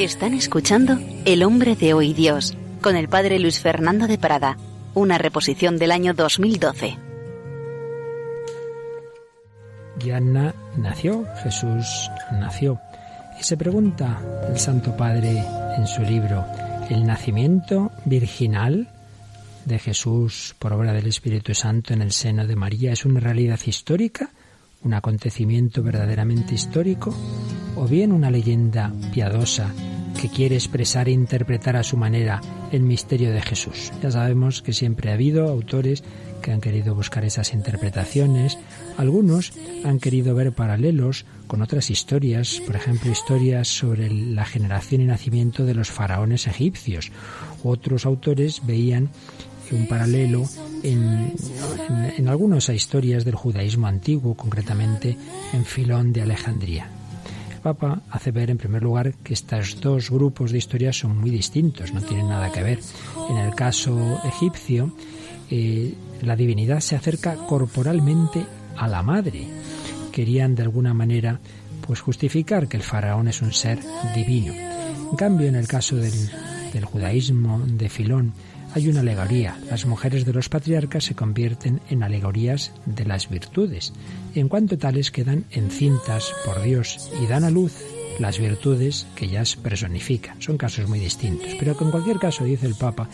Están 0.02 0.34
escuchando 0.34 0.98
El 1.26 1.44
hombre 1.44 1.76
de 1.76 1.94
hoy 1.94 2.16
Dios 2.16 2.58
con 2.82 2.96
el 2.96 3.08
padre 3.08 3.38
Luis 3.38 3.60
Fernando 3.60 4.08
de 4.08 4.18
Prada, 4.18 4.58
una 4.96 5.20
reposición 5.20 5.78
del 5.78 5.92
año 5.92 6.16
2012. 6.16 6.98
Diana 10.00 10.56
nació, 10.76 11.24
Jesús 11.44 12.10
nació. 12.32 12.82
Y 13.40 13.44
se 13.44 13.58
pregunta 13.58 14.20
el 14.50 14.58
Santo 14.58 14.98
Padre 14.98 15.46
en 15.78 15.86
su 15.86 16.02
libro, 16.02 16.48
¿el 16.90 17.06
nacimiento 17.06 17.92
virginal 18.04 18.90
de 19.66 19.78
Jesús 19.78 20.56
por 20.58 20.74
obra 20.74 20.94
del 20.94 21.06
Espíritu 21.06 21.54
Santo 21.54 21.94
en 21.94 22.02
el 22.02 22.12
seno 22.12 22.48
de 22.48 22.56
María 22.56 22.92
es 22.92 23.06
una 23.06 23.20
realidad 23.20 23.60
histórica, 23.68 24.32
un 24.84 24.94
acontecimiento 24.94 25.84
verdaderamente 25.84 26.56
histórico, 26.56 27.14
o 27.76 27.88
bien 27.88 28.12
una 28.12 28.32
leyenda 28.32 28.94
piadosa 29.14 29.74
que 30.20 30.30
quiere 30.30 30.56
expresar 30.56 31.08
e 31.08 31.12
interpretar 31.12 31.76
a 31.76 31.84
su 31.84 31.98
manera 31.98 32.42
el 32.72 32.82
misterio 32.82 33.32
de 33.32 33.42
Jesús. 33.42 33.92
Ya 34.02 34.12
sabemos 34.12 34.62
que 34.62 34.74
siempre 34.74 35.10
ha 35.10 35.14
habido 35.14 35.50
autores 35.50 36.04
que 36.42 36.52
han 36.52 36.62
querido 36.62 36.96
buscar 36.96 37.24
esas 37.24 37.54
interpretaciones, 37.54 38.58
algunos 38.98 39.54
han 39.84 40.00
querido 40.00 40.36
ver 40.36 40.52
paralelos 40.52 41.26
con 41.48 41.62
otras 41.62 41.90
historias, 41.90 42.62
por 42.66 42.76
ejemplo, 42.76 43.12
historias 43.12 43.68
sobre 43.68 44.10
la 44.10 44.46
generación 44.46 45.02
y 45.02 45.06
nacimiento 45.06 45.66
de 45.66 45.76
los 45.76 45.92
faraones 45.92 46.48
egipcios. 46.48 47.12
Otros 47.64 48.06
autores 48.06 48.62
veían 48.66 49.10
un 49.72 49.88
paralelo 49.88 50.44
en, 50.84 51.34
en 52.18 52.28
algunas 52.28 52.70
historias 52.70 53.26
del 53.26 53.36
judaísmo 53.36 53.88
antiguo, 53.88 54.36
concretamente 54.36 55.18
en 55.54 55.66
Filón 55.66 56.14
de 56.14 56.22
Alejandría. 56.22 56.90
Papa 57.62 58.02
hace 58.10 58.32
ver 58.32 58.50
en 58.50 58.58
primer 58.58 58.82
lugar 58.82 59.14
que 59.24 59.34
estos 59.34 59.80
dos 59.80 60.10
grupos 60.10 60.52
de 60.52 60.58
historias 60.58 60.98
son 60.98 61.18
muy 61.18 61.30
distintos, 61.30 61.94
no 61.94 62.02
tienen 62.02 62.28
nada 62.28 62.52
que 62.52 62.64
ver. 62.64 62.80
En 63.30 63.38
el 63.38 63.54
caso 63.54 64.20
egipcio, 64.26 64.96
eh, 65.50 65.94
la 66.22 66.36
divinidad 66.36 66.80
se 66.80 66.96
acerca 66.96 67.36
corporalmente 67.36 68.46
a 68.76 68.88
la 68.88 69.04
madre. 69.04 69.48
Querían 70.12 70.56
de 70.56 70.64
alguna 70.64 70.94
manera 70.94 71.40
pues 71.86 72.00
justificar 72.00 72.68
que 72.68 72.78
el 72.78 72.84
faraón 72.84 73.28
es 73.28 73.42
un 73.42 73.54
ser 73.54 73.80
divino. 74.16 74.54
En 74.54 75.16
cambio, 75.18 75.48
en 75.48 75.56
el 75.56 75.68
caso 75.68 75.96
del, 75.98 76.14
del 76.74 76.86
judaísmo 76.86 77.62
de 77.68 77.90
Filón, 77.90 78.34
hay 78.74 78.88
una 78.88 79.02
alegoría. 79.02 79.58
Las 79.70 79.86
mujeres 79.86 80.26
de 80.26 80.34
los 80.34 80.50
patriarcas 80.50 81.04
se 81.04 81.16
convierten 81.16 81.82
en 81.90 82.04
alegorías 82.04 82.72
de 82.86 83.06
las 83.06 83.30
virtudes, 83.30 83.94
en 84.36 84.48
cuanto 84.48 84.78
tales 84.78 85.12
quedan 85.12 85.46
encintas 85.52 86.34
por 86.46 86.62
Dios 86.62 87.12
y 87.22 87.28
dan 87.28 87.44
a 87.44 87.50
luz 87.50 87.74
las 88.20 88.40
virtudes 88.40 89.08
que 89.16 89.26
ellas 89.26 89.56
personifican. 89.56 90.42
Son 90.42 90.58
casos 90.58 90.88
muy 90.88 91.00
distintos, 91.00 91.50
pero 91.60 91.76
en 91.80 91.92
cualquier 91.92 92.20
caso, 92.20 92.44
dice 92.44 92.68
el 92.68 92.76
Papa, 92.76 93.10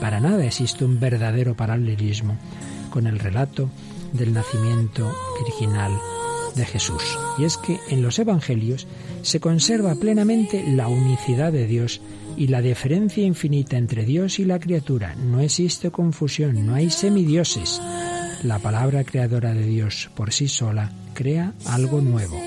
para 0.00 0.20
nada 0.20 0.44
existe 0.44 0.84
un 0.84 1.00
verdadero 1.00 1.54
paralelismo 1.54 2.36
con 2.90 3.06
el 3.06 3.18
relato 3.18 3.70
del 4.12 4.32
nacimiento 4.32 5.14
virginal 5.44 5.92
de 6.54 6.66
Jesús. 6.66 7.02
Y 7.38 7.44
es 7.44 7.56
que 7.56 7.78
en 7.88 8.02
los 8.02 8.18
Evangelios 8.18 8.86
se 9.22 9.40
conserva 9.40 9.94
plenamente 9.94 10.64
la 10.66 10.88
unicidad 10.88 11.52
de 11.52 11.66
Dios 11.66 12.00
y 12.36 12.48
la 12.48 12.60
diferencia 12.60 13.24
infinita 13.24 13.76
entre 13.76 14.04
Dios 14.04 14.38
y 14.38 14.44
la 14.44 14.58
criatura. 14.58 15.14
No 15.14 15.40
existe 15.40 15.90
confusión, 15.90 16.66
no 16.66 16.74
hay 16.74 16.90
semidioses. 16.90 17.80
La 18.42 18.58
palabra 18.58 19.04
creadora 19.04 19.54
de 19.54 19.64
Dios 19.66 20.10
por 20.14 20.32
sí 20.32 20.48
sola 20.48 20.90
crea 21.14 21.52
algo 21.66 22.00
nuevo. 22.00 22.40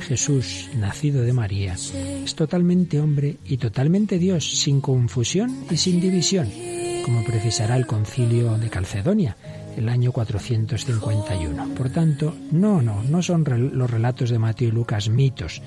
Jesús, 0.00 0.68
nacido 0.76 1.22
de 1.22 1.32
María, 1.32 1.74
es 1.74 2.34
totalmente 2.34 3.00
hombre 3.00 3.38
y 3.44 3.56
totalmente 3.56 4.18
Dios, 4.18 4.58
sin 4.58 4.80
confusión 4.80 5.64
y 5.70 5.76
sin 5.76 6.00
división, 6.00 6.50
como 7.04 7.24
precisará 7.24 7.76
el 7.76 7.86
concilio 7.86 8.58
de 8.58 8.68
Calcedonia, 8.68 9.36
el 9.76 9.88
año 9.88 10.12
451. 10.12 11.74
Por 11.74 11.90
tanto, 11.90 12.34
no, 12.52 12.82
no, 12.82 13.02
no 13.02 13.22
son 13.22 13.44
los 13.72 13.90
relatos 13.90 14.30
de 14.30 14.38
Mateo 14.38 14.68
y 14.68 14.72
Lucas 14.72 15.08
mitos, 15.08 15.62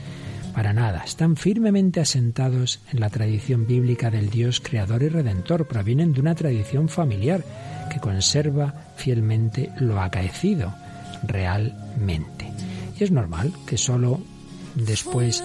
para 0.57 0.73
nada, 0.73 1.03
están 1.05 1.35
firmemente 1.35 1.99
asentados 1.99 2.79
en 2.91 2.99
la 2.99 3.11
tradición 3.11 3.67
bíblica 3.67 4.09
del 4.09 4.31
Dios 4.31 4.59
creador 4.59 5.03
y 5.03 5.07
redentor, 5.07 5.67
provienen 5.67 6.13
de 6.13 6.19
una 6.19 6.33
tradición 6.33 6.89
familiar 6.89 7.43
que 7.91 7.99
conserva 7.99 8.73
fielmente 8.95 9.69
lo 9.77 10.01
acaecido 10.01 10.73
realmente. 11.21 12.51
Y 12.99 13.03
es 13.03 13.11
normal 13.11 13.53
que 13.67 13.77
solo 13.77 14.19
después 14.73 15.43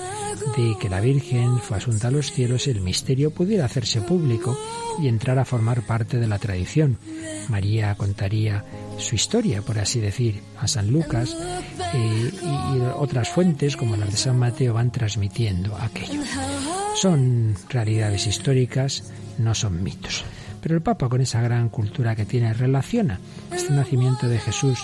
de 0.56 0.76
que 0.80 0.88
la 0.88 1.02
Virgen 1.02 1.58
fue 1.58 1.76
asunta 1.76 2.08
a 2.08 2.10
los 2.10 2.32
cielos, 2.32 2.66
el 2.66 2.80
misterio 2.80 3.32
pudiera 3.32 3.66
hacerse 3.66 4.00
público 4.00 4.58
y 4.98 5.08
entrar 5.08 5.38
a 5.38 5.44
formar 5.44 5.82
parte 5.82 6.16
de 6.16 6.26
la 6.26 6.38
tradición. 6.38 6.96
María 7.50 7.94
contaría 7.96 8.64
su 8.98 9.14
historia, 9.14 9.62
por 9.62 9.78
así 9.78 10.00
decir, 10.00 10.42
a 10.58 10.68
San 10.68 10.90
Lucas 10.90 11.36
eh, 11.94 12.30
y 12.42 12.80
otras 12.96 13.28
fuentes 13.28 13.76
como 13.76 13.96
las 13.96 14.10
de 14.10 14.16
San 14.16 14.38
Mateo 14.38 14.74
van 14.74 14.90
transmitiendo 14.90 15.76
aquello. 15.76 16.22
Son 16.96 17.54
realidades 17.68 18.26
históricas, 18.26 19.12
no 19.38 19.54
son 19.54 19.82
mitos. 19.82 20.24
Pero 20.62 20.76
el 20.76 20.82
Papa, 20.82 21.08
con 21.08 21.20
esa 21.20 21.40
gran 21.42 21.68
cultura 21.68 22.14
que 22.14 22.24
tiene, 22.24 22.54
relaciona 22.54 23.18
este 23.52 23.72
nacimiento 23.72 24.28
de 24.28 24.38
Jesús 24.38 24.78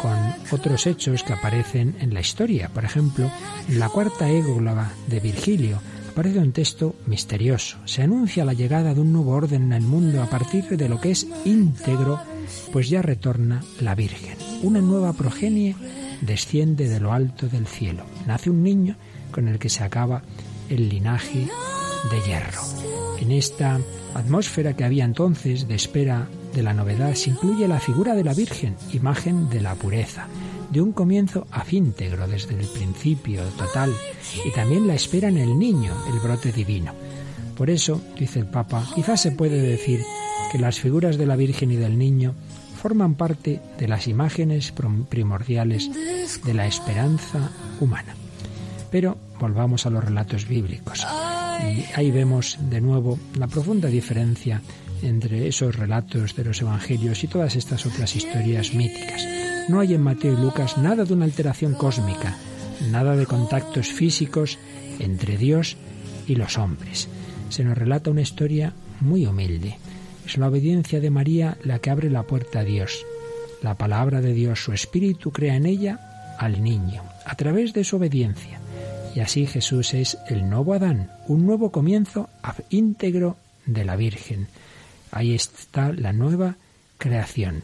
con 0.00 0.16
otros 0.52 0.86
hechos 0.86 1.24
que 1.24 1.32
aparecen 1.32 1.96
en 1.98 2.14
la 2.14 2.20
historia. 2.20 2.68
Por 2.68 2.84
ejemplo, 2.84 3.28
en 3.68 3.80
la 3.80 3.88
cuarta 3.88 4.30
égloga 4.30 4.92
de 5.08 5.18
Virgilio 5.18 5.80
aparece 6.12 6.38
un 6.38 6.52
texto 6.52 6.94
misterioso. 7.06 7.78
Se 7.86 8.02
anuncia 8.02 8.44
la 8.44 8.52
llegada 8.52 8.94
de 8.94 9.00
un 9.00 9.12
nuevo 9.12 9.32
orden 9.32 9.64
en 9.64 9.72
el 9.72 9.82
mundo 9.82 10.22
a 10.22 10.30
partir 10.30 10.64
de 10.68 10.88
lo 10.88 11.00
que 11.00 11.10
es 11.10 11.26
íntegro, 11.44 12.20
pues 12.72 12.88
ya 12.88 13.02
retorna 13.02 13.62
la 13.80 13.94
Virgen. 13.94 14.36
Una 14.62 14.80
nueva 14.80 15.12
progenie 15.12 15.76
desciende 16.20 16.88
de 16.88 17.00
lo 17.00 17.12
alto 17.12 17.48
del 17.48 17.66
cielo. 17.66 18.04
Nace 18.26 18.50
un 18.50 18.62
niño 18.62 18.96
con 19.30 19.48
el 19.48 19.58
que 19.58 19.68
se 19.68 19.84
acaba 19.84 20.22
el 20.68 20.88
linaje 20.88 21.48
de 22.10 22.20
hierro. 22.26 22.62
En 23.20 23.32
esta 23.32 23.80
atmósfera 24.14 24.74
que 24.74 24.84
había 24.84 25.04
entonces 25.04 25.68
de 25.68 25.74
espera 25.74 26.28
de 26.54 26.62
la 26.62 26.74
novedad 26.74 27.14
se 27.14 27.30
incluye 27.30 27.66
la 27.66 27.80
figura 27.80 28.14
de 28.14 28.24
la 28.24 28.34
Virgen, 28.34 28.76
imagen 28.92 29.48
de 29.48 29.60
la 29.60 29.74
pureza, 29.74 30.28
de 30.70 30.80
un 30.80 30.92
comienzo 30.92 31.46
afíntegro 31.50 32.26
desde 32.26 32.58
el 32.58 32.66
principio 32.66 33.42
total 33.58 33.92
y 34.44 34.50
también 34.52 34.86
la 34.86 34.94
espera 34.94 35.28
en 35.28 35.38
el 35.38 35.58
niño, 35.58 35.92
el 36.12 36.20
brote 36.20 36.52
divino. 36.52 36.92
Por 37.56 37.70
eso, 37.70 38.00
dice 38.18 38.40
el 38.40 38.46
Papa, 38.46 38.86
quizás 38.94 39.20
se 39.20 39.30
puede 39.30 39.60
decir 39.60 40.00
que 40.54 40.60
las 40.60 40.78
figuras 40.78 41.18
de 41.18 41.26
la 41.26 41.34
Virgen 41.34 41.72
y 41.72 41.76
del 41.76 41.98
niño 41.98 42.32
forman 42.80 43.16
parte 43.16 43.60
de 43.76 43.88
las 43.88 44.06
imágenes 44.06 44.72
primordiales 45.08 45.90
de 46.44 46.54
la 46.54 46.68
esperanza 46.68 47.50
humana. 47.80 48.14
Pero 48.88 49.18
volvamos 49.40 49.84
a 49.84 49.90
los 49.90 50.04
relatos 50.04 50.46
bíblicos. 50.46 51.04
Y 51.60 51.84
ahí 51.96 52.12
vemos 52.12 52.56
de 52.70 52.80
nuevo 52.80 53.18
la 53.36 53.48
profunda 53.48 53.88
diferencia 53.88 54.62
entre 55.02 55.48
esos 55.48 55.74
relatos 55.74 56.36
de 56.36 56.44
los 56.44 56.62
evangelios 56.62 57.24
y 57.24 57.26
todas 57.26 57.56
estas 57.56 57.84
otras 57.84 58.14
historias 58.14 58.74
míticas. 58.74 59.26
No 59.68 59.80
hay 59.80 59.94
en 59.94 60.02
Mateo 60.02 60.34
y 60.34 60.40
Lucas 60.40 60.78
nada 60.78 61.04
de 61.04 61.14
una 61.14 61.24
alteración 61.24 61.74
cósmica, 61.74 62.36
nada 62.92 63.16
de 63.16 63.26
contactos 63.26 63.88
físicos 63.88 64.56
entre 65.00 65.36
Dios 65.36 65.76
y 66.28 66.36
los 66.36 66.58
hombres. 66.58 67.08
Se 67.48 67.64
nos 67.64 67.76
relata 67.76 68.12
una 68.12 68.22
historia 68.22 68.72
muy 69.00 69.26
humilde. 69.26 69.78
Es 70.26 70.38
la 70.38 70.48
obediencia 70.48 71.00
de 71.00 71.10
María 71.10 71.58
la 71.64 71.78
que 71.78 71.90
abre 71.90 72.10
la 72.10 72.22
puerta 72.22 72.60
a 72.60 72.64
Dios. 72.64 73.04
La 73.62 73.76
palabra 73.76 74.20
de 74.20 74.32
Dios, 74.32 74.62
su 74.62 74.72
espíritu, 74.72 75.30
crea 75.30 75.56
en 75.56 75.66
ella 75.66 76.36
al 76.38 76.62
niño, 76.62 77.02
a 77.24 77.34
través 77.34 77.72
de 77.72 77.84
su 77.84 77.96
obediencia. 77.96 78.60
Y 79.14 79.20
así 79.20 79.46
Jesús 79.46 79.94
es 79.94 80.18
el 80.28 80.48
nuevo 80.48 80.74
Adán, 80.74 81.10
un 81.28 81.46
nuevo 81.46 81.70
comienzo 81.70 82.28
íntegro 82.70 83.36
de 83.64 83.84
la 83.84 83.96
Virgen. 83.96 84.48
Ahí 85.12 85.34
está 85.34 85.92
la 85.92 86.12
nueva 86.12 86.56
creación. 86.98 87.62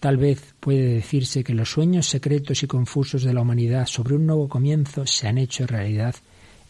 Tal 0.00 0.16
vez 0.16 0.54
puede 0.60 0.94
decirse 0.94 1.44
que 1.44 1.54
los 1.54 1.70
sueños 1.70 2.08
secretos 2.08 2.62
y 2.62 2.66
confusos 2.66 3.22
de 3.22 3.34
la 3.34 3.42
humanidad 3.42 3.86
sobre 3.86 4.14
un 4.14 4.26
nuevo 4.26 4.48
comienzo 4.48 5.06
se 5.06 5.28
han 5.28 5.38
hecho 5.38 5.66
realidad 5.66 6.14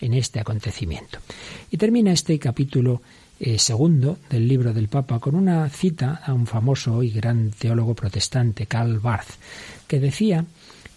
en 0.00 0.14
este 0.14 0.40
acontecimiento. 0.40 1.18
Y 1.70 1.76
termina 1.76 2.12
este 2.12 2.38
capítulo 2.38 3.02
eh, 3.40 3.58
segundo 3.58 4.18
del 4.28 4.48
libro 4.48 4.72
del 4.72 4.88
Papa 4.88 5.20
con 5.20 5.34
una 5.34 5.68
cita 5.68 6.20
a 6.24 6.32
un 6.32 6.46
famoso 6.46 7.02
y 7.02 7.10
gran 7.10 7.50
teólogo 7.50 7.94
protestante, 7.94 8.66
Karl 8.66 8.98
Barth, 8.98 9.30
que 9.86 10.00
decía 10.00 10.44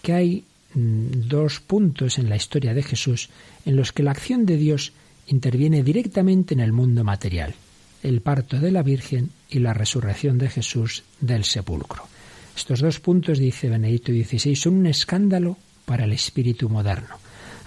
que 0.02 0.12
hay 0.12 0.44
mm, 0.74 1.28
dos 1.28 1.60
puntos 1.60 2.18
en 2.18 2.28
la 2.28 2.36
historia 2.36 2.74
de 2.74 2.82
Jesús 2.82 3.30
en 3.64 3.76
los 3.76 3.92
que 3.92 4.02
la 4.02 4.10
acción 4.10 4.44
de 4.44 4.56
Dios 4.56 4.92
interviene 5.28 5.82
directamente 5.82 6.54
en 6.54 6.60
el 6.60 6.72
mundo 6.72 7.04
material, 7.04 7.54
el 8.02 8.20
parto 8.20 8.58
de 8.58 8.72
la 8.72 8.82
Virgen 8.82 9.30
y 9.48 9.60
la 9.60 9.72
resurrección 9.72 10.38
de 10.38 10.50
Jesús 10.50 11.04
del 11.20 11.44
sepulcro. 11.44 12.04
Estos 12.56 12.80
dos 12.80 13.00
puntos, 13.00 13.38
dice 13.38 13.70
Benedicto 13.70 14.12
XVI, 14.12 14.56
son 14.56 14.74
un 14.74 14.86
escándalo 14.86 15.56
para 15.84 16.04
el 16.04 16.12
espíritu 16.12 16.68
moderno. 16.68 17.16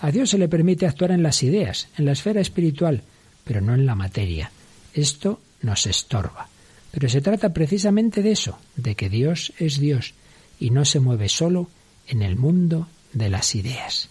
A 0.01 0.11
Dios 0.11 0.29
se 0.29 0.37
le 0.37 0.49
permite 0.49 0.85
actuar 0.85 1.11
en 1.11 1.23
las 1.23 1.41
ideas, 1.41 1.87
en 1.97 2.05
la 2.05 2.11
esfera 2.11 2.41
espiritual, 2.41 3.01
pero 3.43 3.61
no 3.61 3.73
en 3.73 3.85
la 3.85 3.95
materia. 3.95 4.51
Esto 4.95 5.41
nos 5.61 5.85
estorba. 5.85 6.47
Pero 6.91 7.09
se 7.09 7.19
trata 7.21 7.53
precisamente 7.53 8.23
de 8.23 8.31
eso, 8.31 8.57
de 8.77 8.95
que 8.95 9.09
Dios 9.09 9.51
es 9.59 9.79
Dios 9.79 10.13
y 10.59 10.69
no 10.69 10.85
se 10.85 11.01
mueve 11.01 11.27
solo 11.27 11.69
en 12.07 12.21
el 12.21 12.37
mundo 12.37 12.87
de 13.11 13.29
las 13.29 13.53
ideas. 13.55 14.09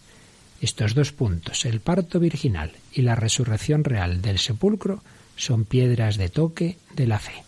Estos 0.60 0.94
dos 0.94 1.12
puntos, 1.12 1.64
el 1.64 1.80
parto 1.80 2.20
virginal 2.20 2.72
y 2.92 3.02
la 3.02 3.14
resurrección 3.14 3.84
real 3.84 4.20
del 4.20 4.38
sepulcro, 4.38 5.02
son 5.36 5.64
piedras 5.64 6.18
de 6.18 6.28
toque 6.28 6.76
de 6.94 7.06
la 7.06 7.18
fe. 7.18 7.44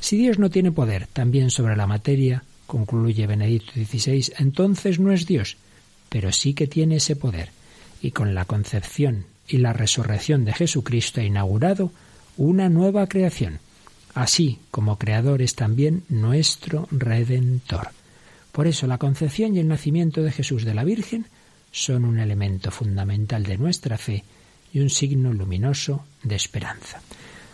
Si 0.00 0.16
Dios 0.16 0.38
no 0.38 0.50
tiene 0.50 0.72
poder 0.72 1.06
también 1.06 1.50
sobre 1.50 1.76
la 1.76 1.86
materia, 1.86 2.42
concluye 2.66 3.26
Benedicto 3.26 3.72
XVI, 3.72 4.32
entonces 4.38 4.98
no 4.98 5.12
es 5.12 5.26
Dios, 5.26 5.56
pero 6.08 6.32
sí 6.32 6.54
que 6.54 6.66
tiene 6.66 6.96
ese 6.96 7.14
poder, 7.14 7.50
y 8.02 8.10
con 8.10 8.34
la 8.34 8.44
concepción 8.44 9.26
y 9.46 9.58
la 9.58 9.72
resurrección 9.72 10.44
de 10.44 10.52
Jesucristo 10.52 11.20
ha 11.20 11.24
inaugurado 11.24 11.92
una 12.40 12.70
nueva 12.70 13.06
creación, 13.06 13.58
así 14.14 14.60
como 14.70 14.96
creador 14.96 15.42
es 15.42 15.54
también 15.54 16.04
nuestro 16.08 16.88
Redentor. 16.90 17.90
Por 18.50 18.66
eso 18.66 18.86
la 18.86 18.96
concepción 18.96 19.54
y 19.54 19.58
el 19.58 19.68
nacimiento 19.68 20.22
de 20.22 20.32
Jesús 20.32 20.64
de 20.64 20.72
la 20.72 20.82
Virgen 20.82 21.26
son 21.70 22.06
un 22.06 22.18
elemento 22.18 22.70
fundamental 22.70 23.42
de 23.42 23.58
nuestra 23.58 23.98
fe 23.98 24.24
y 24.72 24.80
un 24.80 24.88
signo 24.88 25.34
luminoso 25.34 26.06
de 26.22 26.34
esperanza. 26.34 27.02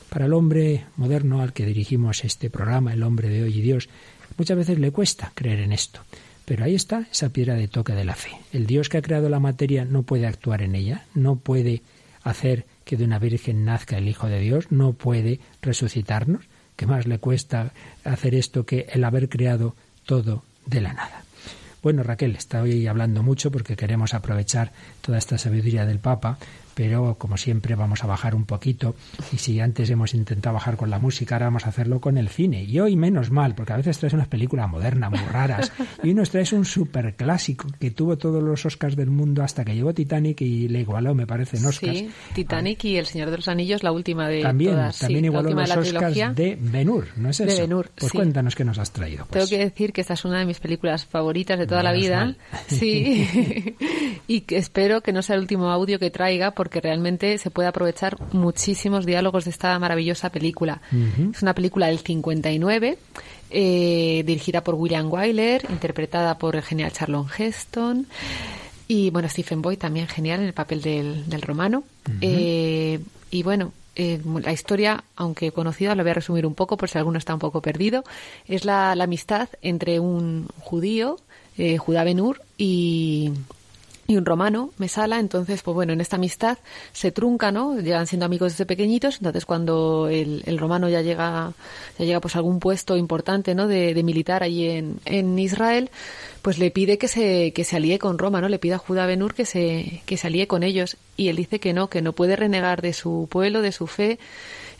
Para 0.08 0.26
el 0.26 0.32
hombre 0.32 0.84
moderno 0.96 1.42
al 1.42 1.52
que 1.52 1.66
dirigimos 1.66 2.24
este 2.24 2.48
programa, 2.48 2.92
el 2.92 3.02
hombre 3.02 3.28
de 3.28 3.42
hoy 3.42 3.58
y 3.58 3.62
Dios, 3.62 3.88
muchas 4.38 4.56
veces 4.56 4.78
le 4.78 4.92
cuesta 4.92 5.32
creer 5.34 5.58
en 5.58 5.72
esto. 5.72 5.98
Pero 6.44 6.64
ahí 6.64 6.76
está 6.76 7.08
esa 7.10 7.30
piedra 7.30 7.54
de 7.54 7.66
toque 7.66 7.92
de 7.92 8.04
la 8.04 8.14
fe. 8.14 8.30
El 8.52 8.66
Dios 8.66 8.88
que 8.88 8.98
ha 8.98 9.02
creado 9.02 9.28
la 9.28 9.40
materia 9.40 9.84
no 9.84 10.04
puede 10.04 10.28
actuar 10.28 10.62
en 10.62 10.76
ella, 10.76 11.06
no 11.12 11.34
puede 11.34 11.82
hacer 12.22 12.66
que 12.86 12.96
de 12.96 13.04
una 13.04 13.18
virgen 13.18 13.64
nazca 13.64 13.98
el 13.98 14.08
Hijo 14.08 14.28
de 14.28 14.38
Dios, 14.38 14.70
no 14.70 14.92
puede 14.92 15.40
resucitarnos. 15.60 16.44
¿Qué 16.76 16.86
más 16.86 17.06
le 17.06 17.18
cuesta 17.18 17.72
hacer 18.04 18.34
esto 18.36 18.64
que 18.64 18.86
el 18.92 19.02
haber 19.02 19.28
creado 19.28 19.74
todo 20.06 20.44
de 20.66 20.80
la 20.80 20.92
nada? 20.92 21.24
Bueno, 21.82 22.04
Raquel, 22.04 22.36
estoy 22.36 22.86
hablando 22.86 23.24
mucho 23.24 23.50
porque 23.50 23.76
queremos 23.76 24.14
aprovechar 24.14 24.72
toda 25.00 25.18
esta 25.18 25.36
sabiduría 25.36 25.84
del 25.84 25.98
Papa 25.98 26.38
pero 26.76 27.16
como 27.16 27.38
siempre 27.38 27.74
vamos 27.74 28.04
a 28.04 28.06
bajar 28.06 28.34
un 28.34 28.44
poquito 28.44 28.94
y 29.32 29.38
si 29.38 29.60
antes 29.60 29.88
hemos 29.88 30.12
intentado 30.12 30.52
bajar 30.52 30.76
con 30.76 30.90
la 30.90 30.98
música, 30.98 31.36
ahora 31.36 31.46
vamos 31.46 31.64
a 31.64 31.70
hacerlo 31.70 32.02
con 32.02 32.18
el 32.18 32.28
cine. 32.28 32.64
Y 32.64 32.78
hoy 32.80 32.96
menos 32.96 33.30
mal, 33.30 33.54
porque 33.54 33.72
a 33.72 33.78
veces 33.78 33.96
traes 33.98 34.12
unas 34.12 34.28
películas 34.28 34.68
modernas 34.68 35.10
muy 35.10 35.20
raras 35.20 35.72
y 36.02 36.08
hoy 36.08 36.14
nos 36.14 36.28
traes 36.28 36.52
un 36.52 36.66
super 36.66 37.16
clásico 37.16 37.66
que 37.80 37.90
tuvo 37.92 38.18
todos 38.18 38.42
los 38.42 38.66
Oscars 38.66 38.94
del 38.94 39.08
mundo 39.08 39.42
hasta 39.42 39.64
que 39.64 39.74
llegó 39.74 39.94
Titanic 39.94 40.42
y 40.42 40.68
le 40.68 40.80
igualó, 40.80 41.14
me 41.14 41.26
parece, 41.26 41.56
en 41.56 41.64
Oscars. 41.64 41.98
Sí, 41.98 42.10
Titanic 42.34 42.84
y 42.84 42.98
El 42.98 43.06
Señor 43.06 43.30
de 43.30 43.36
los 43.36 43.48
Anillos, 43.48 43.82
la 43.82 43.92
última 43.92 44.28
de 44.28 44.42
También, 44.42 44.72
todas. 44.72 44.98
también 44.98 45.22
sí, 45.22 45.26
igualó 45.28 45.48
los 45.48 45.56
de 45.56 45.62
Oscars 45.62 45.88
trilogía. 45.88 46.32
de 46.34 46.58
Ben-Hur, 46.60 47.06
¿no 47.16 47.30
es 47.30 47.38
De 47.38 47.44
eso? 47.46 47.62
Ben-Hur, 47.62 47.90
pues 47.96 48.12
sí. 48.12 48.18
cuéntanos 48.18 48.54
qué 48.54 48.66
nos 48.66 48.78
has 48.78 48.92
traído. 48.92 49.24
pues. 49.24 49.30
Tengo 49.30 49.48
que 49.48 49.64
decir 49.64 49.94
que 49.94 50.02
esta 50.02 50.12
es 50.12 50.26
una 50.26 50.40
de 50.40 50.44
mis 50.44 50.60
películas 50.60 51.06
favoritas 51.06 51.58
de 51.58 51.66
toda 51.66 51.82
la 51.82 51.92
vida. 51.92 52.18
mal. 52.18 52.36
Sí. 52.68 53.74
y 54.26 54.42
que 54.42 54.58
espero 54.58 55.00
que 55.00 55.14
no 55.14 55.22
sea 55.22 55.36
el 55.36 55.40
último 55.40 55.70
audio 55.70 55.98
que 55.98 56.10
traiga 56.10 56.50
porque 56.50 56.65
realmente 56.68 57.38
se 57.38 57.50
puede 57.50 57.68
aprovechar 57.68 58.16
muchísimos 58.32 59.06
diálogos 59.06 59.44
de 59.44 59.50
esta 59.50 59.78
maravillosa 59.78 60.30
película. 60.30 60.80
Es 61.32 61.42
una 61.42 61.54
película 61.54 61.86
del 61.86 61.98
59, 61.98 62.98
eh, 63.50 64.22
dirigida 64.26 64.62
por 64.62 64.74
William 64.74 65.12
Wyler, 65.12 65.66
interpretada 65.70 66.38
por 66.38 66.56
el 66.56 66.62
genial 66.62 66.92
Charlon 66.92 67.26
Heston. 67.36 68.06
Y 68.88 69.10
bueno, 69.10 69.28
Stephen 69.28 69.62
Boyd 69.62 69.78
también 69.78 70.06
genial 70.06 70.40
en 70.40 70.46
el 70.46 70.52
papel 70.52 70.80
del, 70.80 71.28
del 71.28 71.42
romano. 71.42 71.84
Eh, 72.20 73.00
y 73.30 73.42
bueno, 73.42 73.72
eh, 73.96 74.20
la 74.42 74.52
historia, 74.52 75.04
aunque 75.16 75.52
conocida, 75.52 75.94
la 75.94 76.02
voy 76.02 76.10
a 76.10 76.14
resumir 76.14 76.46
un 76.46 76.54
poco 76.54 76.76
por 76.76 76.90
si 76.90 76.98
alguno 76.98 77.18
está 77.18 77.32
un 77.32 77.40
poco 77.40 77.62
perdido. 77.62 78.04
Es 78.46 78.64
la, 78.66 78.94
la 78.94 79.04
amistad 79.04 79.48
entre 79.62 79.98
un 80.00 80.48
judío, 80.60 81.18
eh, 81.56 81.78
Judá 81.78 82.04
Ben-Hur, 82.04 82.42
y, 82.58 83.32
y 84.06 84.16
un 84.16 84.24
romano, 84.24 84.70
Mesala. 84.78 85.18
Entonces, 85.18 85.62
pues 85.62 85.74
bueno, 85.74 85.92
en 85.92 86.00
esta 86.00 86.16
amistad 86.16 86.58
se 86.92 87.12
trunca, 87.12 87.52
¿no? 87.52 87.78
Llegan 87.78 88.06
siendo 88.06 88.26
amigos 88.26 88.52
desde 88.52 88.66
pequeñitos. 88.66 89.16
Entonces, 89.16 89.44
cuando 89.44 90.08
el, 90.08 90.42
el 90.46 90.58
romano 90.58 90.88
ya 90.88 91.02
llega, 91.02 91.52
ya 91.98 92.04
llega 92.04 92.20
pues 92.20 92.36
a 92.36 92.38
algún 92.38 92.60
puesto 92.60 92.96
importante, 92.96 93.54
¿no? 93.54 93.66
De, 93.66 93.94
de 93.94 94.02
militar 94.02 94.42
allí 94.42 94.68
en, 94.68 95.00
en 95.04 95.38
Israel, 95.38 95.90
pues 96.42 96.58
le 96.58 96.70
pide 96.70 96.98
que 96.98 97.08
se, 97.08 97.52
que 97.52 97.64
se 97.64 97.76
alíe 97.76 97.98
con 97.98 98.18
Roma, 98.18 98.40
¿no? 98.40 98.48
Le 98.48 98.58
pide 98.58 98.74
a 98.74 98.78
Judá 98.78 99.06
Benur 99.06 99.34
que 99.34 99.44
se, 99.44 100.02
que 100.06 100.16
se 100.16 100.26
alíe 100.28 100.46
con 100.46 100.62
ellos. 100.62 100.96
Y 101.16 101.28
él 101.28 101.36
dice 101.36 101.58
que 101.58 101.72
no, 101.72 101.88
que 101.88 102.02
no 102.02 102.12
puede 102.12 102.36
renegar 102.36 102.82
de 102.82 102.92
su 102.92 103.26
pueblo, 103.30 103.62
de 103.62 103.72
su 103.72 103.86
fe. 103.86 104.18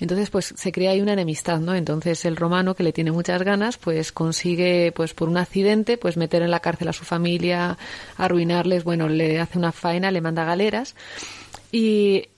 Entonces, 0.00 0.30
pues 0.30 0.52
se 0.56 0.72
crea 0.72 0.90
ahí 0.90 1.00
una 1.00 1.14
enemistad, 1.14 1.60
¿no? 1.60 1.74
Entonces 1.74 2.24
el 2.24 2.36
romano, 2.36 2.74
que 2.74 2.82
le 2.82 2.92
tiene 2.92 3.12
muchas 3.12 3.42
ganas, 3.42 3.78
pues 3.78 4.12
consigue, 4.12 4.92
pues 4.92 5.14
por 5.14 5.28
un 5.28 5.38
accidente, 5.38 5.96
pues 5.96 6.16
meter 6.16 6.42
en 6.42 6.50
la 6.50 6.60
cárcel 6.60 6.88
a 6.88 6.92
su 6.92 7.04
familia, 7.04 7.78
arruinarles, 8.16 8.84
bueno, 8.84 9.08
le 9.08 9.40
hace 9.40 9.58
una 9.58 9.72
faena, 9.72 10.10
le 10.10 10.20
manda 10.20 10.44
galeras. 10.44 10.94
Y 11.72 12.28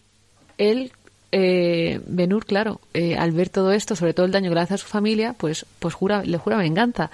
él, 0.56 0.92
eh, 1.32 2.00
Benur, 2.06 2.46
claro, 2.46 2.80
eh, 2.94 3.16
al 3.16 3.32
ver 3.32 3.48
todo 3.48 3.72
esto, 3.72 3.96
sobre 3.96 4.14
todo 4.14 4.26
el 4.26 4.32
daño 4.32 4.50
que 4.50 4.54
le 4.54 4.60
hace 4.60 4.74
a 4.74 4.78
su 4.78 4.86
familia, 4.86 5.34
pues, 5.36 5.66
pues 5.78 5.94
jura, 5.94 6.22
le 6.24 6.38
jura 6.38 6.56
venganza. 6.56 7.10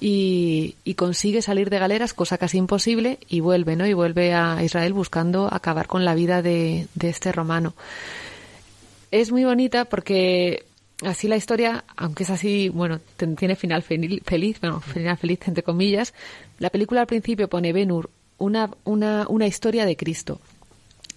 Y, 0.00 0.76
y 0.84 0.94
consigue 0.94 1.40
salir 1.42 1.70
de 1.70 1.78
galeras, 1.78 2.12
cosa 2.12 2.38
casi 2.38 2.58
imposible, 2.58 3.18
y 3.28 3.40
vuelve, 3.40 3.76
¿no? 3.76 3.86
Y 3.86 3.94
vuelve 3.94 4.34
a 4.34 4.62
Israel 4.62 4.92
buscando 4.92 5.52
acabar 5.52 5.86
con 5.86 6.04
la 6.04 6.14
vida 6.14 6.42
de, 6.42 6.86
de 6.94 7.08
este 7.08 7.32
romano. 7.32 7.74
Es 9.10 9.30
muy 9.32 9.44
bonita 9.44 9.84
porque 9.86 10.64
así 11.02 11.28
la 11.28 11.36
historia, 11.36 11.84
aunque 11.96 12.24
es 12.24 12.30
así, 12.30 12.68
bueno, 12.68 13.00
tiene 13.38 13.56
final 13.56 13.82
fel- 13.82 14.22
feliz, 14.24 14.60
bueno, 14.60 14.80
final 14.80 15.16
feliz 15.16 15.40
entre 15.46 15.62
comillas, 15.62 16.12
la 16.58 16.70
película 16.70 17.00
al 17.02 17.06
principio 17.06 17.48
pone 17.48 17.72
Benur 17.72 18.10
una, 18.38 18.70
una, 18.84 19.26
una 19.28 19.46
historia 19.46 19.86
de 19.86 19.96
Cristo. 19.96 20.40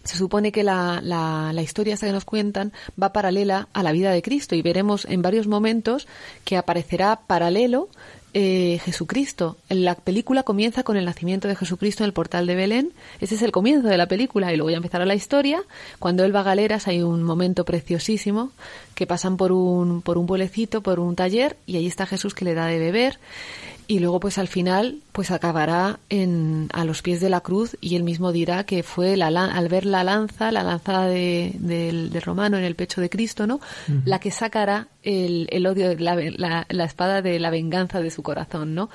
Se 0.03 0.17
supone 0.17 0.51
que 0.53 0.63
la, 0.63 1.01
la, 1.03 1.51
la 1.53 1.61
historia 1.61 1.93
esta 1.93 2.07
que 2.07 2.13
nos 2.13 2.23
cuentan 2.25 2.71
va 3.01 3.11
paralela 3.11 3.67
a 3.73 3.83
la 3.83 3.91
vida 3.91 4.11
de 4.11 4.21
Cristo 4.21 4.55
y 4.55 4.61
veremos 4.61 5.05
en 5.05 5.21
varios 5.21 5.45
momentos 5.47 6.07
que 6.45 6.55
aparecerá 6.55 7.19
paralelo 7.27 7.89
eh, 8.33 8.79
Jesucristo. 8.83 9.57
La 9.69 9.95
película 9.95 10.43
comienza 10.43 10.83
con 10.83 10.97
el 10.97 11.05
nacimiento 11.05 11.47
de 11.47 11.55
Jesucristo 11.55 12.03
en 12.03 12.07
el 12.07 12.13
portal 12.13 12.45
de 12.45 12.55
Belén. 12.55 12.93
Ese 13.21 13.35
es 13.35 13.41
el 13.41 13.51
comienzo 13.51 13.87
de 13.87 13.97
la 13.97 14.07
película 14.07 14.53
y 14.53 14.57
luego 14.57 14.69
ya 14.69 14.77
empezará 14.77 15.05
la 15.05 15.15
historia. 15.15 15.63
Cuando 15.99 16.23
él 16.23 16.35
va 16.35 16.41
a 16.41 16.43
galeras 16.43 16.87
hay 16.87 17.01
un 17.01 17.23
momento 17.23 17.65
preciosísimo 17.65 18.51
que 18.95 19.07
pasan 19.07 19.37
por 19.37 19.51
un, 19.51 20.01
por 20.01 20.17
un 20.17 20.27
pueblecito, 20.27 20.81
por 20.81 20.99
un 20.99 21.15
taller 21.15 21.57
y 21.65 21.77
ahí 21.77 21.87
está 21.87 22.05
Jesús 22.05 22.33
que 22.33 22.45
le 22.45 22.53
da 22.53 22.67
de 22.67 22.79
beber 22.79 23.19
y 23.89 23.97
luego 23.97 24.19
pues 24.19 24.37
al 24.37 24.47
final 24.47 25.01
pues 25.11 25.31
acabará 25.31 25.99
en, 26.09 26.69
a 26.73 26.85
los 26.85 27.01
pies 27.01 27.21
de 27.21 27.29
la 27.29 27.41
cruz 27.41 27.75
y 27.81 27.95
él 27.95 28.03
mismo 28.03 28.31
dirá 28.31 28.63
que 28.63 28.83
fue 28.83 29.17
la, 29.17 29.29
al 29.29 29.67
ver 29.67 29.83
la 29.83 30.03
lanza, 30.03 30.51
la 30.51 30.61
lanza 30.61 31.07
de, 31.07 31.53
del 31.55 32.21
romano 32.21 32.55
en 32.59 32.65
el 32.65 32.75
pecho 32.75 33.01
de 33.01 33.09
Cristo, 33.09 33.47
¿no? 33.47 33.59
La 34.05 34.19
que 34.19 34.29
sacará 34.29 34.89
el, 35.01 35.47
el 35.49 35.65
odio, 35.65 35.95
la, 35.97 36.15
la, 36.15 36.67
la 36.69 36.83
espada 36.85 37.23
de 37.23 37.39
la 37.39 37.49
venganza 37.49 37.99
de 37.99 38.11
su 38.11 38.21
corazón, 38.21 38.75
¿no? 38.75 38.91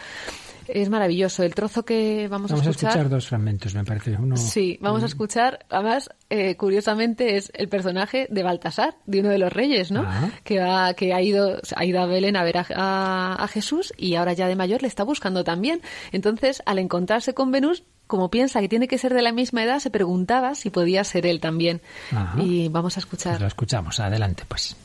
Es 0.68 0.88
maravilloso. 0.88 1.42
El 1.42 1.54
trozo 1.54 1.84
que 1.84 2.28
vamos, 2.28 2.50
Vamos 2.50 2.66
a 2.66 2.70
escuchar 2.70 3.08
dos 3.08 3.26
fragmentos, 3.28 3.74
me 3.74 3.84
parece. 3.84 4.12
Uno, 4.18 4.36
Sí, 4.36 4.78
vamos 4.80 5.02
a 5.02 5.06
escuchar, 5.06 5.66
además, 5.70 6.10
eh, 6.30 6.56
curiosamente 6.56 7.36
es 7.36 7.50
el 7.54 7.68
personaje 7.68 8.26
de 8.30 8.42
Baltasar, 8.42 8.96
de 9.06 9.20
uno 9.20 9.28
de 9.30 9.38
los 9.38 9.52
reyes, 9.52 9.90
¿no? 9.90 10.04
Ah. 10.06 10.30
Que, 10.44 10.58
va, 10.60 10.94
que 10.94 11.12
ha, 11.14 11.20
ido, 11.20 11.60
ha 11.76 11.84
ido 11.84 12.00
a 12.00 12.06
Belén 12.06 12.36
a 12.36 12.44
ver 12.44 12.58
a, 12.58 12.66
a- 12.74 13.34
a 13.44 13.48
Jesús 13.48 13.92
y 13.96 14.14
ahora 14.14 14.32
ya 14.32 14.46
de 14.48 14.56
mayor 14.56 14.82
le 14.82 14.88
está 14.88 15.04
buscando 15.04 15.44
también. 15.44 15.80
Entonces, 16.12 16.62
al 16.66 16.78
encontrarse 16.78 17.34
con 17.34 17.50
Venus, 17.50 17.82
como 18.06 18.30
piensa 18.30 18.60
que 18.60 18.68
tiene 18.68 18.86
que 18.88 18.98
ser 18.98 19.14
de 19.14 19.22
la 19.22 19.32
misma 19.32 19.64
edad, 19.64 19.78
se 19.78 19.90
preguntaba 19.90 20.54
si 20.54 20.70
podía 20.70 21.04
ser 21.04 21.26
él 21.26 21.40
también. 21.40 21.80
Ajá. 22.12 22.40
Y 22.42 22.68
vamos 22.68 22.94
a 22.94 23.00
Pues 23.00 23.04
escuchar. 23.06 23.40
lo 23.40 23.46
escuchamos. 23.46 23.98
Adelante, 24.00 24.44
pues. 24.46 24.76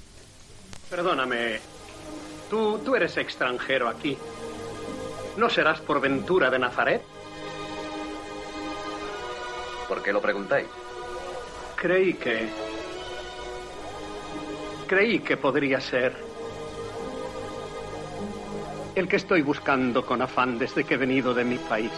Perdóname. 0.89 1.59
Tú, 2.49 2.79
tú 2.83 2.95
eres 2.95 3.15
extranjero 3.17 3.87
aquí. 3.89 4.17
¿No 5.39 5.49
serás 5.49 5.79
por 5.79 6.01
ventura 6.01 6.49
de 6.49 6.59
Nazaret? 6.59 7.01
¿Por 9.87 10.03
qué 10.03 10.11
lo 10.11 10.21
preguntáis? 10.21 10.67
Creí 11.77 12.15
que... 12.15 12.49
Creí 14.85 15.19
que 15.19 15.37
podría 15.37 15.79
ser 15.79 16.13
el 18.95 19.07
que 19.07 19.15
estoy 19.15 19.41
buscando 19.41 20.05
con 20.05 20.21
afán 20.21 20.59
desde 20.59 20.83
que 20.83 20.95
he 20.95 20.97
venido 20.97 21.33
de 21.33 21.45
mi 21.45 21.57
país. 21.57 21.91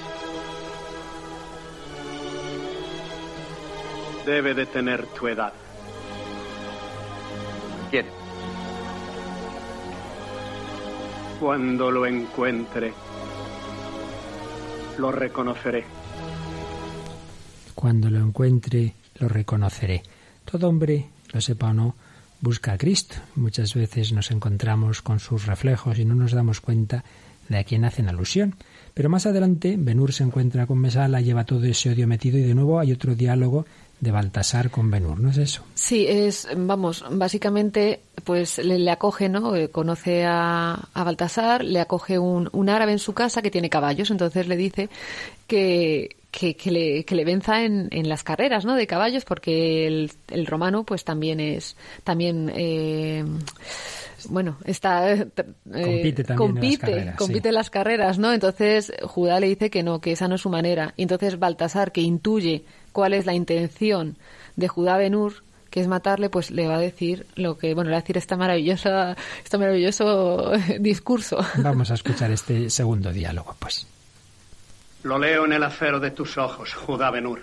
Debe 4.24 4.54
de 4.54 4.68
tener 4.68 5.08
tu 5.08 5.28
edad. 5.28 5.54
¿Quién? 7.90 8.06
Cuando 11.40 11.90
lo 11.90 12.06
encuentre, 12.06 12.94
lo 14.98 15.12
reconoceré. 15.12 15.84
Cuando 17.76 18.10
lo 18.10 18.20
encuentre, 18.20 18.94
lo 19.20 19.28
reconoceré. 19.28 20.04
Todo 20.46 20.70
hombre, 20.70 21.10
lo 21.32 21.42
sepa 21.42 21.70
o 21.70 21.74
no, 21.74 21.96
busca 22.40 22.74
a 22.74 22.78
Cristo. 22.78 23.16
Muchas 23.36 23.74
veces 23.74 24.12
nos 24.12 24.32
encontramos 24.32 25.02
con 25.02 25.20
sus 25.20 25.46
reflejos 25.46 26.00
y 26.00 26.06
no 26.06 26.16
nos 26.16 26.32
damos 26.32 26.62
cuenta 26.62 27.04
de 27.48 27.58
a 27.58 27.64
quién 27.64 27.86
hacen 27.86 28.10
alusión. 28.10 28.56
Pero 28.94 29.10
más 29.10 29.26
adelante, 29.26 29.76
Benur 29.78 30.14
se 30.14 30.24
encuentra 30.24 30.68
con 30.68 30.80
Mesala, 30.80 31.22
lleva 31.22 31.46
todo 31.46 31.64
ese 31.66 31.90
odio 31.90 32.08
metido 32.08 32.38
y 32.38 32.44
de 32.44 32.56
nuevo 32.56 32.80
hay 32.80 32.92
otro 32.92 33.16
diálogo 33.16 33.66
de 34.02 34.12
Baltasar 34.12 34.72
con 34.72 34.90
Benur, 34.90 35.20
¿no 35.20 35.30
es 35.30 35.38
eso? 35.38 35.64
Sí, 35.76 36.08
es, 36.08 36.48
vamos, 36.58 37.06
básicamente, 37.12 38.02
pues 38.24 38.58
le, 38.58 38.90
acoge, 38.90 39.30
¿no? 39.30 39.56
Eh, 39.56 39.70
conoce 39.70 40.26
a, 40.26 40.90
a, 40.94 41.04
Baltasar, 41.04 41.64
le 41.64 41.80
acoge 41.80 42.18
un, 42.18 42.50
un 42.52 42.70
árabe 42.70 42.92
en 42.94 43.00
su 43.00 43.14
casa 43.14 43.44
que 43.44 43.52
tiene 43.52 43.70
caballos, 43.70 44.10
entonces 44.10 44.48
le 44.48 44.58
dice 44.58 44.90
que, 45.46 46.18
que, 46.32 46.56
que, 46.56 46.72
le, 46.72 47.04
que 47.04 47.16
le 47.16 47.26
venza 47.26 47.64
en, 47.64 47.90
en, 47.92 48.08
las 48.08 48.24
carreras 48.24 48.66
¿no? 48.66 48.76
de 48.76 48.88
caballos 48.88 49.26
porque 49.26 49.86
el, 49.86 50.12
el 50.30 50.46
romano 50.48 50.84
pues 50.84 51.04
también 51.04 51.40
es 51.40 51.76
también 52.04 52.52
eh, 52.56 53.24
bueno 54.30 54.58
está 54.64 55.12
eh, 55.14 55.28
compite 55.36 56.24
también 56.24 56.38
compite, 56.38 56.64
en 56.64 56.70
las 56.72 56.80
carreras, 56.80 57.16
compite 57.18 57.42
sí. 57.42 57.48
en 57.50 57.54
las 57.54 57.70
carreras 57.70 58.18
no 58.18 58.34
entonces 58.34 58.94
Judá 59.04 59.40
le 59.40 59.48
dice 59.48 59.70
que 59.70 59.84
no 59.84 60.00
que 60.00 60.14
esa 60.14 60.28
no 60.28 60.36
es 60.36 60.42
su 60.42 60.50
manera 60.50 60.94
y 60.96 61.04
entonces 61.04 61.38
Baltasar 61.38 61.92
que 61.92 62.02
intuye 62.02 62.64
cuál 62.94 63.14
es 63.14 63.26
la 63.26 63.34
intención 63.34 64.18
de 64.56 64.68
Judá 64.70 64.98
Benur 64.98 65.44
que 65.70 65.80
es 65.80 65.88
matarle, 65.88 66.30
pues 66.30 66.52
le 66.52 66.68
va 66.68 66.76
a 66.76 66.80
decir 66.80 67.26
lo 67.36 67.58
que, 67.58 67.74
bueno, 67.74 67.90
le 67.90 67.94
va 67.94 68.00
a 68.00 68.02
decir 68.02 68.18
esta 68.18 68.36
maravillosa, 68.36 69.16
este 69.42 69.58
maravilloso 69.58 70.52
discurso. 70.82 71.38
Vamos 71.60 71.90
a 71.92 71.94
escuchar 71.94 72.30
este 72.30 72.70
segundo 72.70 73.14
diálogo, 73.14 73.56
pues. 73.58 73.88
Lo 75.04 75.18
leo 75.18 75.46
en 75.46 75.54
el 75.54 75.64
acero 75.64 76.00
de 76.00 76.12
tus 76.12 76.38
ojos, 76.38 76.74
Judá 76.74 77.10
Benur. 77.10 77.42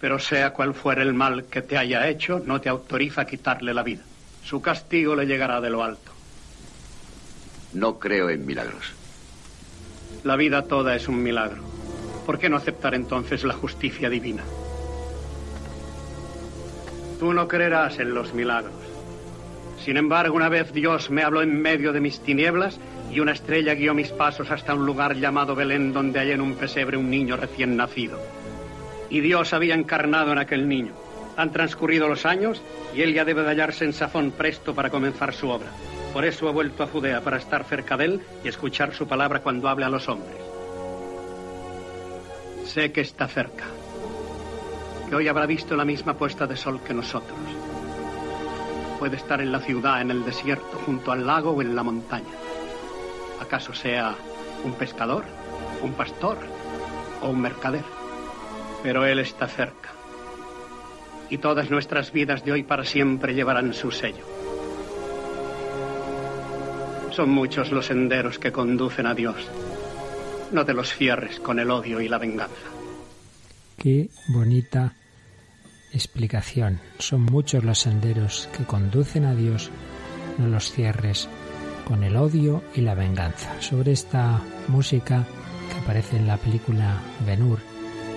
Pero 0.00 0.18
sea 0.18 0.52
cual 0.52 0.74
fuere 0.74 1.02
el 1.02 1.12
mal 1.12 1.44
que 1.44 1.62
te 1.62 1.76
haya 1.76 2.08
hecho, 2.08 2.40
no 2.44 2.60
te 2.60 2.68
autoriza 2.68 3.22
a 3.22 3.26
quitarle 3.26 3.74
la 3.74 3.82
vida. 3.82 4.02
Su 4.42 4.62
castigo 4.62 5.14
le 5.14 5.26
llegará 5.26 5.60
de 5.60 5.70
lo 5.70 5.84
alto. 5.84 6.10
No 7.74 7.98
creo 7.98 8.30
en 8.30 8.46
milagros. 8.46 8.92
La 10.24 10.36
vida 10.36 10.62
toda 10.62 10.96
es 10.96 11.08
un 11.08 11.22
milagro. 11.22 11.62
¿Por 12.26 12.38
qué 12.38 12.48
no 12.48 12.56
aceptar 12.56 12.94
entonces 12.94 13.44
la 13.44 13.54
justicia 13.54 14.08
divina? 14.08 14.42
Tú 17.18 17.32
no 17.32 17.48
creerás 17.48 17.98
en 17.98 18.14
los 18.14 18.32
milagros. 18.32 18.74
Sin 19.84 19.96
embargo, 19.96 20.34
una 20.34 20.48
vez 20.48 20.72
Dios 20.72 21.10
me 21.10 21.22
habló 21.22 21.42
en 21.42 21.60
medio 21.60 21.92
de 21.92 22.00
mis 22.00 22.20
tinieblas 22.20 22.78
y 23.12 23.20
una 23.20 23.32
estrella 23.32 23.74
guió 23.74 23.92
mis 23.92 24.10
pasos 24.10 24.50
hasta 24.50 24.74
un 24.74 24.86
lugar 24.86 25.16
llamado 25.16 25.54
Belén 25.54 25.92
donde 25.92 26.18
hallé 26.18 26.32
en 26.32 26.40
un 26.40 26.54
pesebre 26.54 26.96
un 26.96 27.10
niño 27.10 27.36
recién 27.36 27.76
nacido. 27.76 28.18
Y 29.10 29.20
Dios 29.20 29.52
había 29.52 29.74
encarnado 29.74 30.32
en 30.32 30.38
aquel 30.38 30.66
niño. 30.66 30.94
Han 31.36 31.52
transcurrido 31.52 32.08
los 32.08 32.24
años 32.24 32.62
y 32.94 33.02
él 33.02 33.12
ya 33.12 33.26
debe 33.26 33.42
de 33.42 33.48
hallarse 33.48 33.84
en 33.84 33.92
Safón 33.92 34.30
presto 34.30 34.74
para 34.74 34.88
comenzar 34.88 35.34
su 35.34 35.48
obra. 35.48 35.68
Por 36.14 36.24
eso 36.24 36.48
he 36.48 36.52
vuelto 36.52 36.82
a 36.82 36.86
Judea 36.86 37.20
para 37.20 37.36
estar 37.36 37.64
cerca 37.64 37.96
de 37.96 38.04
él 38.06 38.20
y 38.42 38.48
escuchar 38.48 38.94
su 38.94 39.06
palabra 39.06 39.40
cuando 39.40 39.68
hable 39.68 39.84
a 39.84 39.90
los 39.90 40.08
hombres. 40.08 40.36
Sé 42.64 42.92
que 42.92 43.02
está 43.02 43.28
cerca, 43.28 43.64
que 45.08 45.14
hoy 45.14 45.28
habrá 45.28 45.44
visto 45.44 45.76
la 45.76 45.84
misma 45.84 46.14
puesta 46.14 46.46
de 46.46 46.56
sol 46.56 46.80
que 46.82 46.94
nosotros. 46.94 47.38
Puede 48.98 49.16
estar 49.16 49.40
en 49.42 49.52
la 49.52 49.60
ciudad, 49.60 50.00
en 50.00 50.10
el 50.10 50.24
desierto, 50.24 50.78
junto 50.86 51.12
al 51.12 51.26
lago 51.26 51.50
o 51.50 51.60
en 51.60 51.74
la 51.74 51.82
montaña. 51.82 52.51
¿Acaso 53.42 53.74
sea 53.74 54.14
un 54.62 54.74
pescador, 54.74 55.24
un 55.82 55.94
pastor 55.94 56.38
o 57.22 57.28
un 57.28 57.40
mercader? 57.40 57.84
Pero 58.84 59.04
Él 59.04 59.18
está 59.18 59.48
cerca. 59.48 59.90
Y 61.28 61.38
todas 61.38 61.68
nuestras 61.68 62.12
vidas 62.12 62.44
de 62.44 62.52
hoy 62.52 62.62
para 62.62 62.84
siempre 62.84 63.34
llevarán 63.34 63.74
su 63.74 63.90
sello. 63.90 64.24
Son 67.10 67.30
muchos 67.30 67.72
los 67.72 67.86
senderos 67.86 68.38
que 68.38 68.52
conducen 68.52 69.06
a 69.06 69.14
Dios. 69.14 69.36
No 70.52 70.64
te 70.64 70.72
los 70.72 70.94
cierres 70.94 71.40
con 71.40 71.58
el 71.58 71.72
odio 71.72 72.00
y 72.00 72.08
la 72.08 72.18
venganza. 72.18 72.68
Qué 73.76 74.08
bonita 74.28 74.94
explicación. 75.92 76.78
Son 77.00 77.22
muchos 77.22 77.64
los 77.64 77.80
senderos 77.80 78.48
que 78.56 78.64
conducen 78.64 79.24
a 79.24 79.34
Dios. 79.34 79.72
No 80.38 80.46
los 80.46 80.70
cierres 80.70 81.28
con 81.84 82.04
el 82.04 82.16
odio 82.16 82.62
y 82.74 82.80
la 82.80 82.94
venganza. 82.94 83.60
Sobre 83.60 83.92
esta 83.92 84.40
música 84.68 85.26
que 85.70 85.78
aparece 85.80 86.16
en 86.16 86.26
la 86.26 86.36
película 86.36 87.00
Benur, 87.26 87.58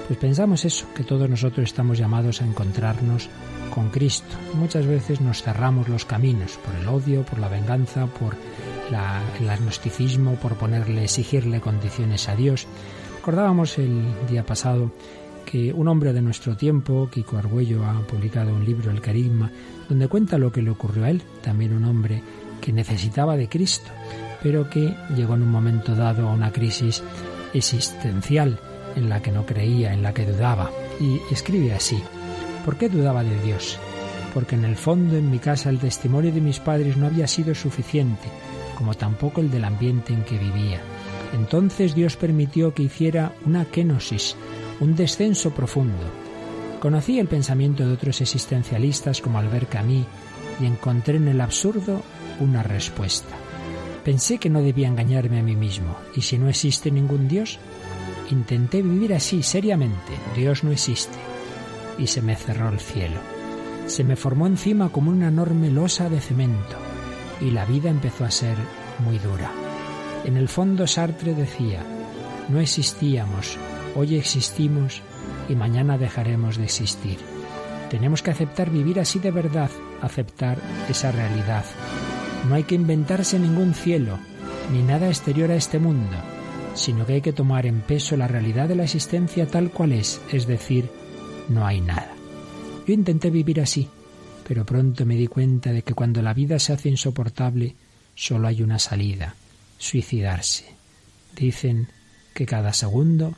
pues 0.07 0.19
pensamos 0.19 0.65
eso, 0.65 0.85
que 0.93 1.03
todos 1.03 1.29
nosotros 1.29 1.63
estamos 1.65 1.97
llamados 1.97 2.41
a 2.41 2.45
encontrarnos 2.45 3.27
con 3.73 3.89
Cristo. 3.89 4.35
Muchas 4.53 4.85
veces 4.85 5.19
nos 5.19 5.41
cerramos 5.41 5.89
los 5.89 6.05
caminos 6.05 6.57
por 6.63 6.75
el 6.75 6.87
odio, 6.87 7.23
por 7.23 7.39
la 7.39 7.49
venganza, 7.49 8.05
por 8.05 8.35
la, 8.91 9.21
el 9.39 9.49
agnosticismo, 9.49 10.35
por 10.35 10.55
ponerle, 10.55 11.03
exigirle 11.03 11.59
condiciones 11.59 12.29
a 12.29 12.35
Dios. 12.35 12.67
Recordábamos 13.17 13.79
el 13.79 14.03
día 14.29 14.45
pasado 14.45 14.91
que 15.45 15.73
un 15.73 15.87
hombre 15.87 16.13
de 16.13 16.21
nuestro 16.21 16.55
tiempo, 16.55 17.09
Kiko 17.11 17.37
Argüello, 17.37 17.83
ha 17.85 17.99
publicado 18.01 18.53
un 18.53 18.63
libro, 18.63 18.91
El 18.91 19.01
Carisma, 19.01 19.51
donde 19.89 20.07
cuenta 20.07 20.37
lo 20.37 20.51
que 20.51 20.61
le 20.61 20.69
ocurrió 20.69 21.05
a 21.05 21.09
él, 21.09 21.21
también 21.41 21.75
un 21.75 21.85
hombre 21.85 22.21
que 22.65 22.73
necesitaba 22.73 23.37
de 23.37 23.47
Cristo, 23.47 23.91
pero 24.41 24.67
que 24.67 24.95
llegó 25.15 25.35
en 25.35 25.43
un 25.43 25.51
momento 25.51 25.93
dado 25.95 26.27
a 26.27 26.33
una 26.33 26.51
crisis 26.51 27.03
existencial 27.53 28.59
en 28.95 29.07
la 29.07 29.21
que 29.21 29.31
no 29.31 29.45
creía, 29.45 29.93
en 29.93 30.01
la 30.01 30.15
que 30.15 30.25
dudaba. 30.25 30.71
Y 30.99 31.19
escribe 31.31 31.73
así, 31.73 32.01
¿por 32.65 32.75
qué 32.75 32.89
dudaba 32.89 33.23
de 33.23 33.39
Dios? 33.43 33.77
Porque 34.33 34.55
en 34.55 34.65
el 34.65 34.77
fondo 34.77 35.15
en 35.15 35.29
mi 35.29 35.37
casa 35.37 35.69
el 35.69 35.77
testimonio 35.77 36.31
de 36.31 36.41
mis 36.41 36.59
padres 36.59 36.97
no 36.97 37.05
había 37.05 37.27
sido 37.27 37.53
suficiente, 37.53 38.27
como 38.75 38.95
tampoco 38.95 39.41
el 39.41 39.51
del 39.51 39.65
ambiente 39.65 40.11
en 40.11 40.23
que 40.23 40.39
vivía. 40.39 40.81
Entonces 41.35 41.93
Dios 41.93 42.15
permitió 42.17 42.73
que 42.73 42.83
hiciera 42.83 43.31
una 43.45 43.65
kenosis, 43.65 44.35
un 44.79 44.95
descenso 44.95 45.51
profundo. 45.51 46.03
Conocí 46.79 47.19
el 47.19 47.27
pensamiento 47.27 47.85
de 47.85 47.93
otros 47.93 48.21
existencialistas 48.21 49.21
como 49.21 49.37
Albert 49.37 49.69
Camus 49.69 50.07
y 50.59 50.65
encontré 50.65 51.17
en 51.17 51.27
el 51.27 51.41
absurdo 51.41 52.01
una 52.39 52.63
respuesta. 52.63 53.35
Pensé 54.03 54.37
que 54.37 54.49
no 54.49 54.61
debía 54.61 54.87
engañarme 54.87 55.39
a 55.39 55.43
mí 55.43 55.55
mismo, 55.55 55.97
y 56.15 56.21
si 56.21 56.37
no 56.37 56.49
existe 56.49 56.91
ningún 56.91 57.27
Dios, 57.27 57.59
intenté 58.29 58.81
vivir 58.81 59.13
así 59.13 59.43
seriamente. 59.43 60.13
Dios 60.35 60.63
no 60.63 60.71
existe. 60.71 61.17
Y 61.97 62.07
se 62.07 62.21
me 62.21 62.35
cerró 62.35 62.69
el 62.69 62.79
cielo. 62.79 63.19
Se 63.87 64.03
me 64.03 64.15
formó 64.15 64.47
encima 64.47 64.89
como 64.89 65.11
una 65.11 65.29
enorme 65.29 65.69
losa 65.71 66.09
de 66.09 66.19
cemento, 66.21 66.75
y 67.41 67.51
la 67.51 67.65
vida 67.65 67.89
empezó 67.89 68.25
a 68.25 68.31
ser 68.31 68.57
muy 69.03 69.17
dura. 69.17 69.51
En 70.23 70.37
el 70.37 70.49
fondo 70.49 70.87
Sartre 70.87 71.33
decía, 71.33 71.83
no 72.49 72.59
existíamos, 72.59 73.57
hoy 73.95 74.15
existimos 74.15 75.01
y 75.49 75.55
mañana 75.55 75.97
dejaremos 75.97 76.57
de 76.57 76.65
existir. 76.65 77.17
Tenemos 77.89 78.21
que 78.21 78.31
aceptar 78.31 78.69
vivir 78.69 78.99
así 78.99 79.19
de 79.19 79.31
verdad, 79.31 79.69
aceptar 80.01 80.57
esa 80.89 81.11
realidad. 81.11 81.65
No 82.47 82.55
hay 82.55 82.63
que 82.63 82.75
inventarse 82.75 83.39
ningún 83.39 83.73
cielo, 83.73 84.19
ni 84.71 84.81
nada 84.81 85.07
exterior 85.07 85.51
a 85.51 85.55
este 85.55 85.79
mundo, 85.79 86.15
sino 86.75 87.05
que 87.05 87.13
hay 87.13 87.21
que 87.21 87.33
tomar 87.33 87.65
en 87.65 87.81
peso 87.81 88.15
la 88.17 88.27
realidad 88.27 88.67
de 88.67 88.75
la 88.75 88.83
existencia 88.83 89.47
tal 89.47 89.71
cual 89.71 89.93
es, 89.93 90.21
es 90.31 90.45
decir, 90.45 90.89
no 91.49 91.65
hay 91.65 91.81
nada. 91.81 92.13
Yo 92.85 92.93
intenté 92.93 93.29
vivir 93.29 93.61
así, 93.61 93.89
pero 94.47 94.65
pronto 94.65 95.05
me 95.05 95.15
di 95.15 95.27
cuenta 95.27 95.71
de 95.71 95.81
que 95.81 95.93
cuando 95.93 96.21
la 96.21 96.33
vida 96.33 96.59
se 96.59 96.73
hace 96.73 96.89
insoportable, 96.89 97.75
solo 98.13 98.47
hay 98.47 98.61
una 98.61 98.77
salida, 98.77 99.35
suicidarse. 99.77 100.65
Dicen 101.35 101.87
que 102.33 102.45
cada 102.45 102.73
segundo 102.73 103.33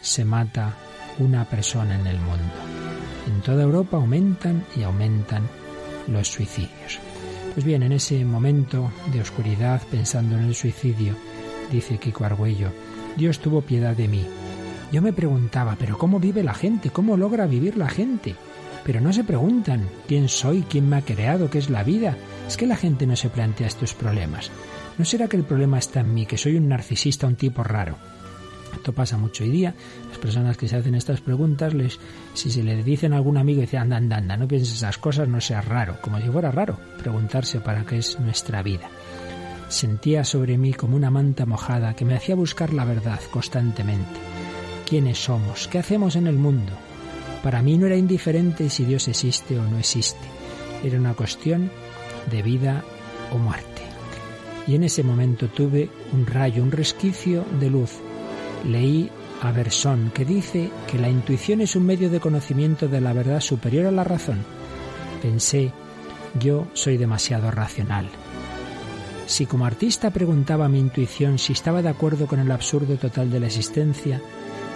se 0.00 0.24
mata 0.24 0.76
una 1.18 1.48
persona 1.48 1.98
en 1.98 2.06
el 2.06 2.18
mundo. 2.18 2.54
En 3.26 3.40
toda 3.42 3.62
Europa 3.62 3.96
aumentan 3.96 4.64
y 4.76 4.82
aumentan 4.82 5.48
los 6.08 6.28
suicidios. 6.28 7.00
Pues 7.54 7.64
bien, 7.64 7.82
en 7.82 7.92
ese 7.92 8.24
momento 8.24 8.90
de 9.12 9.20
oscuridad, 9.20 9.82
pensando 9.90 10.36
en 10.36 10.44
el 10.44 10.54
suicidio, 10.54 11.14
dice 11.70 11.98
Kiko 11.98 12.24
Argüello, 12.24 12.72
Dios 13.16 13.38
tuvo 13.40 13.60
piedad 13.60 13.96
de 13.96 14.08
mí. 14.08 14.26
Yo 14.90 15.02
me 15.02 15.12
preguntaba, 15.12 15.76
pero 15.78 15.98
¿cómo 15.98 16.18
vive 16.18 16.42
la 16.42 16.54
gente? 16.54 16.90
¿Cómo 16.90 17.16
logra 17.16 17.46
vivir 17.46 17.76
la 17.76 17.88
gente? 17.88 18.36
pero 18.84 19.00
no 19.00 19.12
se 19.12 19.24
preguntan 19.24 19.88
quién 20.06 20.28
soy, 20.28 20.62
quién 20.62 20.88
me 20.88 20.96
ha 20.96 21.02
creado, 21.02 21.50
qué 21.50 21.58
es 21.58 21.70
la 21.70 21.84
vida. 21.84 22.16
Es 22.48 22.56
que 22.56 22.66
la 22.66 22.76
gente 22.76 23.06
no 23.06 23.16
se 23.16 23.30
plantea 23.30 23.66
estos 23.66 23.94
problemas. 23.94 24.50
¿No 24.98 25.04
será 25.04 25.28
que 25.28 25.36
el 25.36 25.44
problema 25.44 25.78
está 25.78 26.00
en 26.00 26.12
mí, 26.12 26.26
que 26.26 26.38
soy 26.38 26.56
un 26.56 26.68
narcisista, 26.68 27.26
un 27.26 27.36
tipo 27.36 27.62
raro? 27.62 27.96
Esto 28.72 28.92
pasa 28.92 29.16
mucho 29.16 29.44
hoy 29.44 29.50
día. 29.50 29.74
Las 30.08 30.18
personas 30.18 30.56
que 30.56 30.68
se 30.68 30.76
hacen 30.76 30.94
estas 30.94 31.20
preguntas, 31.20 31.74
les, 31.74 31.98
si 32.34 32.50
se 32.50 32.62
le 32.62 32.82
dicen 32.82 33.12
a 33.12 33.16
algún 33.16 33.36
amigo 33.36 33.60
dice, 33.60 33.78
anda, 33.78 33.96
anda, 33.96 34.16
anda, 34.16 34.36
no 34.36 34.48
pienses 34.48 34.74
esas 34.74 34.98
cosas, 34.98 35.28
no 35.28 35.40
sea 35.40 35.60
raro. 35.60 35.98
Como 36.00 36.20
si 36.20 36.28
fuera 36.28 36.50
raro 36.50 36.78
preguntarse 36.98 37.60
para 37.60 37.84
qué 37.84 37.98
es 37.98 38.18
nuestra 38.18 38.62
vida. 38.62 38.88
Sentía 39.68 40.24
sobre 40.24 40.58
mí 40.58 40.74
como 40.74 40.96
una 40.96 41.10
manta 41.10 41.46
mojada 41.46 41.94
que 41.94 42.04
me 42.04 42.14
hacía 42.14 42.34
buscar 42.34 42.72
la 42.72 42.84
verdad 42.84 43.20
constantemente. 43.30 44.20
¿Quiénes 44.86 45.18
somos? 45.18 45.68
¿Qué 45.68 45.78
hacemos 45.78 46.16
en 46.16 46.26
el 46.26 46.36
mundo? 46.36 46.72
Para 47.42 47.62
mí 47.62 47.78
no 47.78 47.86
era 47.86 47.96
indiferente 47.96 48.68
si 48.68 48.84
Dios 48.84 49.08
existe 49.08 49.58
o 49.58 49.64
no 49.64 49.78
existe. 49.78 50.26
Era 50.84 50.98
una 50.98 51.14
cuestión 51.14 51.70
de 52.30 52.42
vida 52.42 52.84
o 53.32 53.38
muerte. 53.38 53.82
Y 54.66 54.74
en 54.74 54.84
ese 54.84 55.02
momento 55.02 55.48
tuve 55.48 55.88
un 56.12 56.26
rayo, 56.26 56.62
un 56.62 56.70
resquicio 56.70 57.44
de 57.58 57.70
luz 57.70 58.00
leí 58.64 59.10
a 59.40 59.50
Bersón 59.50 60.10
que 60.14 60.24
dice 60.24 60.70
que 60.86 60.98
la 60.98 61.08
intuición 61.08 61.60
es 61.60 61.76
un 61.76 61.84
medio 61.84 62.10
de 62.10 62.20
conocimiento 62.20 62.88
de 62.88 63.00
la 63.00 63.12
verdad 63.12 63.40
superior 63.40 63.86
a 63.86 63.90
la 63.90 64.04
razón. 64.04 64.44
Pensé, 65.20 65.72
yo 66.38 66.68
soy 66.72 66.96
demasiado 66.96 67.50
racional. 67.50 68.08
Si 69.26 69.46
como 69.46 69.66
artista 69.66 70.10
preguntaba 70.10 70.66
a 70.66 70.68
mi 70.68 70.78
intuición 70.78 71.38
si 71.38 71.52
estaba 71.52 71.82
de 71.82 71.88
acuerdo 71.88 72.26
con 72.26 72.38
el 72.38 72.50
absurdo 72.50 72.96
total 72.96 73.30
de 73.30 73.40
la 73.40 73.46
existencia, 73.46 74.20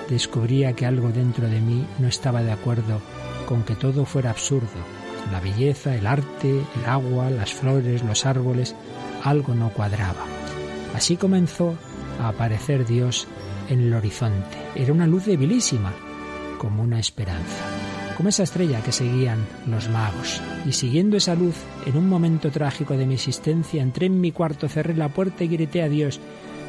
descubría 0.09 0.73
que 0.73 0.87
algo 0.87 1.11
dentro 1.11 1.49
de 1.49 1.61
mí 1.61 1.85
no 1.99 2.09
estaba 2.09 2.43
de 2.43 2.53
acuerdo 2.53 3.01
con 3.47 3.65
que 3.65 3.75
todo 3.75 4.05
fuera 4.05 4.31
absurdo. 4.31 4.67
La 5.33 5.41
belleza, 5.41 5.95
el 5.97 6.07
arte, 6.07 6.51
el 6.51 6.85
agua, 6.87 7.31
las 7.31 7.53
flores, 7.53 8.03
los 8.03 8.27
árboles, 8.27 8.75
algo 9.25 9.55
no 9.55 9.71
cuadraba. 9.71 10.25
Así 10.95 11.17
comenzó 11.17 11.77
aparecer 12.21 12.87
Dios 12.87 13.27
en 13.69 13.81
el 13.81 13.95
horizonte. 13.95 14.57
Era 14.75 14.93
una 14.93 15.07
luz 15.07 15.27
debilísima, 15.27 15.93
como 16.59 16.83
una 16.83 16.99
esperanza, 16.99 17.65
como 18.17 18.29
esa 18.29 18.43
estrella 18.43 18.83
que 18.83 18.93
seguían 18.93 19.47
los 19.67 19.89
magos. 19.89 20.41
Y 20.67 20.73
siguiendo 20.73 21.17
esa 21.17 21.35
luz, 21.35 21.57
en 21.85 21.97
un 21.97 22.09
momento 22.09 22.51
trágico 22.51 22.97
de 22.97 23.07
mi 23.07 23.15
existencia, 23.15 23.83
entré 23.83 24.07
en 24.07 24.21
mi 24.21 24.33
cuarto, 24.33 24.69
cerré 24.69 24.95
la 24.95 25.09
puerta 25.09 25.45
y 25.45 25.49
grité 25.49 25.83
a 25.83 25.89
Dios, 25.89 26.21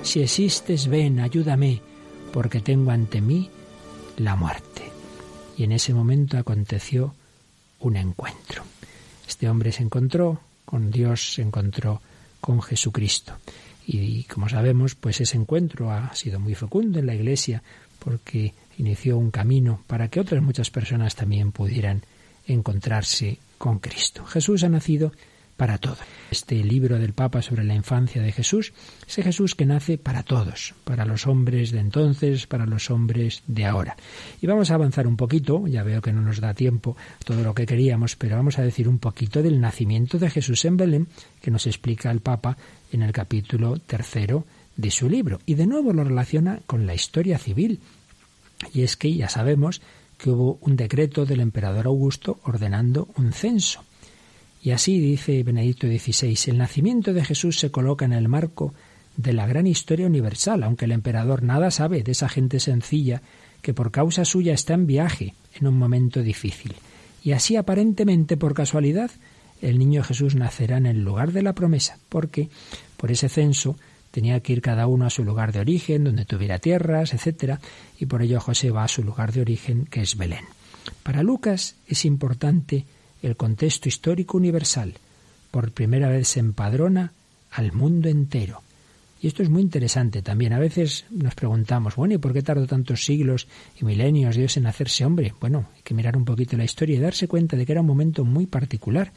si 0.03 0.21
existes, 0.21 0.87
ven, 0.87 1.19
ayúdame, 1.19 1.81
porque 2.31 2.61
tengo 2.61 2.91
ante 2.91 3.21
mí 3.21 3.49
la 4.17 4.35
muerte. 4.35 4.83
Y 5.57 5.63
en 5.63 5.71
ese 5.71 5.93
momento 5.93 6.37
aconteció 6.37 7.15
un 7.79 7.97
encuentro. 7.97 8.63
Este 9.27 9.49
hombre 9.49 9.71
se 9.71 9.83
encontró 9.83 10.39
con 10.65 10.91
Dios, 10.91 11.33
se 11.33 11.41
encontró 11.41 12.01
con 12.41 12.61
Jesucristo. 12.61 13.33
Y 13.89 14.23
como 14.23 14.49
sabemos, 14.49 14.95
pues 14.95 15.21
ese 15.21 15.37
encuentro 15.37 15.91
ha 15.91 16.13
sido 16.13 16.41
muy 16.41 16.55
fecundo 16.55 16.99
en 16.99 17.05
la 17.05 17.15
Iglesia 17.15 17.63
porque 17.99 18.53
inició 18.77 19.17
un 19.17 19.31
camino 19.31 19.81
para 19.87 20.09
que 20.09 20.19
otras 20.19 20.43
muchas 20.43 20.69
personas 20.69 21.15
también 21.15 21.53
pudieran 21.53 22.01
encontrarse 22.45 23.39
con 23.57 23.79
Cristo. 23.79 24.25
Jesús 24.25 24.65
ha 24.65 24.69
nacido 24.69 25.13
para 25.57 25.79
todos. 25.79 25.97
Este 26.31 26.63
libro 26.63 26.99
del 26.99 27.13
Papa 27.13 27.41
sobre 27.41 27.63
la 27.63 27.73
infancia 27.73 28.21
de 28.21 28.31
Jesús, 28.31 28.73
ese 29.07 29.23
Jesús 29.23 29.55
que 29.55 29.65
nace 29.65 29.97
para 29.97 30.23
todos, 30.23 30.75
para 30.83 31.03
los 31.03 31.25
hombres 31.25 31.71
de 31.71 31.79
entonces, 31.79 32.47
para 32.47 32.65
los 32.65 32.89
hombres 32.91 33.43
de 33.47 33.65
ahora. 33.65 33.97
Y 34.41 34.47
vamos 34.47 34.71
a 34.71 34.75
avanzar 34.75 35.07
un 35.07 35.17
poquito, 35.17 35.67
ya 35.67 35.83
veo 35.83 36.01
que 36.01 36.13
no 36.13 36.21
nos 36.21 36.39
da 36.39 36.53
tiempo 36.53 36.95
todo 37.25 37.43
lo 37.43 37.55
que 37.55 37.65
queríamos, 37.65 38.15
pero 38.15 38.37
vamos 38.37 38.59
a 38.59 38.63
decir 38.63 38.87
un 38.87 38.99
poquito 38.99 39.41
del 39.41 39.59
nacimiento 39.59 40.19
de 40.19 40.29
Jesús 40.29 40.63
en 40.65 40.77
Belén, 40.77 41.07
que 41.41 41.51
nos 41.51 41.65
explica 41.65 42.11
el 42.11 42.21
Papa 42.21 42.57
en 42.91 43.01
el 43.01 43.11
capítulo 43.11 43.77
tercero 43.79 44.45
de 44.75 44.91
su 44.91 45.09
libro. 45.09 45.39
Y 45.45 45.55
de 45.55 45.65
nuevo 45.65 45.91
lo 45.91 46.03
relaciona 46.03 46.59
con 46.67 46.85
la 46.85 46.93
historia 46.93 47.39
civil. 47.39 47.81
Y 48.73 48.83
es 48.83 48.95
que 48.95 49.13
ya 49.13 49.27
sabemos 49.27 49.81
que 50.17 50.29
hubo 50.29 50.57
un 50.61 50.75
decreto 50.75 51.25
del 51.25 51.41
emperador 51.41 51.87
Augusto 51.87 52.39
ordenando 52.43 53.07
un 53.17 53.33
censo. 53.33 53.83
Y 54.61 54.71
así 54.71 54.99
dice 54.99 55.43
Benedicto 55.43 55.87
XVI, 55.87 56.51
el 56.51 56.57
nacimiento 56.57 57.13
de 57.13 57.23
Jesús 57.23 57.59
se 57.59 57.71
coloca 57.71 58.05
en 58.05 58.13
el 58.13 58.27
marco 58.27 58.73
de 59.15 59.33
la 59.33 59.47
gran 59.47 59.67
historia 59.67 60.07
universal, 60.07 60.63
aunque 60.63 60.85
el 60.85 60.91
emperador 60.91 61.43
nada 61.43 61.71
sabe 61.71 62.03
de 62.03 62.11
esa 62.11 62.29
gente 62.29 62.59
sencilla 62.59 63.21
que 63.61 63.73
por 63.73 63.91
causa 63.91 64.25
suya 64.25 64.53
está 64.53 64.73
en 64.73 64.87
viaje 64.87 65.33
en 65.55 65.67
un 65.67 65.77
momento 65.77 66.21
difícil. 66.21 66.75
Y 67.23 67.31
así 67.31 67.55
aparentemente 67.55 68.37
por 68.37 68.53
casualidad 68.53 69.11
el 69.61 69.79
niño 69.79 70.03
Jesús 70.03 70.35
nacerá 70.35 70.77
en 70.77 70.85
el 70.85 71.03
lugar 71.03 71.31
de 71.31 71.41
la 71.41 71.53
promesa, 71.53 71.97
porque 72.09 72.49
por 72.95 73.11
ese 73.11 73.27
censo 73.27 73.75
tenía 74.11 74.39
que 74.39 74.53
ir 74.53 74.61
cada 74.61 74.87
uno 74.87 75.05
a 75.05 75.09
su 75.09 75.23
lugar 75.23 75.51
de 75.51 75.59
origen, 75.59 76.03
donde 76.03 76.25
tuviera 76.25 76.59
tierras, 76.59 77.13
etc., 77.13 77.59
y 77.99 78.05
por 78.05 78.21
ello 78.21 78.39
José 78.39 78.71
va 78.71 78.83
a 78.83 78.87
su 78.87 79.03
lugar 79.03 79.31
de 79.31 79.41
origen, 79.41 79.85
que 79.85 80.01
es 80.01 80.15
Belén. 80.15 80.45
Para 81.03 81.23
Lucas 81.23 81.75
es 81.87 82.05
importante 82.05 82.85
el 83.21 83.35
contexto 83.35 83.89
histórico 83.89 84.37
universal. 84.37 84.93
Por 85.51 85.71
primera 85.71 86.09
vez 86.09 86.29
se 86.29 86.39
empadrona 86.39 87.13
al 87.51 87.71
mundo 87.73 88.09
entero. 88.09 88.61
Y 89.19 89.27
esto 89.27 89.41
es 89.41 89.49
muy 89.49 89.63
interesante 89.63 90.21
también. 90.21 90.53
A 90.53 90.59
veces 90.59 91.05
nos 91.09 91.33
preguntamos, 91.33 91.95
bueno, 91.95 92.13
¿y 92.13 92.17
por 92.19 92.33
qué 92.33 92.43
tardó 92.43 92.67
tantos 92.67 93.03
siglos 93.03 93.47
y 93.81 93.85
milenios 93.85 94.35
Dios 94.35 94.57
en 94.57 94.67
hacerse 94.67 95.05
hombre? 95.05 95.33
Bueno, 95.39 95.65
hay 95.75 95.81
que 95.81 95.95
mirar 95.95 96.15
un 96.15 96.25
poquito 96.25 96.55
la 96.55 96.65
historia 96.65 96.97
y 96.97 96.99
darse 96.99 97.27
cuenta 97.27 97.57
de 97.57 97.65
que 97.65 97.71
era 97.71 97.81
un 97.81 97.87
momento 97.87 98.23
muy 98.25 98.45
particular. 98.45 99.11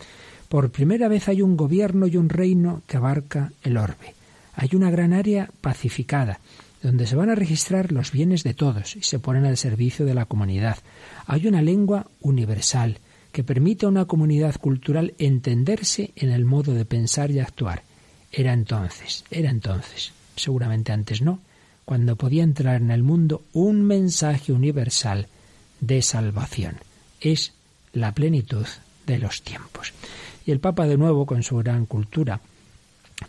Por 0.49 0.71
primera 0.71 1.09
vez 1.09 1.29
hay 1.29 1.43
un 1.43 1.57
gobierno 1.57 2.07
y 2.07 2.17
un 2.17 2.31
reino 2.31 2.83
que 2.87 2.97
abarca 2.97 3.53
el 3.63 3.77
orbe. 3.77 4.15
Hay 4.55 4.71
una 4.73 4.91
gran 4.91 5.13
área 5.13 5.51
pacificada, 5.61 6.41
donde 6.83 7.07
se 7.07 7.17
van 7.17 7.29
a 7.29 7.35
registrar 7.35 7.93
los 7.93 8.11
bienes 8.11 8.43
de 8.43 8.55
todos 8.55 8.97
y 8.97 9.03
se 9.03 9.19
ponen 9.19 9.45
al 9.45 9.59
servicio 9.59 10.07
de 10.07 10.15
la 10.15 10.25
comunidad. 10.25 10.79
Hay 11.27 11.47
una 11.47 11.61
lengua 11.61 12.07
universal 12.23 12.99
que 13.33 13.45
permite 13.45 13.87
a 13.87 13.89
una 13.89 14.07
comunidad 14.07 14.57
cultural 14.57 15.14
entenderse 15.18 16.12
en 16.16 16.31
el 16.31 16.45
modo 16.45 16.74
de 16.74 16.85
pensar 16.85 17.31
y 17.31 17.39
actuar. 17.39 17.83
Era 18.33 18.53
entonces, 18.53 19.24
era 19.31 19.51
entonces, 19.51 20.12
seguramente 20.37 20.93
antes 20.93 21.22
no, 21.22 21.41
cuando 21.85 22.16
podía 22.16 22.43
entrar 22.43 22.81
en 22.81 22.91
el 22.91 23.03
mundo 23.03 23.43
un 23.53 23.83
mensaje 23.83 24.53
universal 24.53 25.28
de 25.81 26.03
salvación. 26.03 26.76
Es 27.20 27.53
la 27.93 28.12
plenitud 28.12 28.66
de 29.07 29.18
los 29.18 29.43
tiempos. 29.43 29.93
Y 30.47 30.53
el 30.53 30.61
Papa 30.61 30.87
de 30.87 30.97
nuevo, 30.97 31.26
con 31.26 31.43
su 31.43 31.57
gran 31.57 31.87
cultura, 31.87 32.41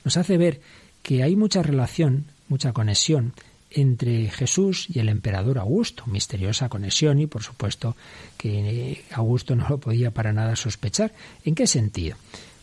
nos 0.04 0.18
hace 0.18 0.38
ver 0.38 0.62
que 1.02 1.24
hay 1.24 1.36
mucha 1.36 1.64
relación, 1.64 2.26
mucha 2.47 2.74
conexión 2.74 3.34
entre 3.72 4.30
Jesús 4.30 4.88
y 4.90 5.00
el 5.00 5.10
emperador 5.10 5.60
Augusto, 5.60 6.04
misteriosa 6.08 6.70
conexión 6.70 7.20
y 7.20 7.28
por 7.28 7.44
supuesto 7.44 7.96
que 8.38 9.04
Augusto 9.12 9.56
no 9.56 9.68
lo 9.70 9.78
podía 9.80 10.12
para 10.12 10.34
nada 10.34 10.56
sospechar. 10.56 11.14
¿En 11.46 11.56
qué 11.56 11.68
sentido? 11.68 12.18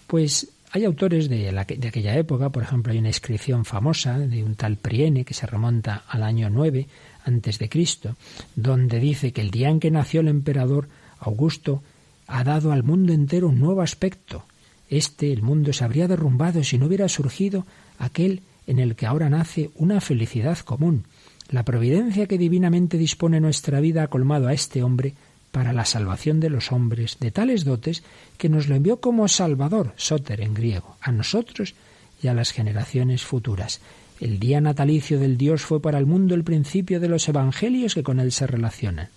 Pues 0.07 0.49
hay 0.71 0.85
autores 0.85 1.29
de, 1.29 1.51
de, 1.51 1.89
aquella 1.89 2.17
época, 2.17 2.51
por 2.51 2.63
ejemplo, 2.63 2.93
hay 2.93 2.99
una 2.99 3.09
inscripción 3.09 3.65
famosa 3.65 4.19
de 4.19 4.45
un 4.45 4.55
tal 4.55 4.77
Priene 4.77 5.25
que 5.25 5.35
se 5.35 5.47
remonta 5.47 6.05
al 6.09 6.23
año 6.23 6.51
9 6.51 6.87
antes 7.25 7.59
de 7.59 7.69
Cristo, 7.69 8.17
donde 8.55 9.01
dice 9.01 9.33
que 9.33 9.41
el 9.41 9.51
día 9.51 9.71
en 9.71 9.81
que 9.81 9.91
nació 9.91 10.21
el 10.21 10.29
emperador 10.29 10.89
Augusto 11.21 11.83
ha 12.27 12.45
dado 12.45 12.73
al 12.73 12.83
mundo 12.83 13.13
entero 13.13 13.49
un 13.49 13.59
nuevo 13.59 13.81
aspecto. 13.81 14.45
Este, 14.91 15.33
el 15.33 15.43
mundo, 15.43 15.73
se 15.73 15.85
habría 15.85 16.09
derrumbado 16.09 16.63
si 16.65 16.79
no 16.79 16.87
hubiera 16.87 17.09
surgido 17.09 17.67
aquel 17.99 18.43
en 18.69 18.79
el 18.79 18.95
que 18.95 19.07
ahora 19.07 19.29
nace 19.29 19.71
una 19.75 20.01
felicidad 20.01 20.59
común. 20.59 21.05
La 21.49 21.64
providencia 21.64 22.27
que 22.27 22.39
divinamente 22.39 22.99
dispone 22.99 23.41
nuestra 23.41 23.81
vida 23.81 24.05
ha 24.05 24.09
colmado 24.09 24.47
a 24.47 24.53
este 24.53 24.83
hombre 24.83 25.14
para 25.51 25.73
la 25.73 25.87
salvación 25.87 26.39
de 26.39 26.51
los 26.51 26.71
hombres 26.71 27.16
de 27.19 27.31
tales 27.31 27.64
dotes 27.64 28.05
que 28.37 28.51
nos 28.51 28.69
lo 28.69 28.77
envió 28.77 29.01
como 29.01 29.27
Salvador, 29.27 29.95
Soter 29.97 30.43
en 30.43 30.53
griego, 30.53 30.97
a 31.01 31.11
nosotros 31.11 31.75
y 32.23 32.29
a 32.29 32.35
las 32.35 32.53
generaciones 32.53 33.25
futuras. 33.25 33.81
El 34.21 34.39
día 34.39 34.61
natalicio 34.61 35.19
del 35.19 35.39
Dios 35.39 35.62
fue 35.62 35.81
para 35.81 35.99
el 35.99 36.05
mundo 36.05 36.35
el 36.35 36.45
principio 36.45 37.01
de 37.01 37.09
los 37.09 37.27
evangelios 37.27 37.95
que 37.95 38.03
con 38.03 38.21
él 38.21 38.33
se 38.33 38.47
relacionan. 38.47 39.09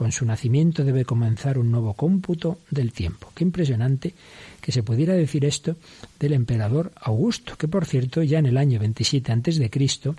Con 0.00 0.12
su 0.12 0.24
nacimiento 0.24 0.82
debe 0.82 1.04
comenzar 1.04 1.58
un 1.58 1.70
nuevo 1.70 1.92
cómputo 1.92 2.60
del 2.70 2.90
tiempo. 2.90 3.30
Qué 3.34 3.44
impresionante 3.44 4.14
que 4.62 4.72
se 4.72 4.82
pudiera 4.82 5.12
decir 5.12 5.44
esto 5.44 5.76
del 6.18 6.32
emperador 6.32 6.90
Augusto, 6.96 7.58
que 7.58 7.68
por 7.68 7.84
cierto 7.84 8.22
ya 8.22 8.38
en 8.38 8.46
el 8.46 8.56
año 8.56 8.80
27 8.80 9.30
antes 9.30 9.58
de 9.58 9.68
Cristo 9.68 10.14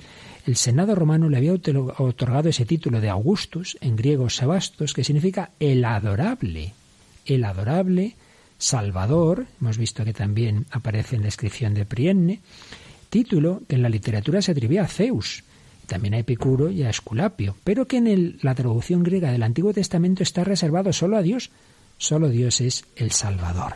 el 0.45 0.55
Senado 0.55 0.93
romano 0.93 1.29
le 1.29 1.37
había 1.37 1.53
otorgado 1.53 2.47
ese 2.47 2.63
título 2.63 3.01
de 3.01 3.09
Augustus, 3.09 3.75
en 3.81 3.95
griego 3.95 4.29
Sebastos, 4.29 4.93
que 4.93 5.03
significa 5.03 5.49
el 5.59 5.83
adorable, 5.83 6.75
el 7.25 7.43
adorable, 7.43 8.15
Salvador, 8.59 9.47
hemos 9.59 9.79
visto 9.79 10.05
que 10.05 10.13
también 10.13 10.67
aparece 10.69 11.15
en 11.15 11.23
la 11.23 11.29
descripción 11.29 11.73
de 11.73 11.87
Prienne, 11.87 12.39
título 13.09 13.63
que 13.67 13.77
en 13.77 13.81
la 13.81 13.89
literatura 13.89 14.43
se 14.43 14.51
atribuía 14.51 14.83
a 14.83 14.87
Zeus, 14.87 15.43
también 15.91 16.13
a 16.13 16.19
Epicuro 16.19 16.71
y 16.71 16.83
a 16.83 16.89
Esculapio, 16.89 17.57
pero 17.65 17.85
que 17.85 17.97
en 17.97 18.37
la 18.43 18.55
traducción 18.55 19.03
griega 19.03 19.29
del 19.29 19.43
Antiguo 19.43 19.73
Testamento 19.73 20.23
está 20.23 20.45
reservado 20.45 20.93
solo 20.93 21.17
a 21.17 21.21
Dios, 21.21 21.49
solo 21.97 22.29
Dios 22.29 22.61
es 22.61 22.85
el 22.95 23.11
Salvador. 23.11 23.73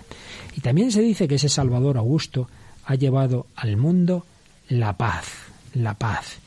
Y 0.55 0.61
también 0.61 0.93
se 0.93 1.01
dice 1.01 1.27
que 1.27 1.35
ese 1.35 1.49
Salvador 1.49 1.97
Augusto 1.97 2.47
ha 2.85 2.95
llevado 2.95 3.47
al 3.57 3.75
mundo 3.75 4.25
la 4.69 4.95
paz, 4.95 5.25
la 5.73 5.95
paz. 5.95 6.37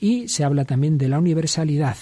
Y 0.00 0.26
se 0.28 0.42
habla 0.42 0.64
también 0.64 0.96
de 0.96 1.10
la 1.10 1.18
universalidad. 1.18 1.98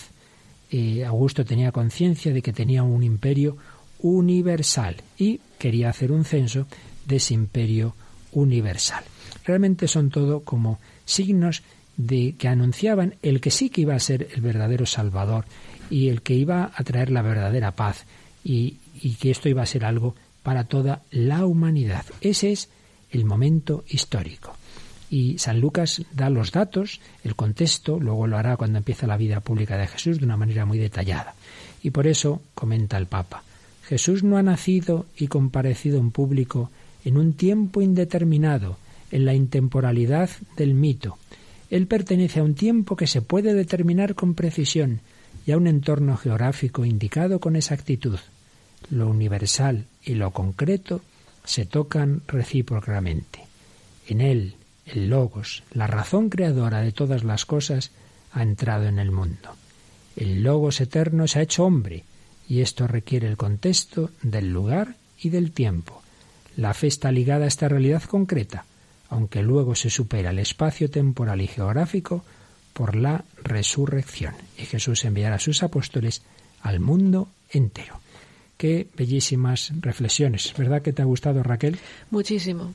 Eh, 0.70 1.04
Augusto 1.04 1.44
tenía 1.44 1.72
conciencia 1.72 2.32
de 2.32 2.40
que 2.40 2.52
tenía 2.52 2.84
un 2.84 3.02
imperio 3.02 3.56
universal 3.98 4.94
y 5.18 5.40
quería 5.58 5.90
hacer 5.90 6.12
un 6.12 6.24
censo 6.24 6.68
de 7.04 7.16
ese 7.16 7.34
imperio 7.34 7.96
universal. 8.30 9.02
Realmente 9.44 9.88
son 9.88 10.08
todo 10.10 10.44
como 10.44 10.78
signos 11.04 11.64
de 11.98 12.34
que 12.38 12.48
anunciaban 12.48 13.16
el 13.22 13.42
que 13.42 13.50
sí 13.50 13.68
que 13.68 13.82
iba 13.82 13.94
a 13.94 14.00
ser 14.00 14.28
el 14.34 14.40
verdadero 14.40 14.86
Salvador 14.86 15.44
y 15.90 16.08
el 16.08 16.22
que 16.22 16.32
iba 16.32 16.70
a 16.74 16.84
traer 16.84 17.10
la 17.10 17.20
verdadera 17.20 17.72
paz 17.72 18.06
y, 18.42 18.78
y 19.02 19.16
que 19.16 19.30
esto 19.30 19.50
iba 19.50 19.62
a 19.62 19.66
ser 19.66 19.84
algo 19.84 20.14
para 20.42 20.64
toda 20.64 21.02
la 21.10 21.44
humanidad. 21.44 22.06
Ese 22.22 22.52
es 22.52 22.70
el 23.10 23.26
momento 23.26 23.84
histórico. 23.88 24.56
Y 25.10 25.38
San 25.38 25.60
Lucas 25.60 26.02
da 26.12 26.30
los 26.30 26.52
datos, 26.52 27.00
el 27.24 27.34
contexto, 27.34 27.98
luego 27.98 28.26
lo 28.26 28.38
hará 28.38 28.56
cuando 28.56 28.78
empieza 28.78 29.06
la 29.06 29.16
vida 29.16 29.40
pública 29.40 29.76
de 29.76 29.86
Jesús 29.86 30.18
de 30.18 30.24
una 30.24 30.36
manera 30.36 30.64
muy 30.64 30.78
detallada. 30.78 31.34
Y 31.82 31.90
por 31.90 32.06
eso 32.06 32.42
comenta 32.54 32.98
el 32.98 33.06
Papa, 33.06 33.42
Jesús 33.88 34.22
no 34.22 34.36
ha 34.36 34.42
nacido 34.42 35.06
y 35.16 35.28
comparecido 35.28 35.98
en 35.98 36.10
público 36.10 36.70
en 37.06 37.16
un 37.16 37.32
tiempo 37.32 37.80
indeterminado, 37.80 38.76
en 39.10 39.24
la 39.24 39.32
intemporalidad 39.32 40.28
del 40.58 40.74
mito. 40.74 41.16
Él 41.70 41.86
pertenece 41.86 42.40
a 42.40 42.44
un 42.44 42.54
tiempo 42.54 42.96
que 42.96 43.06
se 43.06 43.22
puede 43.22 43.54
determinar 43.54 44.14
con 44.14 44.34
precisión 44.34 45.00
y 45.46 45.52
a 45.52 45.56
un 45.56 45.66
entorno 45.66 46.16
geográfico 46.16 46.84
indicado 46.84 47.40
con 47.40 47.56
exactitud. 47.56 48.18
Lo 48.90 49.08
universal 49.08 49.86
y 50.02 50.14
lo 50.14 50.30
concreto 50.30 51.02
se 51.44 51.66
tocan 51.66 52.22
recíprocamente. 52.26 53.40
En 54.06 54.20
él, 54.20 54.54
el 54.86 55.08
logos, 55.08 55.62
la 55.72 55.86
razón 55.86 56.30
creadora 56.30 56.80
de 56.80 56.92
todas 56.92 57.24
las 57.24 57.44
cosas, 57.44 57.90
ha 58.32 58.42
entrado 58.42 58.86
en 58.86 58.98
el 58.98 59.10
mundo. 59.10 59.54
El 60.16 60.42
logos 60.42 60.80
eterno 60.80 61.26
se 61.28 61.38
ha 61.38 61.42
hecho 61.42 61.64
hombre, 61.64 62.04
y 62.48 62.60
esto 62.60 62.86
requiere 62.86 63.28
el 63.28 63.36
contexto 63.36 64.10
del 64.22 64.52
lugar 64.52 64.96
y 65.20 65.28
del 65.28 65.52
tiempo. 65.52 66.02
La 66.56 66.74
fe 66.74 66.86
está 66.86 67.12
ligada 67.12 67.44
a 67.44 67.48
esta 67.48 67.68
realidad 67.68 68.02
concreta, 68.02 68.64
aunque 69.08 69.42
luego 69.42 69.74
se 69.74 69.90
supera 69.90 70.30
el 70.30 70.38
espacio 70.38 70.90
temporal 70.90 71.40
y 71.40 71.46
geográfico 71.46 72.24
por 72.72 72.94
la 72.94 73.24
resurrección. 73.42 74.34
Y 74.56 74.66
Jesús 74.66 75.04
enviará 75.04 75.36
a 75.36 75.40
sus 75.40 75.62
apóstoles 75.62 76.22
al 76.62 76.80
mundo 76.80 77.28
entero. 77.50 78.00
Qué 78.58 78.88
bellísimas 78.96 79.72
reflexiones. 79.80 80.52
¿Verdad 80.58 80.82
que 80.82 80.92
te 80.92 81.00
ha 81.00 81.04
gustado, 81.04 81.44
Raquel? 81.44 81.78
Muchísimo. 82.10 82.74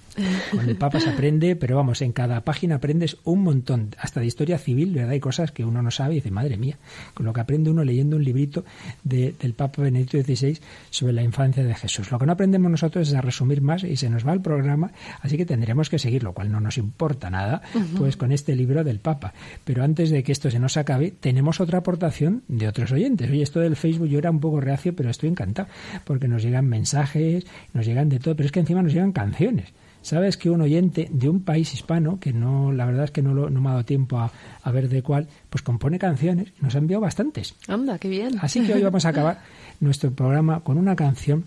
Con 0.49 0.69
el 0.69 0.77
Papa 0.77 1.01
se 1.01 1.09
aprende, 1.09 1.57
pero 1.57 1.75
vamos, 1.75 2.01
en 2.01 2.13
cada 2.13 2.39
página 2.45 2.75
aprendes 2.75 3.17
un 3.25 3.43
montón, 3.43 3.93
hasta 3.97 4.21
de 4.21 4.27
historia 4.27 4.57
civil, 4.57 4.93
¿verdad? 4.93 5.09
Hay 5.09 5.19
cosas 5.19 5.51
que 5.51 5.65
uno 5.65 5.81
no 5.81 5.91
sabe 5.91 6.13
y 6.13 6.15
dice, 6.19 6.31
madre 6.31 6.55
mía, 6.55 6.77
con 7.13 7.25
lo 7.25 7.33
que 7.33 7.41
aprende 7.41 7.69
uno 7.69 7.83
leyendo 7.83 8.15
un 8.15 8.23
librito 8.23 8.63
del 9.03 9.53
Papa 9.57 9.81
Benedicto 9.81 10.21
XVI 10.21 10.57
sobre 10.89 11.11
la 11.11 11.21
infancia 11.21 11.65
de 11.65 11.75
Jesús. 11.75 12.09
Lo 12.11 12.17
que 12.17 12.27
no 12.27 12.31
aprendemos 12.31 12.71
nosotros 12.71 13.09
es 13.09 13.13
a 13.13 13.19
resumir 13.19 13.61
más 13.61 13.83
y 13.83 13.97
se 13.97 14.09
nos 14.09 14.25
va 14.25 14.31
el 14.31 14.41
programa, 14.41 14.93
así 15.19 15.35
que 15.35 15.45
tendremos 15.45 15.89
que 15.89 15.99
seguir, 15.99 16.23
lo 16.23 16.31
cual 16.31 16.49
no 16.49 16.61
nos 16.61 16.77
importa 16.77 17.29
nada, 17.29 17.61
pues 17.97 18.15
con 18.15 18.31
este 18.31 18.55
libro 18.55 18.85
del 18.85 18.99
Papa. 18.99 19.33
Pero 19.65 19.83
antes 19.83 20.11
de 20.11 20.23
que 20.23 20.31
esto 20.31 20.49
se 20.49 20.59
nos 20.59 20.77
acabe, 20.77 21.11
tenemos 21.11 21.59
otra 21.59 21.79
aportación 21.79 22.43
de 22.47 22.69
otros 22.69 22.93
oyentes. 22.93 23.29
Oye, 23.29 23.43
esto 23.43 23.59
del 23.59 23.75
Facebook 23.75 24.07
yo 24.07 24.19
era 24.19 24.31
un 24.31 24.39
poco 24.39 24.61
reacio, 24.61 24.95
pero 24.95 25.09
estoy 25.09 25.27
encantado 25.27 25.72
porque 26.03 26.27
nos 26.27 26.43
llegan 26.43 26.65
mensajes, 26.67 27.45
nos 27.73 27.85
llegan 27.85 28.09
de 28.09 28.19
todo, 28.19 28.35
pero 28.35 28.45
es 28.47 28.51
que 28.51 28.59
encima 28.59 28.81
nos 28.81 28.93
llegan 28.93 29.11
canciones. 29.11 29.73
Sabes 30.01 30.35
que 30.35 30.49
un 30.49 30.59
oyente 30.59 31.07
de 31.11 31.29
un 31.29 31.43
país 31.43 31.73
hispano, 31.73 32.19
que 32.19 32.33
no, 32.33 32.73
la 32.73 32.85
verdad 32.85 33.05
es 33.05 33.11
que 33.11 33.21
no, 33.21 33.33
lo, 33.33 33.49
no 33.49 33.61
me 33.61 33.69
ha 33.69 33.71
dado 33.71 33.85
tiempo 33.85 34.19
a, 34.19 34.31
a, 34.61 34.71
ver 34.71 34.89
de 34.89 35.01
cuál, 35.01 35.29
pues 35.49 35.61
compone 35.61 35.97
canciones 35.97 36.49
y 36.59 36.63
nos 36.63 36.75
ha 36.75 36.79
enviado 36.79 36.99
bastantes. 36.99 37.55
Anda, 37.69 37.97
qué 37.97 38.09
bien. 38.09 38.37
Así 38.41 38.65
que 38.65 38.73
hoy 38.73 38.83
vamos 38.83 39.05
a 39.05 39.09
acabar 39.09 39.39
nuestro 39.79 40.11
programa 40.11 40.59
con 40.59 40.77
una 40.77 40.97
canción 40.97 41.45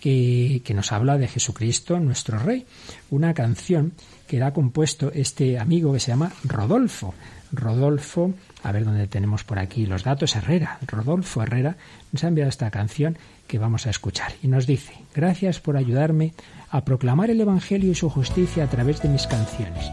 que, 0.00 0.62
que 0.64 0.72
nos 0.72 0.92
habla 0.92 1.18
de 1.18 1.26
Jesucristo, 1.26 1.98
nuestro 1.98 2.38
Rey. 2.38 2.64
Una 3.10 3.34
canción 3.34 3.92
que 4.28 4.40
ha 4.40 4.52
compuesto 4.52 5.10
este 5.12 5.58
amigo 5.58 5.92
que 5.92 5.98
se 5.98 6.12
llama 6.12 6.32
Rodolfo. 6.44 7.12
Rodolfo, 7.52 8.34
a 8.62 8.72
ver 8.72 8.84
dónde 8.84 9.08
tenemos 9.08 9.42
por 9.42 9.58
aquí 9.58 9.86
los 9.86 10.04
datos, 10.04 10.36
Herrera. 10.36 10.78
Rodolfo 10.86 11.42
Herrera 11.42 11.76
nos 12.12 12.22
ha 12.22 12.28
enviado 12.28 12.48
esta 12.48 12.70
canción 12.70 13.18
que 13.46 13.58
vamos 13.58 13.86
a 13.86 13.90
escuchar. 13.90 14.32
Y 14.42 14.48
nos 14.48 14.66
dice, 14.66 14.92
gracias 15.14 15.60
por 15.60 15.76
ayudarme 15.76 16.34
a 16.70 16.84
proclamar 16.84 17.30
el 17.30 17.40
Evangelio 17.40 17.90
y 17.90 17.94
su 17.94 18.10
justicia 18.10 18.64
a 18.64 18.70
través 18.70 19.00
de 19.02 19.08
mis 19.08 19.26
canciones. 19.26 19.90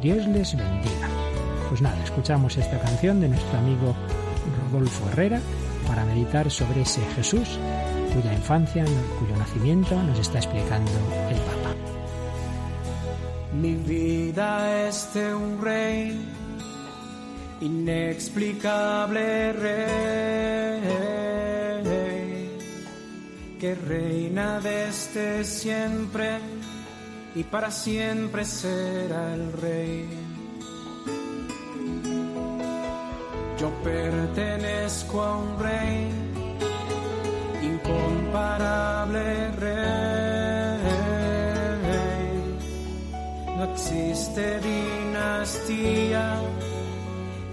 Dios 0.00 0.26
les 0.28 0.56
bendiga. 0.56 1.08
Pues 1.68 1.80
nada, 1.80 2.02
escuchamos 2.04 2.56
esta 2.56 2.78
canción 2.80 3.20
de 3.20 3.28
nuestro 3.28 3.58
amigo 3.58 3.94
Rodolfo 4.70 5.08
Herrera 5.10 5.40
para 5.86 6.04
meditar 6.04 6.50
sobre 6.50 6.82
ese 6.82 7.00
Jesús 7.16 7.58
cuya 8.14 8.32
infancia, 8.34 8.84
cuyo 9.18 9.36
nacimiento 9.36 10.00
nos 10.02 10.18
está 10.18 10.38
explicando 10.38 10.90
el 11.30 11.36
Papa. 11.36 11.74
Mi 13.54 13.74
vida 13.74 14.88
es 14.88 15.12
de 15.14 15.34
un 15.34 15.62
rey, 15.62 16.20
inexplicable 17.60 19.52
rey 19.52 20.61
que 23.62 23.74
reina 23.76 24.58
desde 24.58 25.44
siempre 25.44 26.40
y 27.36 27.44
para 27.44 27.70
siempre 27.70 28.44
será 28.44 29.34
el 29.34 29.52
rey. 29.52 30.08
Yo 33.60 33.70
pertenezco 33.84 35.22
a 35.22 35.36
un 35.36 35.60
rey, 35.60 36.10
incomparable 37.62 39.52
rey. 39.52 40.82
No 43.58 43.64
existe 43.72 44.58
dinastía 44.58 46.34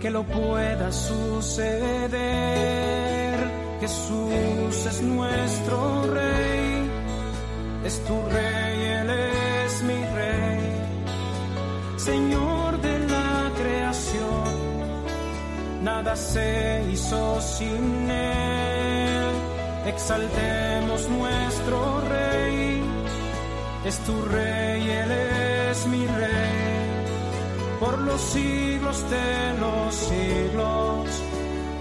que 0.01 0.09
lo 0.09 0.23
pueda 0.23 0.91
suceder 0.91 2.09
Jesús 3.79 4.85
es 4.85 5.01
nuestro 5.01 6.03
rey, 6.13 6.91
es 7.85 8.03
tu 8.03 8.21
rey, 8.29 8.81
Él 8.99 9.09
es 9.09 9.83
mi 9.83 10.05
rey, 10.15 10.59
Señor 11.95 12.81
de 12.81 12.99
la 13.07 13.51
creación, 13.57 14.43
nada 15.81 16.13
se 16.17 16.83
hizo 16.91 17.39
sin 17.39 18.11
Él, 18.11 19.31
exaltemos 19.85 21.07
nuestro 21.07 22.01
rey, 22.01 22.83
es 23.85 23.97
tu 23.99 24.25
rey, 24.25 24.89
Él 24.89 25.11
es 25.71 25.87
mi 25.87 26.05
rey, 26.05 27.79
por 27.79 27.97
los 27.99 28.19
siglos 28.19 29.09
de 29.09 29.57
los 29.57 29.95
siglos 29.95 31.28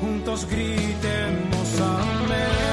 juntos 0.01 0.47
gritemos 0.49 1.81
amén. 1.81 2.68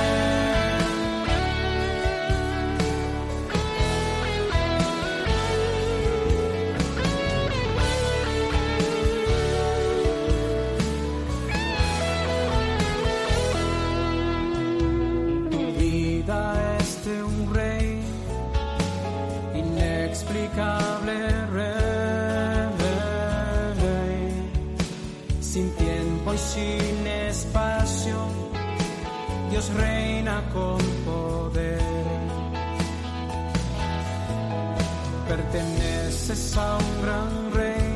A 36.37 36.77
un 36.77 37.01
gran 37.01 37.51
rey, 37.53 37.95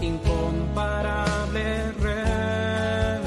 incomparable 0.00 1.92
rey. 2.00 3.22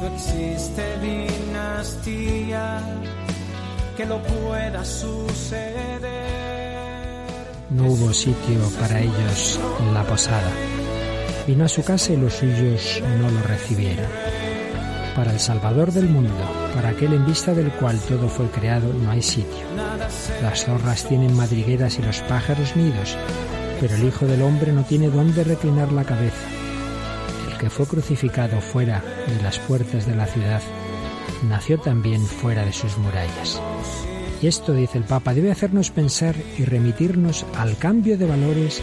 No 0.00 0.06
existe 0.14 0.82
dinastía 1.00 2.64
que 3.96 4.04
lo 4.06 4.22
pueda 4.22 4.84
suceder. 4.84 6.00
No 7.70 7.84
hubo 7.88 8.12
sitio 8.14 8.60
para 8.80 9.00
ellos 9.00 9.60
en 9.80 9.94
la 9.94 10.04
posada. 10.04 10.50
Vino 11.46 11.64
a 11.64 11.68
su 11.68 11.82
casa 11.82 12.12
y 12.12 12.16
los 12.16 12.34
suyos 12.34 13.02
no 13.20 13.30
lo 13.30 13.42
recibieron. 13.42 14.08
para 15.14 15.32
el 15.32 15.38
Salvador 15.38 15.92
del 15.92 16.08
mundo, 16.08 16.44
para 16.74 16.88
aquel 16.90 17.12
en 17.12 17.24
vista 17.24 17.54
del 17.54 17.70
cual 17.72 17.98
todo 18.00 18.28
fue 18.28 18.48
creado, 18.50 18.92
no 18.92 19.10
hay 19.10 19.22
sitio. 19.22 19.64
Las 20.42 20.64
zorras 20.64 21.06
tienen 21.08 21.34
madrigueras 21.34 21.98
y 21.98 22.02
los 22.02 22.20
pájaros 22.20 22.76
nidos, 22.76 23.16
pero 23.80 23.94
el 23.94 24.04
Hijo 24.04 24.26
del 24.26 24.42
Hombre 24.42 24.72
no 24.72 24.84
tiene 24.84 25.08
dónde 25.08 25.44
reclinar 25.44 25.92
la 25.92 26.04
cabeza. 26.04 26.46
El 27.50 27.58
que 27.58 27.70
fue 27.70 27.86
crucificado 27.86 28.60
fuera 28.60 29.02
de 29.26 29.42
las 29.42 29.58
puertas 29.58 30.06
de 30.06 30.16
la 30.16 30.26
ciudad, 30.26 30.62
nació 31.48 31.78
también 31.78 32.24
fuera 32.24 32.64
de 32.64 32.72
sus 32.72 32.96
murallas. 32.98 33.60
Y 34.42 34.46
esto, 34.46 34.74
dice 34.74 34.98
el 34.98 35.04
Papa, 35.04 35.32
debe 35.32 35.50
hacernos 35.50 35.90
pensar 35.90 36.34
y 36.58 36.64
remitirnos 36.64 37.46
al 37.56 37.76
cambio 37.78 38.18
de 38.18 38.26
valores 38.26 38.82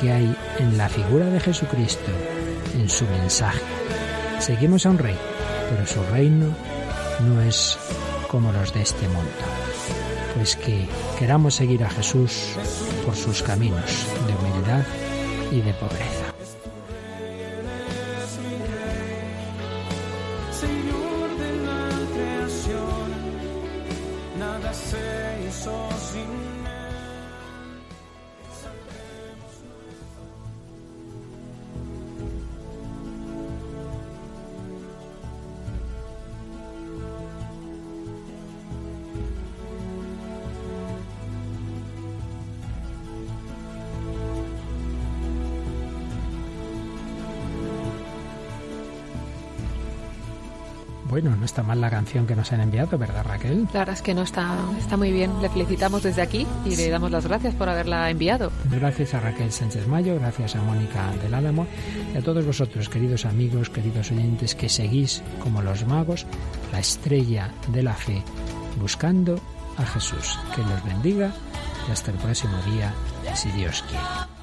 que 0.00 0.10
hay 0.10 0.36
en 0.58 0.76
la 0.76 0.88
figura 0.88 1.26
de 1.26 1.40
Jesucristo, 1.40 2.10
en 2.74 2.88
su 2.88 3.04
mensaje. 3.06 3.60
Seguimos 4.40 4.84
a 4.84 4.90
un 4.90 4.98
rey, 4.98 5.16
pero 5.70 5.86
su 5.86 6.02
reino 6.12 6.48
no 7.20 7.40
es 7.42 7.78
como 8.28 8.52
los 8.52 8.74
de 8.74 8.82
este 8.82 9.06
mundo. 9.08 9.55
Pues 10.36 10.54
que 10.54 10.86
queramos 11.18 11.54
seguir 11.54 11.82
a 11.82 11.88
Jesús 11.88 12.52
por 13.06 13.16
sus 13.16 13.42
caminos 13.42 14.06
de 14.26 14.34
humildad 14.34 14.84
y 15.50 15.62
de 15.62 15.72
pobreza. 15.72 16.26
Bueno, 51.16 51.34
no 51.34 51.46
está 51.46 51.62
mal 51.62 51.80
la 51.80 51.88
canción 51.88 52.26
que 52.26 52.36
nos 52.36 52.52
han 52.52 52.60
enviado, 52.60 52.98
¿verdad 52.98 53.24
Raquel? 53.24 53.66
La 53.72 53.78
verdad 53.78 53.94
es 53.94 54.02
que 54.02 54.12
no 54.12 54.20
está, 54.20 54.54
está 54.78 54.98
muy 54.98 55.12
bien. 55.12 55.32
Le 55.40 55.48
felicitamos 55.48 56.02
desde 56.02 56.20
aquí 56.20 56.46
y 56.66 56.76
le 56.76 56.90
damos 56.90 57.10
las 57.10 57.26
gracias 57.26 57.54
por 57.54 57.70
haberla 57.70 58.10
enviado. 58.10 58.52
Gracias 58.70 59.14
a 59.14 59.20
Raquel 59.20 59.50
Sánchez 59.50 59.88
Mayo, 59.88 60.16
gracias 60.16 60.56
a 60.56 60.60
Mónica 60.60 61.10
del 61.22 61.32
Álamo 61.32 61.66
y 62.12 62.18
a 62.18 62.20
todos 62.20 62.44
vosotros, 62.44 62.90
queridos 62.90 63.24
amigos, 63.24 63.70
queridos 63.70 64.10
oyentes, 64.10 64.54
que 64.54 64.68
seguís 64.68 65.22
como 65.40 65.62
los 65.62 65.86
magos 65.86 66.26
la 66.70 66.80
estrella 66.80 67.50
de 67.68 67.82
la 67.82 67.94
fe, 67.94 68.22
buscando 68.78 69.40
a 69.78 69.86
Jesús. 69.86 70.38
Que 70.54 70.60
los 70.60 70.84
bendiga 70.84 71.32
y 71.88 71.92
hasta 71.92 72.10
el 72.10 72.18
próximo 72.18 72.58
día, 72.66 72.92
si 73.34 73.50
Dios 73.52 73.82
quiere. 73.88 74.35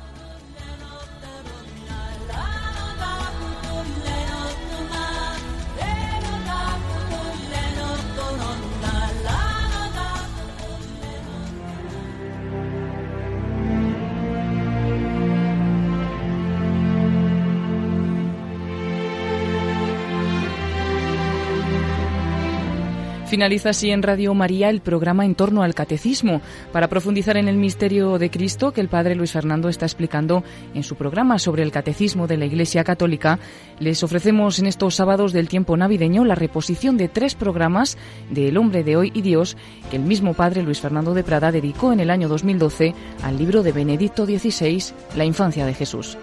Finaliza 23.34 23.72
así 23.72 23.90
en 23.90 24.04
Radio 24.04 24.36
María 24.36 24.70
el 24.70 24.82
programa 24.82 25.26
en 25.26 25.34
torno 25.34 25.64
al 25.64 25.74
catecismo, 25.74 26.40
para 26.72 26.88
profundizar 26.88 27.36
en 27.36 27.48
el 27.48 27.58
misterio 27.58 28.20
de 28.20 28.30
Cristo 28.30 28.72
que 28.74 28.80
el 28.80 28.90
Padre 28.90 29.16
Luis 29.16 29.32
Fernando 29.32 29.70
está 29.70 29.88
explicando 29.88 30.44
en 30.76 30.84
su 30.84 30.96
programa 30.96 31.40
sobre 31.40 31.64
el 31.64 31.72
catecismo 31.72 32.28
de 32.28 32.38
la 32.38 32.46
Iglesia 32.46 32.84
Católica. 32.84 33.40
Les 33.80 34.04
ofrecemos 34.04 34.60
en 34.60 34.68
estos 34.68 34.94
sábados 34.94 35.34
del 35.34 35.48
tiempo 35.48 35.76
navideño 35.76 36.26
la 36.26 36.36
reposición 36.36 36.96
de 36.96 37.08
tres 37.08 37.34
programas 37.34 37.98
de 38.30 38.50
El 38.50 38.58
hombre 38.58 38.84
de 38.84 38.98
hoy 38.98 39.12
y 39.16 39.24
Dios 39.24 39.58
que 39.90 39.96
el 39.96 40.04
mismo 40.04 40.36
Padre 40.36 40.62
Luis 40.62 40.80
Fernando 40.80 41.16
de 41.16 41.24
Prada 41.24 41.52
dedicó 41.52 41.92
en 41.92 42.02
el 42.02 42.12
año 42.12 42.28
2012 42.28 42.94
al 43.24 43.40
libro 43.40 43.64
de 43.64 43.72
Benedicto 43.72 44.28
XVI, 44.28 44.94
La 45.16 45.26
infancia 45.26 45.66
de 45.66 45.74
Jesús. 45.74 46.20